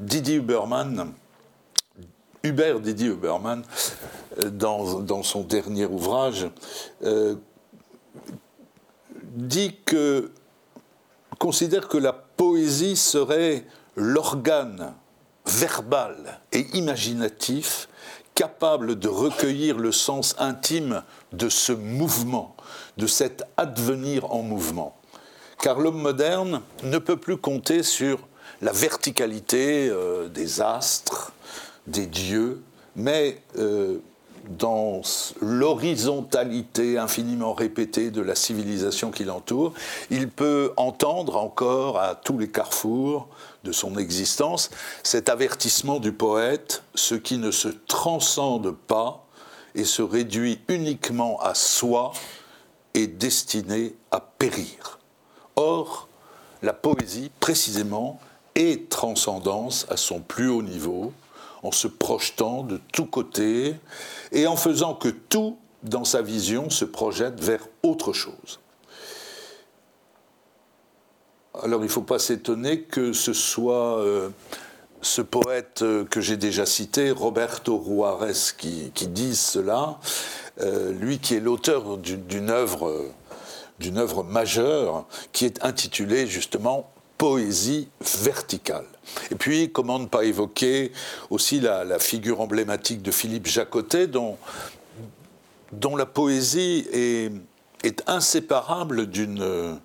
Didier 0.00 0.36
Huberman, 0.36 1.12
Hubert 2.42 2.80
Didier 2.80 3.08
Huberman, 3.08 3.62
dans, 4.52 5.00
dans, 5.00 5.22
son 5.22 5.42
dernier 5.42 5.86
ouvrage, 5.86 6.48
dit 9.34 9.76
que 9.84 10.30
considère 11.38 11.88
que 11.88 11.98
la 11.98 12.12
poésie 12.12 12.96
serait 12.96 13.64
l'organe 13.96 14.94
verbal 15.46 16.40
et 16.52 16.66
imaginatif 16.74 17.88
capable 18.34 18.98
de 18.98 19.08
recueillir 19.08 19.78
le 19.78 19.90
sens 19.90 20.36
intime 20.38 21.02
de 21.32 21.48
ce 21.48 21.72
mouvement, 21.72 22.54
de 22.96 23.06
cet 23.06 23.42
advenir 23.56 24.32
en 24.32 24.42
mouvement. 24.42 24.96
Car 25.60 25.80
l'homme 25.80 26.00
moderne 26.00 26.62
ne 26.84 26.98
peut 26.98 27.16
plus 27.16 27.36
compter 27.36 27.82
sur 27.82 28.20
la 28.60 28.72
verticalité 28.72 29.88
euh, 29.88 30.28
des 30.28 30.60
astres, 30.60 31.32
des 31.86 32.06
dieux, 32.06 32.62
mais 32.96 33.40
euh, 33.58 33.98
dans 34.48 35.02
l'horizontalité 35.40 36.98
infiniment 36.98 37.52
répétée 37.52 38.10
de 38.10 38.22
la 38.22 38.34
civilisation 38.34 39.10
qui 39.10 39.24
l'entoure, 39.24 39.74
il 40.10 40.28
peut 40.28 40.72
entendre 40.76 41.36
encore 41.36 41.98
à 41.98 42.14
tous 42.14 42.38
les 42.38 42.48
carrefours 42.48 43.28
de 43.64 43.72
son 43.72 43.98
existence 43.98 44.70
cet 45.02 45.28
avertissement 45.28 45.98
du 45.98 46.12
poète, 46.12 46.82
ce 46.94 47.14
qui 47.14 47.38
ne 47.38 47.50
se 47.50 47.68
transcende 47.68 48.74
pas 48.74 49.24
et 49.74 49.84
se 49.84 50.02
réduit 50.02 50.60
uniquement 50.68 51.40
à 51.40 51.54
soi 51.54 52.12
est 52.94 53.06
destiné 53.06 53.94
à 54.10 54.20
périr. 54.20 54.98
Or, 55.56 56.08
la 56.62 56.72
poésie, 56.72 57.30
précisément, 57.40 58.18
est 58.58 58.88
transcendance 58.88 59.86
à 59.88 59.96
son 59.96 60.20
plus 60.20 60.48
haut 60.48 60.62
niveau, 60.62 61.12
en 61.62 61.72
se 61.72 61.88
projetant 61.88 62.62
de 62.64 62.80
tous 62.92 63.06
côtés 63.06 63.74
et 64.32 64.46
en 64.46 64.56
faisant 64.56 64.94
que 64.94 65.08
tout 65.08 65.56
dans 65.84 66.04
sa 66.04 66.22
vision 66.22 66.70
se 66.70 66.84
projette 66.84 67.40
vers 67.40 67.66
autre 67.82 68.12
chose. 68.12 68.60
Alors 71.62 71.80
il 71.80 71.84
ne 71.86 71.90
faut 71.90 72.02
pas 72.02 72.18
s'étonner 72.18 72.82
que 72.82 73.12
ce 73.12 73.32
soit 73.32 73.98
euh, 73.98 74.28
ce 75.02 75.22
poète 75.22 75.82
euh, 75.82 76.04
que 76.04 76.20
j'ai 76.20 76.36
déjà 76.36 76.66
cité, 76.66 77.10
Roberto 77.10 77.82
Juarez, 77.84 78.54
qui, 78.56 78.90
dise 79.08 79.40
cela, 79.40 79.98
euh, 80.60 80.92
lui 80.92 81.18
qui 81.18 81.34
est 81.34 81.40
l'auteur 81.40 81.96
d'une 81.96 82.50
œuvre, 82.50 83.06
d'une 83.80 83.98
œuvre 83.98 84.22
majeure 84.22 85.06
qui 85.32 85.46
est 85.46 85.64
intitulée 85.64 86.26
justement 86.26 86.90
Poésie 87.18 87.88
verticale. 88.00 88.86
Et 89.32 89.34
puis, 89.34 89.72
comment 89.72 89.98
ne 89.98 90.06
pas 90.06 90.22
évoquer 90.24 90.92
aussi 91.30 91.60
la, 91.60 91.98
figure 91.98 92.40
emblématique 92.40 93.02
de 93.02 93.10
Philippe 93.10 93.46
Jacotet, 93.46 94.06
dont, 94.06 94.36
la 95.96 96.06
poésie 96.06 96.86
est, 96.92 97.32
inséparable 98.06 99.06
d'une 99.06 99.80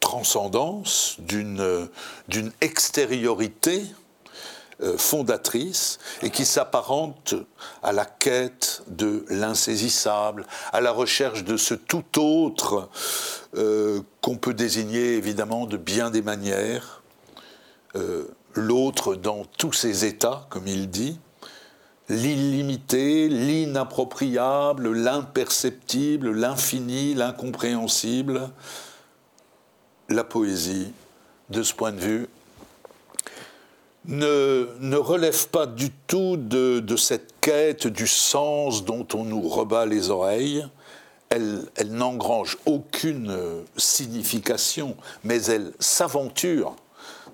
transcendance, 0.00 1.16
d'une 1.20 2.52
extériorité 2.60 3.84
fondatrice 4.96 5.98
et 6.22 6.30
qui 6.30 6.44
s'apparente 6.44 7.34
à 7.82 7.92
la 7.92 8.04
quête 8.04 8.82
de 8.86 9.24
l'insaisissable, 9.28 10.46
à 10.72 10.80
la 10.80 10.92
recherche 10.92 11.44
de 11.44 11.56
ce 11.56 11.74
tout 11.74 12.20
autre 12.20 12.88
euh, 13.56 14.02
qu'on 14.20 14.36
peut 14.36 14.54
désigner 14.54 15.14
évidemment 15.14 15.66
de 15.66 15.76
bien 15.76 16.10
des 16.10 16.22
manières, 16.22 17.02
euh, 17.96 18.24
l'autre 18.54 19.14
dans 19.14 19.44
tous 19.56 19.72
ses 19.72 20.04
états, 20.04 20.46
comme 20.50 20.66
il 20.66 20.90
dit, 20.90 21.18
l'illimité, 22.08 23.28
l'inappropriable, 23.28 24.92
l'imperceptible, 24.92 26.30
l'infini, 26.30 27.14
l'incompréhensible, 27.14 28.50
la 30.08 30.24
poésie, 30.24 30.92
de 31.50 31.62
ce 31.62 31.74
point 31.74 31.92
de 31.92 32.00
vue, 32.00 32.28
ne, 34.06 34.68
ne 34.80 34.96
relève 34.96 35.48
pas 35.48 35.66
du 35.66 35.90
tout 36.06 36.36
de, 36.36 36.96
cette 36.96 37.34
quête 37.40 37.86
du 37.86 38.06
sens 38.06 38.84
dont 38.84 39.06
on 39.14 39.24
nous 39.24 39.48
rebat 39.48 39.86
les 39.86 40.10
oreilles. 40.10 40.66
Elle, 41.30 41.66
elle 41.76 41.92
n'engrange 41.92 42.56
aucune 42.64 43.36
signification, 43.76 44.96
mais 45.24 45.42
elle 45.44 45.72
s'aventure 45.78 46.74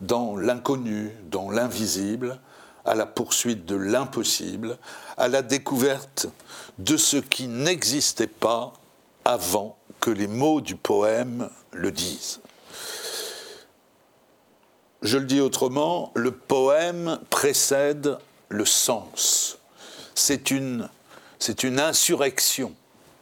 dans 0.01 0.37
l'inconnu, 0.37 1.13
dans 1.31 1.51
l'invisible, 1.51 2.41
à 2.85 2.95
la 2.95 3.07
poursuite 3.07 3.65
de 3.65 3.77
l'impossible, 3.77 4.77
à 5.17 5.29
la 5.29 5.43
découverte 5.43 6.27
de 6.79 6.97
ce 6.97 7.17
qui 7.17 7.47
n'existait 7.47 8.27
pas 8.27 8.73
avant 9.25 9.77
que 10.01 10.11
les 10.11 10.27
mots 10.27 10.61
du 10.61 10.77
poème 10.77 11.49
le 11.73 11.91
disent. 11.91 12.41
Je 15.05 15.19
le 15.19 15.27
dis 15.27 15.43
autrement, 15.43 16.13
le 16.15 16.31
poème 16.31 17.21
précède 17.29 18.17
le 18.49 18.65
sens. 18.65 19.59
C'est 20.15 20.51
une, 20.51 20.89
insurrection 21.79 22.73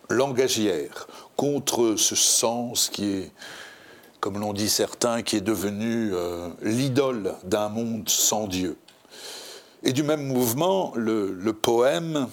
langagière 0.08 1.08
contre 1.34 1.96
ce 1.96 2.14
sens 2.14 2.88
qui 2.88 3.10
est, 3.10 3.32
comme 4.20 4.38
l'ont 4.38 4.52
dit 4.52 4.68
certains, 4.68 5.22
qui 5.22 5.34
est 5.34 5.40
devenu 5.40 6.14
euh, 6.14 6.50
l'idole 6.62 7.34
d'un 7.42 7.68
monde 7.68 8.08
sans 8.08 8.46
Dieu. 8.46 8.76
Et 9.82 9.92
du 9.92 10.04
même 10.04 10.24
mouvement, 10.24 10.92
le, 10.94 11.50
poème 11.50 12.28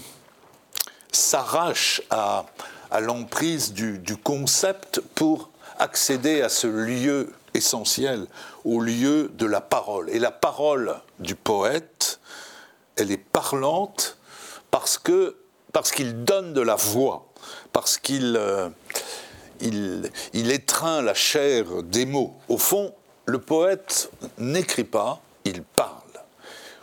s'arrache 1.11 2.03
à, 2.11 2.45
à 2.91 2.99
l'emprise 2.99 3.73
du, 3.73 3.97
du 3.97 4.15
concept 4.15 5.01
pour 5.15 5.49
accéder 5.79 6.43
à 6.43 6.49
ce 6.49 6.67
lieu 6.67 7.33
essentiel 7.53 8.27
au 8.65 8.79
lieu 8.79 9.31
de 9.33 9.45
la 9.45 9.61
parole. 9.61 10.09
Et 10.09 10.19
la 10.19 10.31
parole 10.31 10.95
du 11.19 11.35
poète, 11.35 12.19
elle 12.95 13.11
est 13.11 13.17
parlante 13.17 14.17
parce 14.71 14.97
que 14.97 15.35
parce 15.71 15.91
qu'il 15.91 16.23
donne 16.23 16.53
de 16.53 16.61
la 16.61 16.75
voix, 16.75 17.27
parce 17.73 17.97
qu'il 17.97 18.35
euh, 18.37 18.69
étreint 20.33 21.01
la 21.01 21.13
chair 21.13 21.83
des 21.83 22.05
mots. 22.05 22.35
Au 22.47 22.57
fond, 22.57 22.93
le 23.25 23.39
poète 23.39 24.09
n'écrit 24.37 24.83
pas, 24.83 25.21
il 25.45 25.61
parle. 25.61 25.95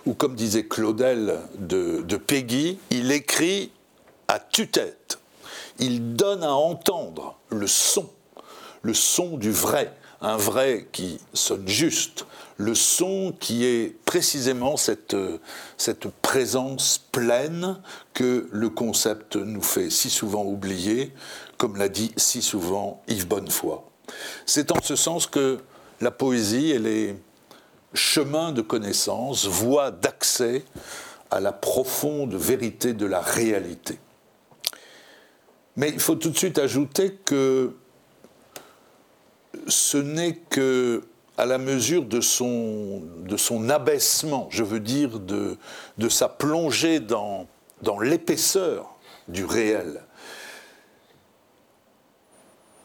Ou 0.07 0.15
comme 0.15 0.37
disait 0.37 0.67
Claudel 0.67 1.41
de, 1.59 2.03
de 2.03 2.17
Peggy, 2.17 2.79
il 2.91 3.11
écrit 3.11 3.73
à 4.29 4.39
tue-tête. 4.39 5.19
Il 5.79 6.15
donne 6.15 6.45
à 6.45 6.53
entendre 6.53 7.37
le 7.51 7.67
son, 7.67 8.09
le 8.83 8.95
son 8.95 9.37
du 9.37 9.51
vrai, 9.51 9.93
un 10.21 10.37
vrai 10.37 10.89
qui 10.93 11.21
sonne 11.35 11.69
juste, 11.69 12.27
le 12.57 12.75
son 12.75 13.35
qui 13.39 13.65
est 13.65 13.95
précisément 14.05 14.77
cette, 14.77 15.17
cette 15.77 16.09
présence 16.09 16.99
pleine 17.13 17.81
que 18.15 18.49
le 18.51 18.71
concept 18.71 19.37
nous 19.37 19.63
fait 19.63 19.91
si 19.91 20.09
souvent 20.09 20.45
oublier, 20.45 21.13
comme 21.59 21.77
l'a 21.77 21.89
dit 21.89 22.13
si 22.17 22.41
souvent 22.43 23.03
Yves 23.09 23.29
Bonnefoy. 23.29 23.79
C'est 24.47 24.73
en 24.73 24.81
ce 24.83 24.97
sens 24.97 25.27
que 25.27 25.59
la 26.01 26.11
poésie, 26.11 26.71
elle 26.71 26.87
est 26.87 27.17
chemin 27.95 28.53
de 28.53 28.63
connaissance, 28.63 29.47
voie 29.47 29.91
d'accès 29.91 30.65
à 31.31 31.41
la 31.41 31.53
profonde 31.53 32.35
vérité 32.35 32.93
de 32.93 33.07
la 33.07 33.21
réalité. 33.21 33.99
Mais 35.77 35.91
il 35.91 36.01
faut 36.01 36.15
tout 36.15 36.31
de 36.31 36.39
suite 36.39 36.59
ajouter 36.59 37.19
que 37.25 37.75
ce 39.69 39.99
n'est 39.99 40.37
que 40.37 41.03
à 41.39 41.45
la 41.45 41.59
mesure 41.59 42.05
de 42.05 42.21
son, 42.21 43.03
de 43.27 43.37
son 43.37 43.69
abaissement, 43.69 44.49
je 44.51 44.63
veux 44.63 44.81
dire 44.81 45.19
de, 45.19 45.59
de 45.99 46.09
sa 46.09 46.29
plongée 46.29 46.99
dans, 46.99 47.47
dans 47.83 47.99
l'épaisseur 47.99 48.95
du 49.29 49.45
réel, 49.45 50.01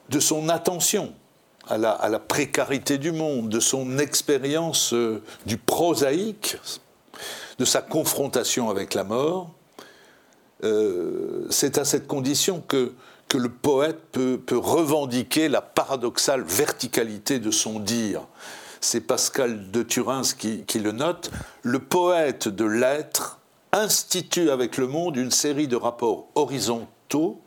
de 0.10 0.20
son 0.20 0.50
attention 0.50 1.14
à 1.68 1.78
la, 1.78 1.92
à 1.92 2.10
la, 2.10 2.20
précarité 2.20 2.98
du 2.98 3.14
monde, 3.14 3.48
de 3.48 3.62
son 3.62 4.00
expérience 4.00 4.94
euh, 4.94 5.24
du 5.46 5.58
prosaïque, 5.58 6.58
de 7.58 7.66
sa 7.66 7.82
confrontation 7.82 8.70
avec 8.70 8.94
la 8.94 9.06
mort, 9.06 9.52
euh, 10.64 11.46
c'est 11.50 11.78
à 11.78 11.86
cette 11.86 12.08
condition 12.08 12.62
que 12.68 12.94
que 13.32 13.38
le 13.38 13.48
poète 13.48 14.02
peut, 14.12 14.42
revendiquer 14.52 15.48
la 15.48 15.62
paradoxale 15.62 16.42
verticalité 16.42 17.40
de 17.40 17.50
son 17.50 17.80
dire. 17.80 18.28
C'est 18.82 19.00
Pascal 19.00 19.72
de 19.72 19.84
Turin 19.84 20.22
qui, 20.38 20.66
qui 20.66 20.80
le 20.80 20.92
note. 20.92 21.32
Le 21.62 21.80
poète 21.80 22.50
de 22.50 22.66
l'être 22.66 23.40
institue 23.72 24.50
avec 24.50 24.76
le 24.76 24.86
monde 24.88 25.16
une 25.16 25.32
série 25.32 25.70
de 25.70 25.78
rapports 25.78 26.28
horizontaux, 26.36 27.40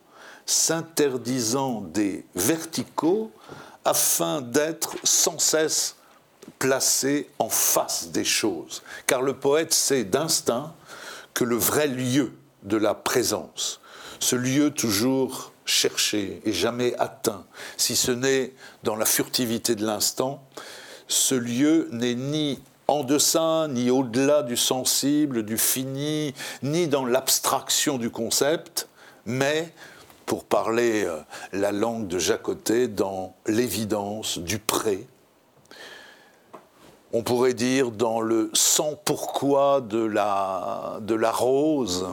s'interdisant 0.46 1.82
des 1.82 2.24
verticaux 2.34 3.30
afin 3.84 4.40
d'être 4.40 4.96
sans 5.04 5.38
cesse 5.38 5.96
placé 6.58 7.28
en 7.38 7.50
face 7.50 8.08
des 8.08 8.24
choses. 8.24 8.82
Car 9.06 9.20
le 9.20 9.34
poète 9.34 9.74
sait 9.74 10.04
d'instinct 10.04 10.74
que 11.34 11.44
le 11.44 11.56
vrai 11.56 11.88
lieu 11.88 12.32
de 12.62 12.78
la 12.78 12.94
présence, 12.94 13.82
ce 14.18 14.34
lieu 14.34 14.70
toujours 14.70 15.52
cherché 15.64 16.40
et 16.44 16.52
jamais 16.52 16.94
atteint, 16.98 17.44
si 17.76 17.96
ce 17.96 18.12
n'est 18.12 18.52
dans 18.82 18.96
la 18.96 19.06
furtivité 19.06 19.74
de 19.74 19.84
l'instant, 19.84 20.42
ce 21.08 21.34
lieu 21.34 21.88
n'est 21.92 22.14
ni 22.14 22.60
en 22.86 23.02
deçà, 23.02 23.66
ni 23.68 23.90
au-delà 23.90 24.42
du 24.42 24.56
sensible, 24.56 25.42
du 25.42 25.58
fini, 25.58 26.34
ni 26.62 26.86
dans 26.86 27.06
l'abstraction 27.06 27.98
du 27.98 28.10
concept, 28.10 28.88
mais, 29.26 29.72
pour 30.26 30.44
parler 30.44 31.04
euh, 31.04 31.18
la 31.52 31.72
langue 31.72 32.08
de 32.08 32.18
Jacotet, 32.18 32.88
dans 32.88 33.34
l'évidence 33.46 34.38
du 34.38 34.58
pré. 34.58 35.06
On 37.12 37.22
pourrait 37.22 37.54
dire 37.54 37.90
dans 37.90 38.20
le 38.20 38.50
sans 38.54 38.96
pourquoi 38.96 39.80
de 39.80 40.04
la, 40.04 41.00
rose, 41.32 42.08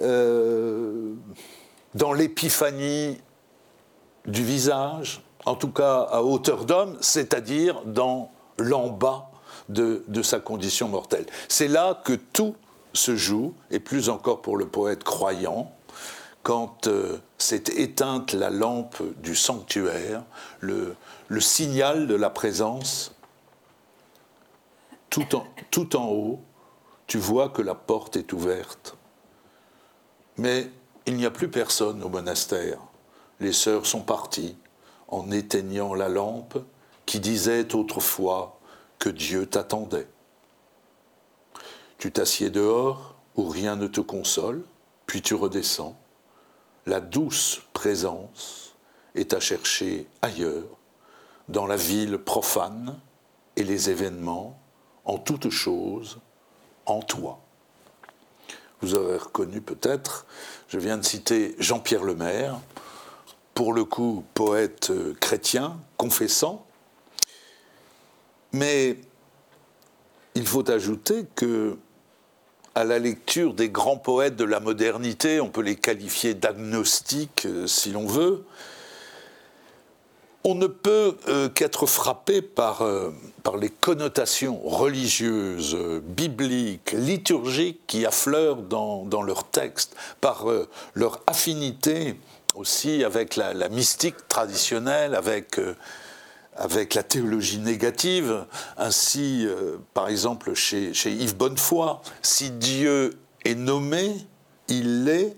euh, 0.00 1.12
dans 1.94 2.12
l'épiphanie 2.12 3.20
du 4.26 4.44
visage, 4.44 5.22
en 5.46 5.54
tout 5.54 5.70
cas 5.70 6.02
à 6.10 6.22
hauteur 6.22 6.64
d'homme, 6.64 6.96
c'est-à-dire 7.00 7.82
dans 7.84 8.30
l'en 8.58 8.88
bas 8.88 9.30
de, 9.68 10.22
sa 10.22 10.40
condition 10.40 10.88
mortelle. 10.88 11.26
C'est 11.48 11.68
là 11.68 12.00
que 12.04 12.12
tout 12.12 12.56
se 12.92 13.16
joue, 13.16 13.54
et 13.70 13.78
plus 13.78 14.08
encore 14.08 14.42
pour 14.42 14.56
le 14.56 14.66
poète 14.66 15.04
croyant, 15.04 15.72
quand 16.42 16.86
euh, 16.86 17.18
s'est 17.38 17.64
éteinte 17.76 18.32
la 18.32 18.50
lampe 18.50 19.02
du 19.22 19.36
sanctuaire, 19.36 20.24
le, 20.60 20.96
le, 21.28 21.40
signal 21.40 22.06
de 22.06 22.14
la 22.14 22.30
présence, 22.30 23.12
tout 25.10 25.36
en, 25.36 25.46
tout 25.70 25.96
en 25.96 26.08
haut, 26.08 26.40
tu 27.06 27.18
vois 27.18 27.50
que 27.50 27.62
la 27.62 27.74
porte 27.74 28.16
est 28.16 28.32
ouverte. 28.32 28.96
Mais 30.38 30.70
il 31.10 31.16
n'y 31.16 31.26
a 31.26 31.30
plus 31.32 31.50
personne 31.50 32.04
au 32.04 32.08
monastère. 32.08 32.78
Les 33.40 33.52
sœurs 33.52 33.84
sont 33.84 34.02
parties 34.02 34.56
en 35.08 35.32
éteignant 35.32 35.92
la 35.92 36.08
lampe 36.08 36.56
qui 37.04 37.18
disait 37.18 37.74
autrefois 37.74 38.60
que 39.00 39.08
Dieu 39.08 39.44
t'attendait. 39.44 40.06
Tu 41.98 42.12
t'assieds 42.12 42.50
dehors 42.50 43.16
où 43.34 43.48
rien 43.48 43.74
ne 43.74 43.88
te 43.88 44.00
console, 44.00 44.62
puis 45.06 45.20
tu 45.20 45.34
redescends. 45.34 45.98
La 46.86 47.00
douce 47.00 47.60
présence 47.72 48.76
est 49.16 49.34
à 49.34 49.40
chercher 49.40 50.06
ailleurs, 50.22 50.78
dans 51.48 51.66
la 51.66 51.76
ville 51.76 52.18
profane 52.18 53.00
et 53.56 53.64
les 53.64 53.90
événements, 53.90 54.60
en 55.04 55.18
toutes 55.18 55.50
choses, 55.50 56.20
en 56.86 57.00
toi. 57.00 57.40
Vous 58.80 58.94
aurez 58.94 59.18
reconnu 59.18 59.60
peut-être, 59.60 60.26
je 60.70 60.78
viens 60.78 60.96
de 60.96 61.04
citer 61.04 61.56
Jean-Pierre 61.58 62.04
Lemaire, 62.04 62.60
pour 63.54 63.72
le 63.72 63.84
coup 63.84 64.24
poète 64.34 64.92
chrétien, 65.20 65.76
confessant, 65.96 66.64
mais 68.52 68.96
il 70.36 70.46
faut 70.46 70.68
ajouter 70.70 71.26
que, 71.34 71.76
à 72.76 72.84
la 72.84 73.00
lecture 73.00 73.52
des 73.52 73.68
grands 73.68 73.96
poètes 73.96 74.36
de 74.36 74.44
la 74.44 74.60
modernité, 74.60 75.40
on 75.40 75.50
peut 75.50 75.60
les 75.60 75.74
qualifier 75.74 76.34
d'agnostiques 76.34 77.46
euh, 77.46 77.66
si 77.66 77.90
l'on 77.90 78.06
veut, 78.06 78.44
on 80.44 80.54
ne 80.54 80.66
peut 80.66 81.16
euh, 81.28 81.48
qu'être 81.48 81.86
frappé 81.86 82.40
par, 82.42 82.82
euh, 82.82 83.10
par, 83.42 83.56
les 83.56 83.68
connotations 83.68 84.60
religieuses, 84.64 85.76
bibliques, 86.02 86.92
liturgiques 86.92 87.80
qui 87.86 88.06
affleurent 88.06 88.62
dans, 88.62 89.04
dans 89.04 89.22
leurs 89.22 89.44
textes, 89.44 89.94
par 90.20 90.46
leur 90.94 91.20
affinité 91.26 92.16
aussi 92.54 93.04
avec 93.04 93.36
la, 93.36 93.68
mystique 93.68 94.28
traditionnelle, 94.28 95.14
avec 95.14 95.58
avec 96.60 96.94
la 96.94 97.02
théologie 97.02 97.58
négative. 97.58 98.44
Ainsi, 98.76 99.46
euh, 99.46 99.78
par 99.94 100.08
exemple, 100.08 100.54
chez, 100.54 100.92
Yves 101.06 101.36
Bonnefoy, 101.36 102.00
si 102.22 102.50
Dieu 102.50 103.18
est 103.44 103.54
nommé, 103.54 104.14
il 104.68 105.08
est 105.08 105.36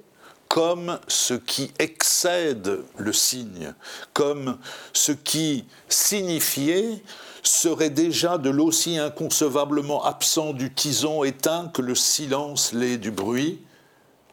comme 0.53 1.01
ce 1.09 1.33
qui 1.33 1.73
excède 1.79 2.81
le 2.99 3.13
signe, 3.15 3.73
comme 4.13 4.59
ce 4.93 5.13
qui 5.13 5.65
signifiait 5.89 7.03
serait 7.43 7.89
déjà 7.89 8.37
de 8.37 8.51
l'aussi 8.51 8.99
inconcevablement 8.99 10.05
absent 10.05 10.53
du 10.53 10.71
tison 10.71 11.25
éteint 11.25 11.71
que 11.73 11.81
le 11.81 11.95
silence 11.95 12.75
l'est 12.75 12.99
du 12.99 13.11
bruit, 13.11 13.63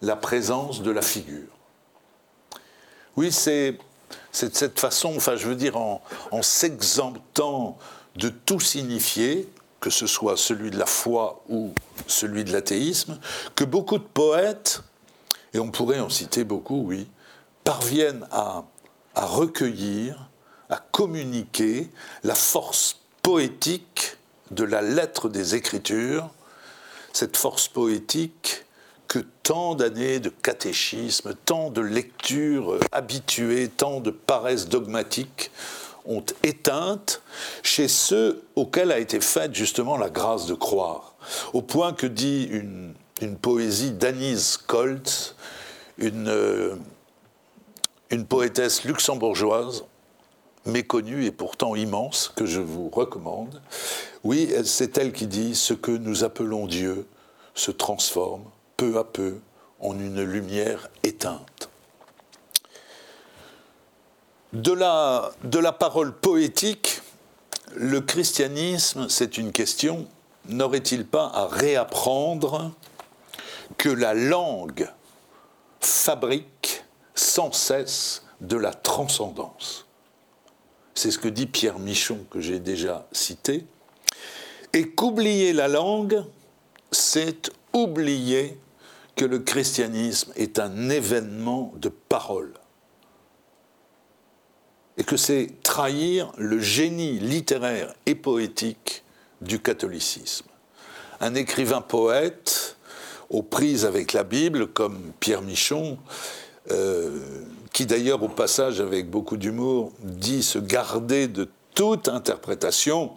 la 0.02 0.18
présence 0.18 0.82
de 0.82 0.92
la 0.92 1.02
figure. 1.02 1.48
Oui, 3.16 3.32
c'est 3.32 3.72
de 3.72 3.80
cette 4.32 4.78
façon, 4.78 5.14
enfin 5.16 5.38
je 5.38 5.48
veux 5.48 5.56
dire 5.56 5.78
en, 5.78 6.02
s'exemptant 6.42 7.78
de 8.18 8.28
tout 8.28 8.60
signifier, 8.60 9.48
que 9.80 9.90
ce 9.90 10.06
soit 10.06 10.36
celui 10.36 10.70
de 10.70 10.78
la 10.78 10.86
foi 10.86 11.42
ou 11.48 11.74
celui 12.08 12.44
de 12.44 12.52
l'athéisme, 12.52 13.18
que 13.56 13.64
beaucoup 13.64 14.00
de 14.00 14.04
poètes, 14.04 14.84
et 15.54 15.60
on 15.60 15.72
pourrait 15.72 16.00
en 16.00 16.10
citer 16.10 16.44
beaucoup, 16.44 16.84
oui, 16.86 17.08
parviennent 17.64 18.28
à, 18.32 18.66
recueillir, 19.16 20.30
à 20.70 20.78
communiquer 20.78 21.90
la 22.24 22.36
force 22.36 22.98
poétique 23.22 24.18
de 24.52 24.64
la 24.64 24.82
lettre 24.82 25.30
des 25.30 25.56
Écritures, 25.56 26.30
cette 27.14 27.38
force 27.38 27.68
poétique 27.68 28.66
que 29.08 29.20
tant 29.44 29.76
d'années 29.76 30.20
de 30.20 30.30
catéchisme, 30.30 31.34
tant 31.46 31.72
de 31.72 31.82
lectures 31.82 32.80
habituées, 32.92 33.68
tant 33.68 34.00
de 34.00 34.12
paresse 34.12 34.68
dogmatique 34.70 35.52
ont 36.06 36.24
éteinte 36.44 37.22
chez 37.64 37.88
ceux 37.88 38.44
auxquels 38.56 38.92
a 38.92 39.00
été 39.00 39.20
faite 39.20 39.54
justement 39.54 39.98
la 39.98 40.10
grâce 40.10 40.46
de 40.46 40.54
croire. 40.54 41.16
Au 41.54 41.62
point 41.62 41.94
que 41.94 42.08
dit 42.08 42.44
une, 42.52 42.94
poésie 43.38 43.92
d'Anise 43.92 44.58
Colt, 44.58 45.36
une, 45.98 46.28
euh, 46.28 46.76
une 48.10 48.26
poétesse 48.26 48.84
luxembourgeoise, 48.84 49.84
méconnue 50.66 51.26
et 51.26 51.32
pourtant 51.32 51.76
immense, 51.76 52.32
que 52.36 52.46
je 52.46 52.62
vous 52.62 52.90
recommande. 52.90 53.62
Oui, 54.24 54.50
c'est 54.64 54.98
elle 54.98 55.12
qui 55.12 55.28
dit 55.28 55.56
Ce 55.56 55.74
que 55.74 55.92
nous 55.92 56.24
appelons 56.24 56.68
Dieu 56.68 57.06
se 57.56 57.72
transforme 57.72 58.44
peu 58.78 58.98
à 58.98 59.04
peu 59.04 59.40
en 59.80 59.98
une 59.98 60.24
lumière 60.24 60.90
éteinte. 61.04 61.70
De 64.54 64.72
la 64.74 65.72
parole 65.72 66.14
poétique, 66.14 67.02
le 67.76 68.02
christianisme, 68.02 69.08
c'est 69.10 69.38
une 69.38 69.52
question, 69.52 70.08
n'aurait-il 70.48 71.06
pas 71.06 71.32
à 71.34 71.48
réapprendre 71.48 72.72
que 73.80 73.90
la 73.90 74.14
langue 74.14 74.90
fabrique 75.80 76.84
sans 77.16 77.54
cesse 77.54 78.24
de 78.42 78.58
la 78.58 78.74
transcendance. 78.74 79.88
C'est 80.94 81.12
ce 81.12 81.18
que 81.18 81.30
dit 81.30 81.48
Pierre 81.48 81.80
Michon, 81.80 82.26
que 82.30 82.42
j'ai 82.42 82.60
déjà 82.60 83.08
cité, 83.14 83.66
et 84.74 84.90
qu'oublier 84.90 85.54
la 85.54 85.70
langue, 85.70 86.24
c'est 86.92 87.52
oublier 87.74 88.60
que 89.16 89.24
le 89.24 89.40
christianisme 89.40 90.34
est 90.36 90.60
un 90.60 90.90
événement 90.90 91.72
de 91.78 91.88
parole. 91.88 92.54
Et 94.98 95.06
que 95.06 95.16
c'est 95.16 95.52
trahir 95.64 96.34
le 96.38 96.60
génie 96.60 97.18
littéraire 97.18 97.94
et 98.06 98.16
poétique 98.16 99.04
du 99.40 99.62
catholicisme. 99.62 100.48
Un 101.22 101.34
écrivain 101.36 101.80
poète, 101.80 102.76
aux 103.30 103.44
prises 103.44 103.86
avec 103.86 104.14
la 104.14 104.24
Bible, 104.24 104.68
comme 104.68 105.12
Pierre 105.20 105.42
Michon, 105.42 105.98
euh, 106.72 107.20
qui 107.74 107.86
d'ailleurs 107.86 108.22
au 108.24 108.30
passage 108.30 108.82
avec 108.82 109.10
beaucoup 109.10 109.38
d'humour 109.38 109.92
dit 110.04 110.44
se 110.44 110.60
garder 110.60 111.28
de 111.28 111.50
toute 111.76 112.08
interprétation 112.08 113.12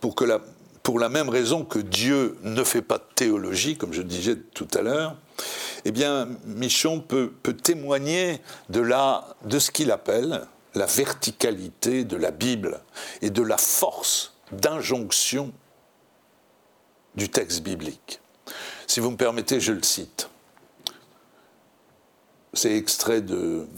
pour 0.00 0.14
que 0.14 0.24
la, 0.24 0.40
pour 0.82 0.98
la 0.98 1.08
même 1.08 1.28
raison 1.28 1.64
que 1.64 1.78
Dieu 1.78 2.36
ne 2.42 2.62
fait 2.64 2.82
pas 2.82 2.98
de 2.98 3.04
théologie, 3.14 3.76
comme 3.76 3.92
je 3.92 4.02
disais 4.02 4.36
tout 4.54 4.68
à 4.74 4.82
l'heure, 4.82 5.16
eh 5.84 5.92
bien, 5.92 6.28
Michon 6.44 7.00
peut, 7.00 7.32
témoigner 7.62 8.40
de, 8.68 8.80
la, 8.80 9.36
de 9.44 9.58
ce 9.58 9.70
qu'il 9.70 9.90
appelle 9.90 10.46
la 10.74 10.86
verticalité 10.86 12.04
de 12.04 12.16
la 12.16 12.30
Bible 12.30 12.80
et 13.22 13.30
de 13.30 13.42
la 13.42 13.56
force 13.56 14.34
d'injonction 14.52 15.52
du 17.14 17.28
texte 17.28 17.62
biblique. 17.62 18.20
Si 18.90 18.98
vous 18.98 19.12
me 19.12 19.16
permettez, 19.16 19.60
je 19.60 19.70
le 19.70 19.84
cite. 19.84 20.28
c'est 22.54 22.76
extrait 22.76 23.20
de, 23.20 23.68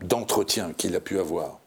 d'entretien 0.00 0.72
qu'il 0.72 0.96
a 0.96 1.00
pu 1.00 1.18
avoir. 1.18 1.58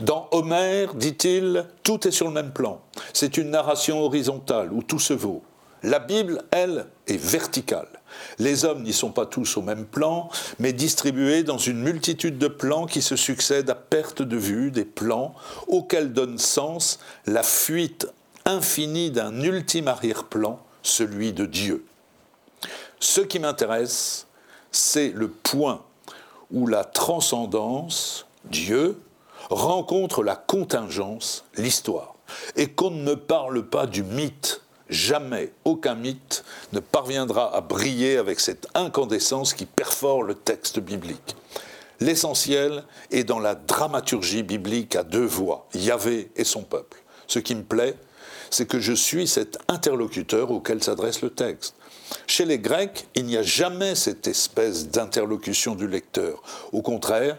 Dans 0.00 0.26
Homère, 0.32 0.94
dit-il, 0.94 1.64
tout 1.84 2.08
est 2.08 2.10
sur 2.10 2.26
le 2.26 2.32
même 2.32 2.50
plan. 2.52 2.80
C'est 3.12 3.36
une 3.36 3.50
narration 3.50 4.00
horizontale 4.00 4.72
où 4.72 4.82
tout 4.82 4.98
se 4.98 5.12
vaut. 5.12 5.44
La 5.84 6.00
Bible, 6.00 6.42
elle, 6.50 6.86
est 7.06 7.16
verticale. 7.16 8.00
Les 8.40 8.64
hommes 8.64 8.82
n'y 8.82 8.92
sont 8.92 9.12
pas 9.12 9.26
tous 9.26 9.58
au 9.58 9.62
même 9.62 9.86
plan, 9.86 10.28
mais 10.58 10.72
distribués 10.72 11.44
dans 11.44 11.58
une 11.58 11.82
multitude 11.82 12.36
de 12.36 12.48
plans 12.48 12.86
qui 12.86 13.00
se 13.00 13.14
succèdent 13.14 13.70
à 13.70 13.76
perte 13.76 14.22
de 14.22 14.36
vue, 14.36 14.72
des 14.72 14.86
plans 14.86 15.36
auxquels 15.68 16.12
donne 16.12 16.38
sens 16.38 16.98
la 17.26 17.44
fuite 17.44 18.08
infinie 18.44 19.12
d'un 19.12 19.40
ultime 19.42 19.86
arrière-plan, 19.86 20.58
celui 20.82 21.32
de 21.32 21.46
Dieu. 21.46 21.84
Ce 22.98 23.20
qui 23.20 23.38
m'intéresse, 23.38 24.26
c'est 24.72 25.08
le 25.08 25.28
point 25.28 25.82
où 26.50 26.66
la 26.66 26.84
transcendance, 26.84 28.26
Dieu, 28.44 29.00
rencontre 29.48 30.22
la 30.22 30.36
contingence, 30.36 31.44
l'histoire, 31.56 32.14
et 32.56 32.68
qu'on 32.68 32.90
ne 32.90 33.14
parle 33.14 33.66
pas 33.66 33.86
du 33.86 34.02
mythe. 34.02 34.60
Jamais 34.88 35.52
aucun 35.64 35.94
mythe 35.94 36.44
ne 36.72 36.80
parviendra 36.80 37.54
à 37.54 37.60
briller 37.60 38.16
avec 38.16 38.40
cette 38.40 38.66
incandescence 38.74 39.54
qui 39.54 39.64
perfore 39.64 40.24
le 40.24 40.34
texte 40.34 40.80
biblique. 40.80 41.36
L'essentiel 42.00 42.84
est 43.10 43.24
dans 43.24 43.38
la 43.38 43.54
dramaturgie 43.54 44.42
biblique 44.42 44.96
à 44.96 45.04
deux 45.04 45.24
voix, 45.24 45.68
Yahvé 45.74 46.30
et 46.34 46.44
son 46.44 46.62
peuple. 46.62 47.02
Ce 47.26 47.38
qui 47.38 47.54
me 47.54 47.62
plaît, 47.62 47.94
c'est 48.50 48.66
que 48.66 48.80
je 48.80 48.92
suis 48.92 49.26
cet 49.26 49.58
interlocuteur 49.68 50.50
auquel 50.50 50.82
s'adresse 50.82 51.22
le 51.22 51.30
texte. 51.30 51.74
Chez 52.26 52.44
les 52.44 52.58
Grecs, 52.58 53.06
il 53.14 53.24
n'y 53.24 53.36
a 53.36 53.42
jamais 53.42 53.94
cette 53.94 54.26
espèce 54.26 54.88
d'interlocution 54.88 55.74
du 55.74 55.86
lecteur. 55.86 56.42
Au 56.72 56.82
contraire, 56.82 57.38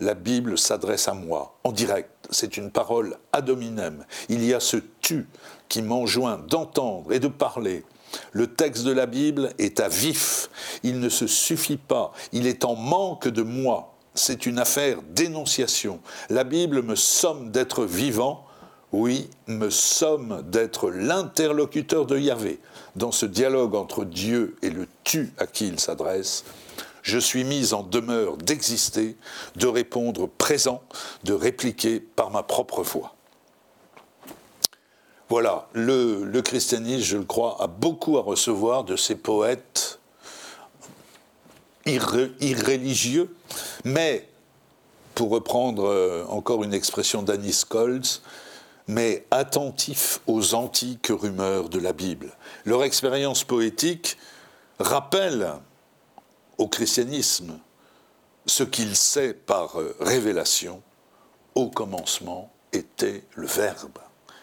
la 0.00 0.14
Bible 0.14 0.56
s'adresse 0.56 1.08
à 1.08 1.14
moi, 1.14 1.58
en 1.64 1.72
direct. 1.72 2.10
C'est 2.30 2.56
une 2.56 2.70
parole 2.70 3.18
ad 3.32 3.50
hominem. 3.50 4.04
Il 4.28 4.44
y 4.44 4.54
a 4.54 4.60
ce 4.60 4.76
tu 5.00 5.26
qui 5.68 5.82
m'enjoint 5.82 6.38
d'entendre 6.38 7.12
et 7.12 7.18
de 7.18 7.28
parler. 7.28 7.84
Le 8.32 8.46
texte 8.46 8.84
de 8.84 8.92
la 8.92 9.06
Bible 9.06 9.52
est 9.58 9.80
à 9.80 9.88
vif. 9.88 10.50
Il 10.82 11.00
ne 11.00 11.08
se 11.08 11.26
suffit 11.26 11.78
pas. 11.78 12.12
Il 12.32 12.46
est 12.46 12.64
en 12.64 12.76
manque 12.76 13.28
de 13.28 13.42
moi. 13.42 13.94
C'est 14.14 14.44
une 14.44 14.58
affaire 14.58 14.98
d'énonciation. 15.02 16.00
La 16.28 16.44
Bible 16.44 16.82
me 16.82 16.94
somme 16.94 17.50
d'être 17.50 17.84
vivant 17.84 18.44
oui, 18.92 19.30
me 19.46 19.70
somme 19.70 20.42
d'être 20.46 20.90
l'interlocuteur 20.90 22.04
de 22.04 22.18
Yahvé 22.18 22.60
dans 22.94 23.10
ce 23.10 23.24
dialogue 23.24 23.74
entre 23.74 24.04
Dieu 24.04 24.56
et 24.62 24.70
le 24.70 24.86
tu 25.02 25.32
à 25.38 25.46
qui 25.46 25.66
il 25.66 25.80
s'adresse. 25.80 26.44
Je 27.02 27.18
suis 27.18 27.42
mis 27.44 27.72
en 27.72 27.82
demeure 27.82 28.36
d'exister, 28.36 29.16
de 29.56 29.66
répondre 29.66 30.28
présent, 30.28 30.82
de 31.24 31.32
répliquer 31.32 32.00
par 32.00 32.30
ma 32.30 32.42
propre 32.42 32.82
voix. 32.82 33.14
Voilà, 35.28 35.66
le, 35.72 36.40
christianisme, 36.42 37.02
je 37.02 37.16
le 37.16 37.24
crois, 37.24 37.56
a 37.60 37.66
beaucoup 37.66 38.18
à 38.18 38.20
recevoir 38.20 38.84
de 38.84 38.96
ces 38.96 39.16
poètes 39.16 39.98
irréligieux, 41.86 43.34
mais, 43.84 44.28
pour 45.14 45.30
reprendre 45.30 45.86
euh, 45.86 46.24
encore 46.28 46.62
une 46.62 46.74
expression 46.74 47.22
d'Anis 47.22 47.62
Koltz, 47.66 48.20
mais 48.88 49.26
attentifs 49.30 50.20
aux 50.26 50.54
antiques 50.54 51.08
rumeurs 51.10 51.68
de 51.68 51.78
la 51.78 51.92
Bible. 51.92 52.36
Leur 52.64 52.84
expérience 52.84 53.44
poétique 53.44 54.16
rappelle 54.78 55.52
au 56.58 56.68
christianisme 56.68 57.58
ce 58.46 58.64
qu'il 58.64 58.96
sait 58.96 59.34
par 59.34 59.76
révélation. 60.00 60.82
Au 61.54 61.68
commencement 61.68 62.52
était 62.72 63.24
le 63.34 63.46
Verbe, 63.46 63.98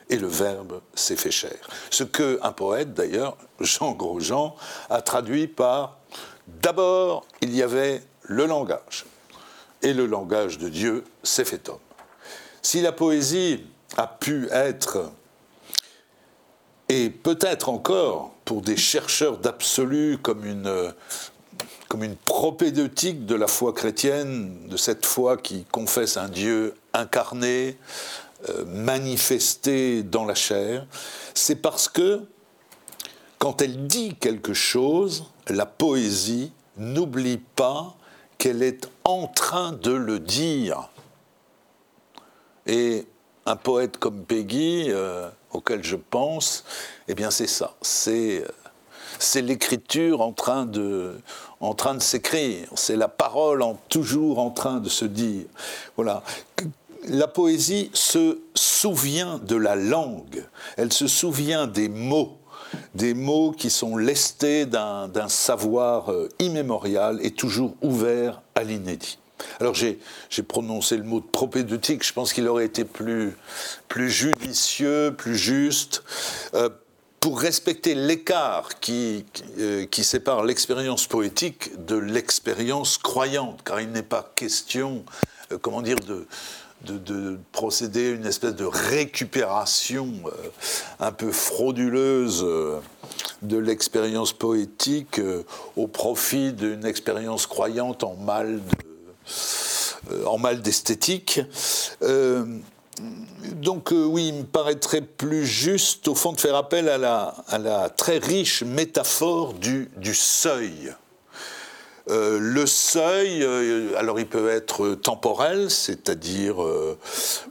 et 0.10 0.18
le 0.18 0.28
Verbe 0.28 0.82
s'est 0.94 1.16
fait 1.16 1.32
chair. 1.32 1.58
Ce 1.90 2.04
que 2.04 2.40
un 2.44 2.52
poète, 2.52 2.94
d'ailleurs, 2.94 3.38
Jean 3.60 3.94
Grosjean, 3.94 4.56
a 4.90 5.02
traduit 5.02 5.48
par 5.48 5.98
D'abord, 6.62 7.26
il 7.42 7.56
y 7.56 7.62
avait 7.62 8.02
le 8.24 8.46
langage, 8.46 9.06
et 9.82 9.94
le 9.94 10.06
langage 10.06 10.58
de 10.58 10.68
Dieu 10.68 11.04
s'est 11.24 11.46
fait 11.46 11.70
homme. 11.70 11.78
Si 12.62 12.82
la 12.82 12.92
poésie 12.92 13.66
a 13.98 14.08
pu 14.08 14.48
être, 14.52 15.12
et 16.90 17.10
peut-être 17.10 17.70
encore 17.70 18.34
pour 18.46 18.62
des 18.62 18.78
chercheurs 18.78 19.38
d'absolu 19.38 20.18
comme 20.22 20.46
une, 20.46 20.94
comme 21.88 22.16
propédeutique 22.26 23.26
de 23.26 23.36
la 23.36 23.48
foi 23.48 23.74
chrétienne, 23.74 24.68
de 24.68 24.78
cette 24.78 25.06
foi 25.06 25.38
qui 25.38 25.66
confesse 25.66 26.18
un 26.18 26.30
Dieu 26.30 26.76
incarné, 26.94 27.78
euh, 28.48 28.64
manifesté 28.66 30.04
dans 30.04 30.24
la 30.24 30.36
chair, 30.36 30.86
c'est 31.34 31.58
parce 31.58 31.90
que 31.90 32.24
quand 33.38 33.62
elle 33.62 33.88
dit 33.88 34.16
quelque 34.16 34.54
chose, 34.54 35.26
la 35.48 35.66
poésie 35.66 36.52
n'oublie 36.78 37.40
pas 37.56 37.96
qu'elle 38.38 38.64
est 38.64 38.90
en 39.04 39.28
train 39.28 39.72
de 39.72 39.92
le 39.92 40.20
dire. 40.20 40.90
Et 42.66 43.06
un 43.50 43.56
poète 43.56 43.98
comme 43.98 44.24
Peggy, 44.24 44.86
euh, 44.90 45.28
auquel 45.52 45.84
je 45.84 45.96
pense, 45.96 46.64
eh 47.08 47.16
bien 47.16 47.32
c'est 47.32 47.48
ça. 47.48 47.74
C'est 47.82 48.44
euh, 48.44 48.48
c'est 49.18 49.42
l'écriture 49.42 50.22
en 50.22 50.32
train 50.32 50.66
de, 50.66 51.20
en 51.60 51.74
train 51.74 51.96
de 51.96 52.02
s'écrire. 52.02 52.70
C'est 52.76 52.96
la 52.96 53.08
parole 53.10 53.64
en, 53.64 53.78
toujours 53.90 54.40
en 54.40 54.52
train 54.52 54.80
de 54.80 54.88
se 54.88 55.04
dire. 55.04 55.46
Voilà. 55.96 56.24
La 57.08 57.28
poésie 57.28 57.90
se 57.94 58.40
souvient 58.54 59.40
de 59.40 59.56
la 59.56 59.76
langue. 59.76 60.46
Elle 60.78 60.94
se 60.94 61.08
souvient 61.08 61.68
des 61.68 61.90
mots 61.90 62.36
des 62.94 63.16
mots 63.16 63.52
qui 63.52 63.72
sont 63.72 63.98
lestés 63.98 64.68
d'un 64.68 65.28
savoir 65.28 66.12
euh, 66.12 66.30
immémorial 66.38 67.20
et 67.24 67.32
toujours 67.32 67.74
ouvert 67.82 68.44
à 68.54 68.64
l'inédit. 68.64 69.18
Alors 69.60 69.76
j'ai 69.76 69.98
prononcé 70.48 70.98
le 70.98 71.04
mot 71.04 71.20
de 71.20 71.26
propédeutique, 71.26 72.06
je 72.06 72.14
pense 72.14 72.34
qu'il 72.34 72.48
aurait 72.48 72.66
été 72.66 72.86
plus, 72.86 73.36
plus 73.88 74.10
judicieux, 74.10 75.14
plus 75.18 75.38
juste. 75.38 76.04
Euh, 76.54 76.70
pour 77.20 77.42
respecter 77.42 77.96
l'écart 77.96 78.80
qui, 78.80 79.26
euh, 79.60 79.86
qui, 79.86 80.06
sépare 80.06 80.46
l'expérience 80.46 81.06
poétique 81.06 81.86
de 81.86 81.98
l'expérience 81.98 82.98
croyante, 82.98 83.60
car 83.66 83.82
il 83.82 83.92
n'est 83.92 84.04
pas 84.04 84.32
question, 84.36 85.04
euh, 85.52 85.58
comment 85.62 85.82
dire, 85.82 85.98
de, 85.98 86.26
de, 86.86 87.38
procéder 87.52 88.12
à 88.12 88.16
une 88.16 88.26
espèce 88.26 88.56
de 88.56 88.64
récupération 88.64 90.14
un 91.02 91.12
peu 91.12 91.34
frauduleuse 91.34 92.46
de 93.42 93.58
l'expérience 93.58 94.32
poétique 94.32 95.20
au 95.76 95.88
profit 95.88 96.54
d'une 96.54 96.86
expérience 96.86 97.48
croyante 97.48 98.06
en 98.06 98.16
mal 98.16 98.62
de 98.64 98.89
en 100.26 100.38
mal 100.38 100.62
d'esthétique. 100.62 101.42
Euh, 102.04 102.46
donc 103.54 103.94
euh, 103.94 104.06
oui, 104.06 104.30
il 104.30 104.34
me 104.34 104.44
paraîtrait 104.44 105.02
plus 105.02 105.46
juste, 105.46 106.08
au 106.08 106.16
fond, 106.16 106.34
de 106.34 106.40
faire 106.40 106.56
appel 106.56 106.90
à 106.90 106.98
la, 106.98 107.90
très 107.96 108.18
riche 108.18 108.64
métaphore 108.64 109.54
du, 109.54 109.90
seuil. 110.14 110.94
le 112.08 112.66
seuil, 112.66 113.44
alors 113.96 114.20
il 114.20 114.28
peut 114.28 114.50
être 114.50 114.96
temporel, 114.96 115.70
c'est-à-dire, 115.70 116.58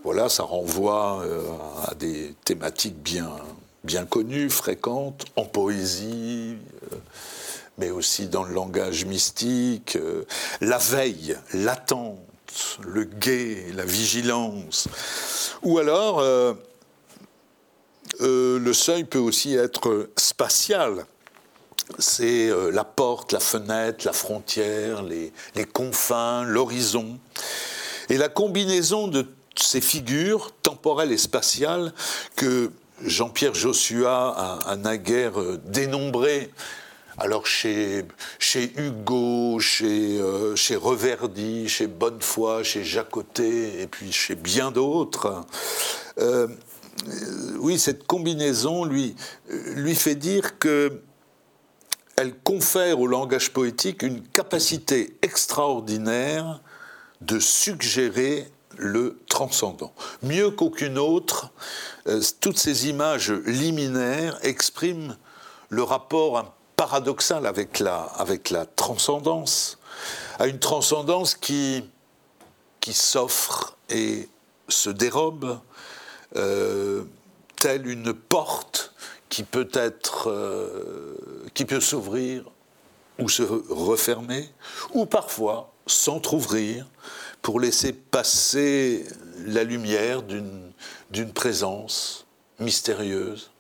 voilà, 0.05 0.29
ça 0.29 0.43
renvoie 0.43 1.25
à 1.87 1.95
des 1.95 2.35
thématiques 2.45 3.01
bien 3.03 4.05
connues, 4.05 4.51
fréquentes, 4.51 5.25
en 5.37 5.45
poésie, 5.45 6.57
mais 7.79 7.91
aussi 7.91 8.27
dans 8.27 8.43
le 8.43 8.53
langage 8.53 9.05
mystique, 9.05 9.97
euh, 9.97 10.25
la 10.61 10.79
veille, 10.79 11.37
l'attente, 11.55 12.19
le 12.83 13.05
guet, 13.05 13.67
la 13.75 13.85
vigilance. 13.85 14.89
Ou 15.63 15.79
alors, 15.79 16.19
euh, 16.19 16.55
euh, 18.21 18.59
le 18.59 18.73
seuil 18.73 19.05
peut 19.05 19.19
aussi 19.19 19.55
être 19.55 20.11
spatial. 20.17 21.07
C'est 21.99 22.51
la 22.71 22.85
porte, 22.85 23.33
la 23.33 23.41
fenêtre, 23.41 24.05
la 24.05 24.13
frontière, 24.13 25.03
les, 25.03 25.33
confins, 25.73 26.45
l'horizon. 26.45 27.19
Et 28.11 28.19
la 28.19 28.29
combinaison 28.29 29.09
de 29.09 29.27
ces 29.57 29.81
figures 29.81 30.53
temporelles 30.63 31.13
et 31.13 31.17
spatiales 31.17 31.95
que 32.37 32.71
Jean-Pierre 33.03 33.55
Joshua 33.55 34.35
a, 34.37 34.71
a 34.71 34.77
naguère 34.77 35.33
dénombré 35.65 36.51
alors 37.19 37.47
chez, 37.47 38.05
Hugo, 38.77 39.59
chez, 39.59 40.21
euh, 40.21 40.55
chez 40.55 40.77
Reverdy, 40.77 41.69
chez 41.69 41.89
Bonnefoy, 41.89 42.63
chez 42.63 42.85
Jacotet 42.85 43.83
et 43.83 43.87
puis 43.89 44.13
chez 44.13 44.37
bien 44.37 44.71
d'autres, 44.71 45.45
euh, 46.19 46.47
oui, 47.59 47.79
cette 47.79 48.07
combinaison 48.07 48.85
lui, 48.85 49.15
fait 49.95 50.15
dire 50.15 50.59
que 50.59 51.03
elle 52.17 52.35
confère 52.37 53.01
au 53.01 53.07
langage 53.07 53.53
poétique 53.53 54.03
une 54.03 54.23
capacité 54.23 55.17
extraordinaire 55.23 56.61
de 57.21 57.39
suggérer 57.39 58.49
le 58.77 59.21
transcendant. 59.29 59.93
Mieux 60.23 60.51
qu'aucune 60.51 60.99
autre, 60.99 61.53
euh, 62.09 62.21
toutes 62.41 62.59
ces 62.59 62.89
images 62.89 63.31
liminaires 63.31 64.39
expriment 64.43 65.17
le 65.69 65.83
rapport 65.83 66.58
paradoxal 66.79 67.45
avec 67.45 67.81
la, 67.81 68.03
avec 68.03 68.51
la 68.51 68.65
transcendance, 68.65 69.79
à 70.39 70.47
une 70.47 70.61
transcendance 70.61 71.35
qui, 71.35 71.85
s'offre 72.91 73.77
et 73.91 74.29
se 74.69 74.89
dérobe, 74.89 75.59
euh, 76.37 77.05
telle 77.57 77.87
une 77.87 78.15
porte 78.15 78.95
qui 79.29 79.43
peut 79.43 79.69
être, 79.75 80.31
euh, 80.31 81.17
qui 81.53 81.65
peut 81.65 81.81
s'ouvrir 81.81 82.45
ou 83.19 83.29
se 83.29 83.43
refermer, 83.43 84.49
ou 84.95 85.05
parfois 85.05 85.73
s'entr'ouvrir 85.87 86.87
pour 87.43 87.59
laisser 87.59 87.93
passer 87.93 89.05
la 89.47 89.65
lumière 89.65 90.23
d'une 90.23 91.33
présence 91.35 92.25
mystérieuse, 92.61 93.51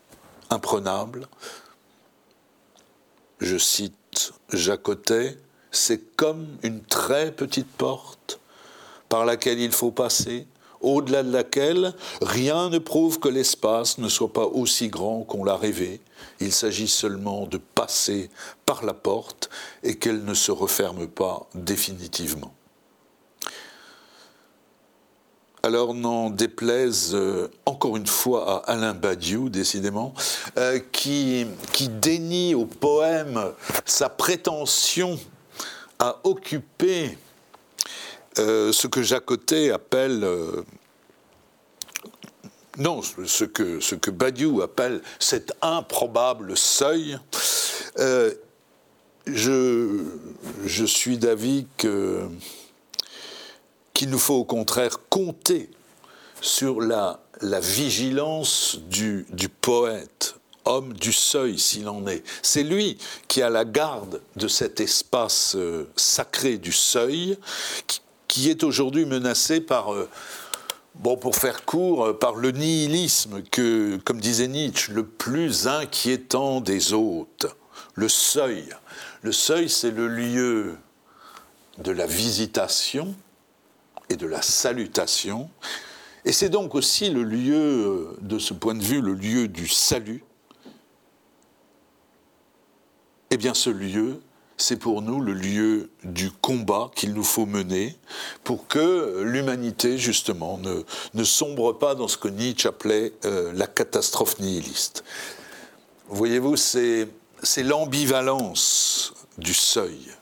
imprenable. 0.50 1.26
Je 3.40 3.56
cite 3.56 4.32
Jacotet, 4.52 5.38
c'est 5.70 6.16
comme 6.16 6.46
une 6.64 6.82
très 6.82 7.30
petite 7.30 7.70
porte 7.70 8.40
par 9.08 9.24
laquelle 9.24 9.60
il 9.60 9.70
faut 9.70 9.92
passer, 9.92 10.46
au-delà 10.80 11.22
de 11.22 11.32
laquelle 11.32 11.94
rien 12.20 12.68
ne 12.68 12.78
prouve 12.78 13.20
que 13.20 13.28
l'espace 13.28 13.98
ne 13.98 14.08
soit 14.08 14.32
pas 14.32 14.46
aussi 14.46 14.88
grand 14.88 15.22
qu'on 15.22 15.44
l'a 15.44 15.56
rêvé. 15.56 16.00
Il 16.40 16.52
s'agit 16.52 16.88
seulement 16.88 17.46
de 17.46 17.58
passer 17.58 18.28
par 18.66 18.84
la 18.84 18.94
porte 18.94 19.50
et 19.82 19.96
qu'elle 19.96 20.24
ne 20.24 20.34
se 20.34 20.50
referme 20.50 21.06
pas 21.06 21.48
définitivement. 21.54 22.52
Alors 25.68 25.92
n'en 25.92 26.30
déplaise 26.30 27.10
euh, 27.12 27.48
encore 27.66 27.98
une 27.98 28.06
fois 28.06 28.64
à 28.64 28.72
Alain 28.72 28.94
Badiou, 28.94 29.50
décidément, 29.50 30.14
euh, 30.56 30.78
qui, 30.92 31.46
dénie 32.00 32.54
au 32.54 32.64
poème 32.64 33.52
sa 33.84 34.08
prétention 34.08 35.20
à 35.98 36.20
occuper 36.24 37.18
euh, 38.38 38.72
ce 38.72 38.86
que 38.86 39.02
Jacotet 39.02 39.70
appelle 39.70 40.26
non, 42.78 43.02
ce 43.02 43.44
que, 43.44 43.78
ce 43.80 43.94
Badiou 43.94 44.62
appelle 44.62 45.02
cet 45.18 45.52
improbable 45.60 46.56
seuil, 46.56 47.18
je, 49.26 50.06
suis 50.86 51.18
d'avis 51.18 51.66
que 51.76 52.26
qu'il 53.98 54.10
nous 54.10 54.18
faut 54.20 54.36
au 54.36 54.44
contraire 54.44 55.00
compter 55.08 55.68
sur 56.40 56.80
la, 56.80 57.18
la 57.40 57.58
vigilance 57.58 58.78
du, 58.88 59.26
du 59.30 59.48
poète, 59.48 60.36
homme 60.66 60.92
du 60.92 61.12
seuil 61.12 61.58
s'il 61.58 61.88
en 61.88 62.06
est. 62.06 62.22
C'est 62.40 62.62
lui 62.62 62.96
qui 63.26 63.42
a 63.42 63.50
la 63.50 63.64
garde 63.64 64.20
de 64.36 64.46
cet 64.46 64.78
espace 64.78 65.56
euh, 65.56 65.88
sacré 65.96 66.58
du 66.58 66.70
seuil, 66.70 67.38
qui, 68.28 68.48
est 68.48 68.62
aujourd'hui 68.62 69.04
menacé 69.04 69.60
par... 69.60 69.92
Euh, 69.92 70.08
bon, 70.94 71.16
pour 71.16 71.34
faire 71.34 71.64
court, 71.64 72.04
euh, 72.04 72.12
par 72.12 72.36
le 72.36 72.52
nihilisme 72.52 73.42
que, 73.50 73.96
comme 74.04 74.20
disait 74.20 74.46
Nietzsche, 74.46 74.92
le 74.92 75.04
plus 75.04 75.66
inquiétant 75.66 76.60
des 76.60 76.92
hôtes, 76.92 77.48
le 77.94 78.08
seuil. 78.08 78.68
Le 79.22 79.32
seuil, 79.32 79.68
c'est 79.68 79.90
le 79.90 80.06
lieu 80.06 80.76
de 81.78 81.90
la 81.90 82.06
visitation, 82.06 83.16
et 84.08 84.16
de 84.16 84.26
la 84.26 84.42
salutation. 84.42 85.50
Et 86.24 86.32
c'est 86.32 86.48
donc 86.48 86.74
aussi 86.74 87.10
le 87.10 87.22
lieu, 87.22 88.16
de 88.20 88.38
ce 88.38 88.54
point 88.54 88.74
de 88.74 88.82
vue, 88.82 89.00
le 89.00 89.14
lieu 89.14 89.48
du 89.48 89.68
salut. 89.68 90.22
Eh 93.30 93.36
bien 93.36 93.54
ce 93.54 93.70
lieu, 93.70 94.20
c'est 94.56 94.76
pour 94.76 95.02
nous 95.02 95.20
le 95.20 95.32
lieu 95.32 95.90
du 96.02 96.30
combat 96.30 96.90
qu'il 96.94 97.14
nous 97.14 97.24
faut 97.24 97.46
mener 97.46 97.96
pour 98.42 98.66
que 98.66 99.22
l'humanité, 99.22 99.98
justement, 99.98 100.58
ne, 100.58 100.82
ne, 101.14 101.24
sombre 101.24 101.72
pas 101.72 101.94
dans 101.94 102.08
ce 102.08 102.18
que 102.18 102.28
Nietzsche 102.28 102.68
appelait 102.68 103.12
euh, 103.24 103.52
la 103.54 103.66
catastrophe 103.66 104.40
nihiliste. 104.40 105.04
Voyez-vous, 106.08 106.56
c'est 106.56 107.08
l'ambivalence 107.58 109.12
du 109.36 109.54
seuil 109.54 110.17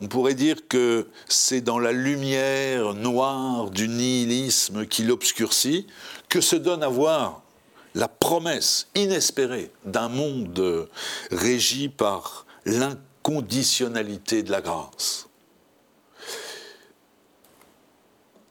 on 0.00 0.08
pourrait 0.08 0.34
dire 0.34 0.68
que 0.68 1.08
c'est 1.28 1.60
dans 1.60 1.78
la 1.78 1.92
lumière 1.92 2.94
noire 2.94 3.70
du 3.70 3.88
nihilisme 3.88 4.86
qui 4.86 5.02
l'obscurcit 5.04 5.86
que 6.28 6.40
se 6.40 6.56
donne 6.56 6.82
à 6.82 6.88
voir 6.88 7.42
la 7.94 8.08
promesse 8.08 8.88
inespérée 8.94 9.70
d'un 9.84 10.08
monde 10.08 10.88
régi 11.30 11.88
par 11.88 12.46
l'inconditionnalité 12.66 14.42
de 14.42 14.50
la 14.50 14.60
grâce. 14.60 15.28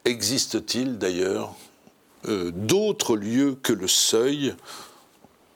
Existe-t-il 0.04 0.98
d'ailleurs 0.98 1.54
euh, 2.28 2.52
d'autres 2.52 3.16
lieux 3.16 3.56
que 3.62 3.74
le 3.74 3.88
seuil 3.88 4.56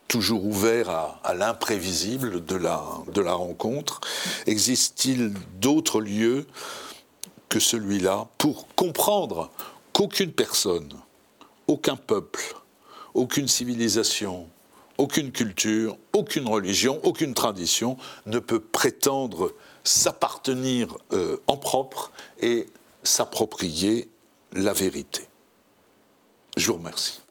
toujours 0.10 0.44
ouvert 0.44 0.90
à, 1.24 1.34
l'imprévisible 1.34 2.44
de 2.44 2.56
la, 2.56 3.34
rencontre 3.34 4.02
Existe-t-il 4.48 5.34
d'autres 5.62 6.02
lieux 6.02 6.46
que 7.48 7.60
celui-là 7.60 8.28
pour 8.38 8.68
comprendre 8.76 9.52
qu'aucune 9.94 10.34
personne, 10.34 10.92
aucun 11.68 11.96
peuple, 11.96 12.56
aucune 13.14 13.48
civilisation, 13.48 14.50
aucune 14.98 15.32
culture, 15.32 15.96
aucune 16.14 16.48
religion, 16.48 17.00
aucune 17.04 17.34
tradition 17.34 17.96
ne 18.26 18.40
peut 18.40 18.60
prétendre 18.60 19.54
s'appartenir 19.84 20.98
euh, 21.14 21.38
en 21.48 21.56
propre 21.56 22.12
et 22.42 22.68
s'approprier 23.04 24.10
la 24.54 24.74
vérité? 24.74 25.28
Je 26.58 26.68
vous 26.68 26.78
remercie. 26.78 27.22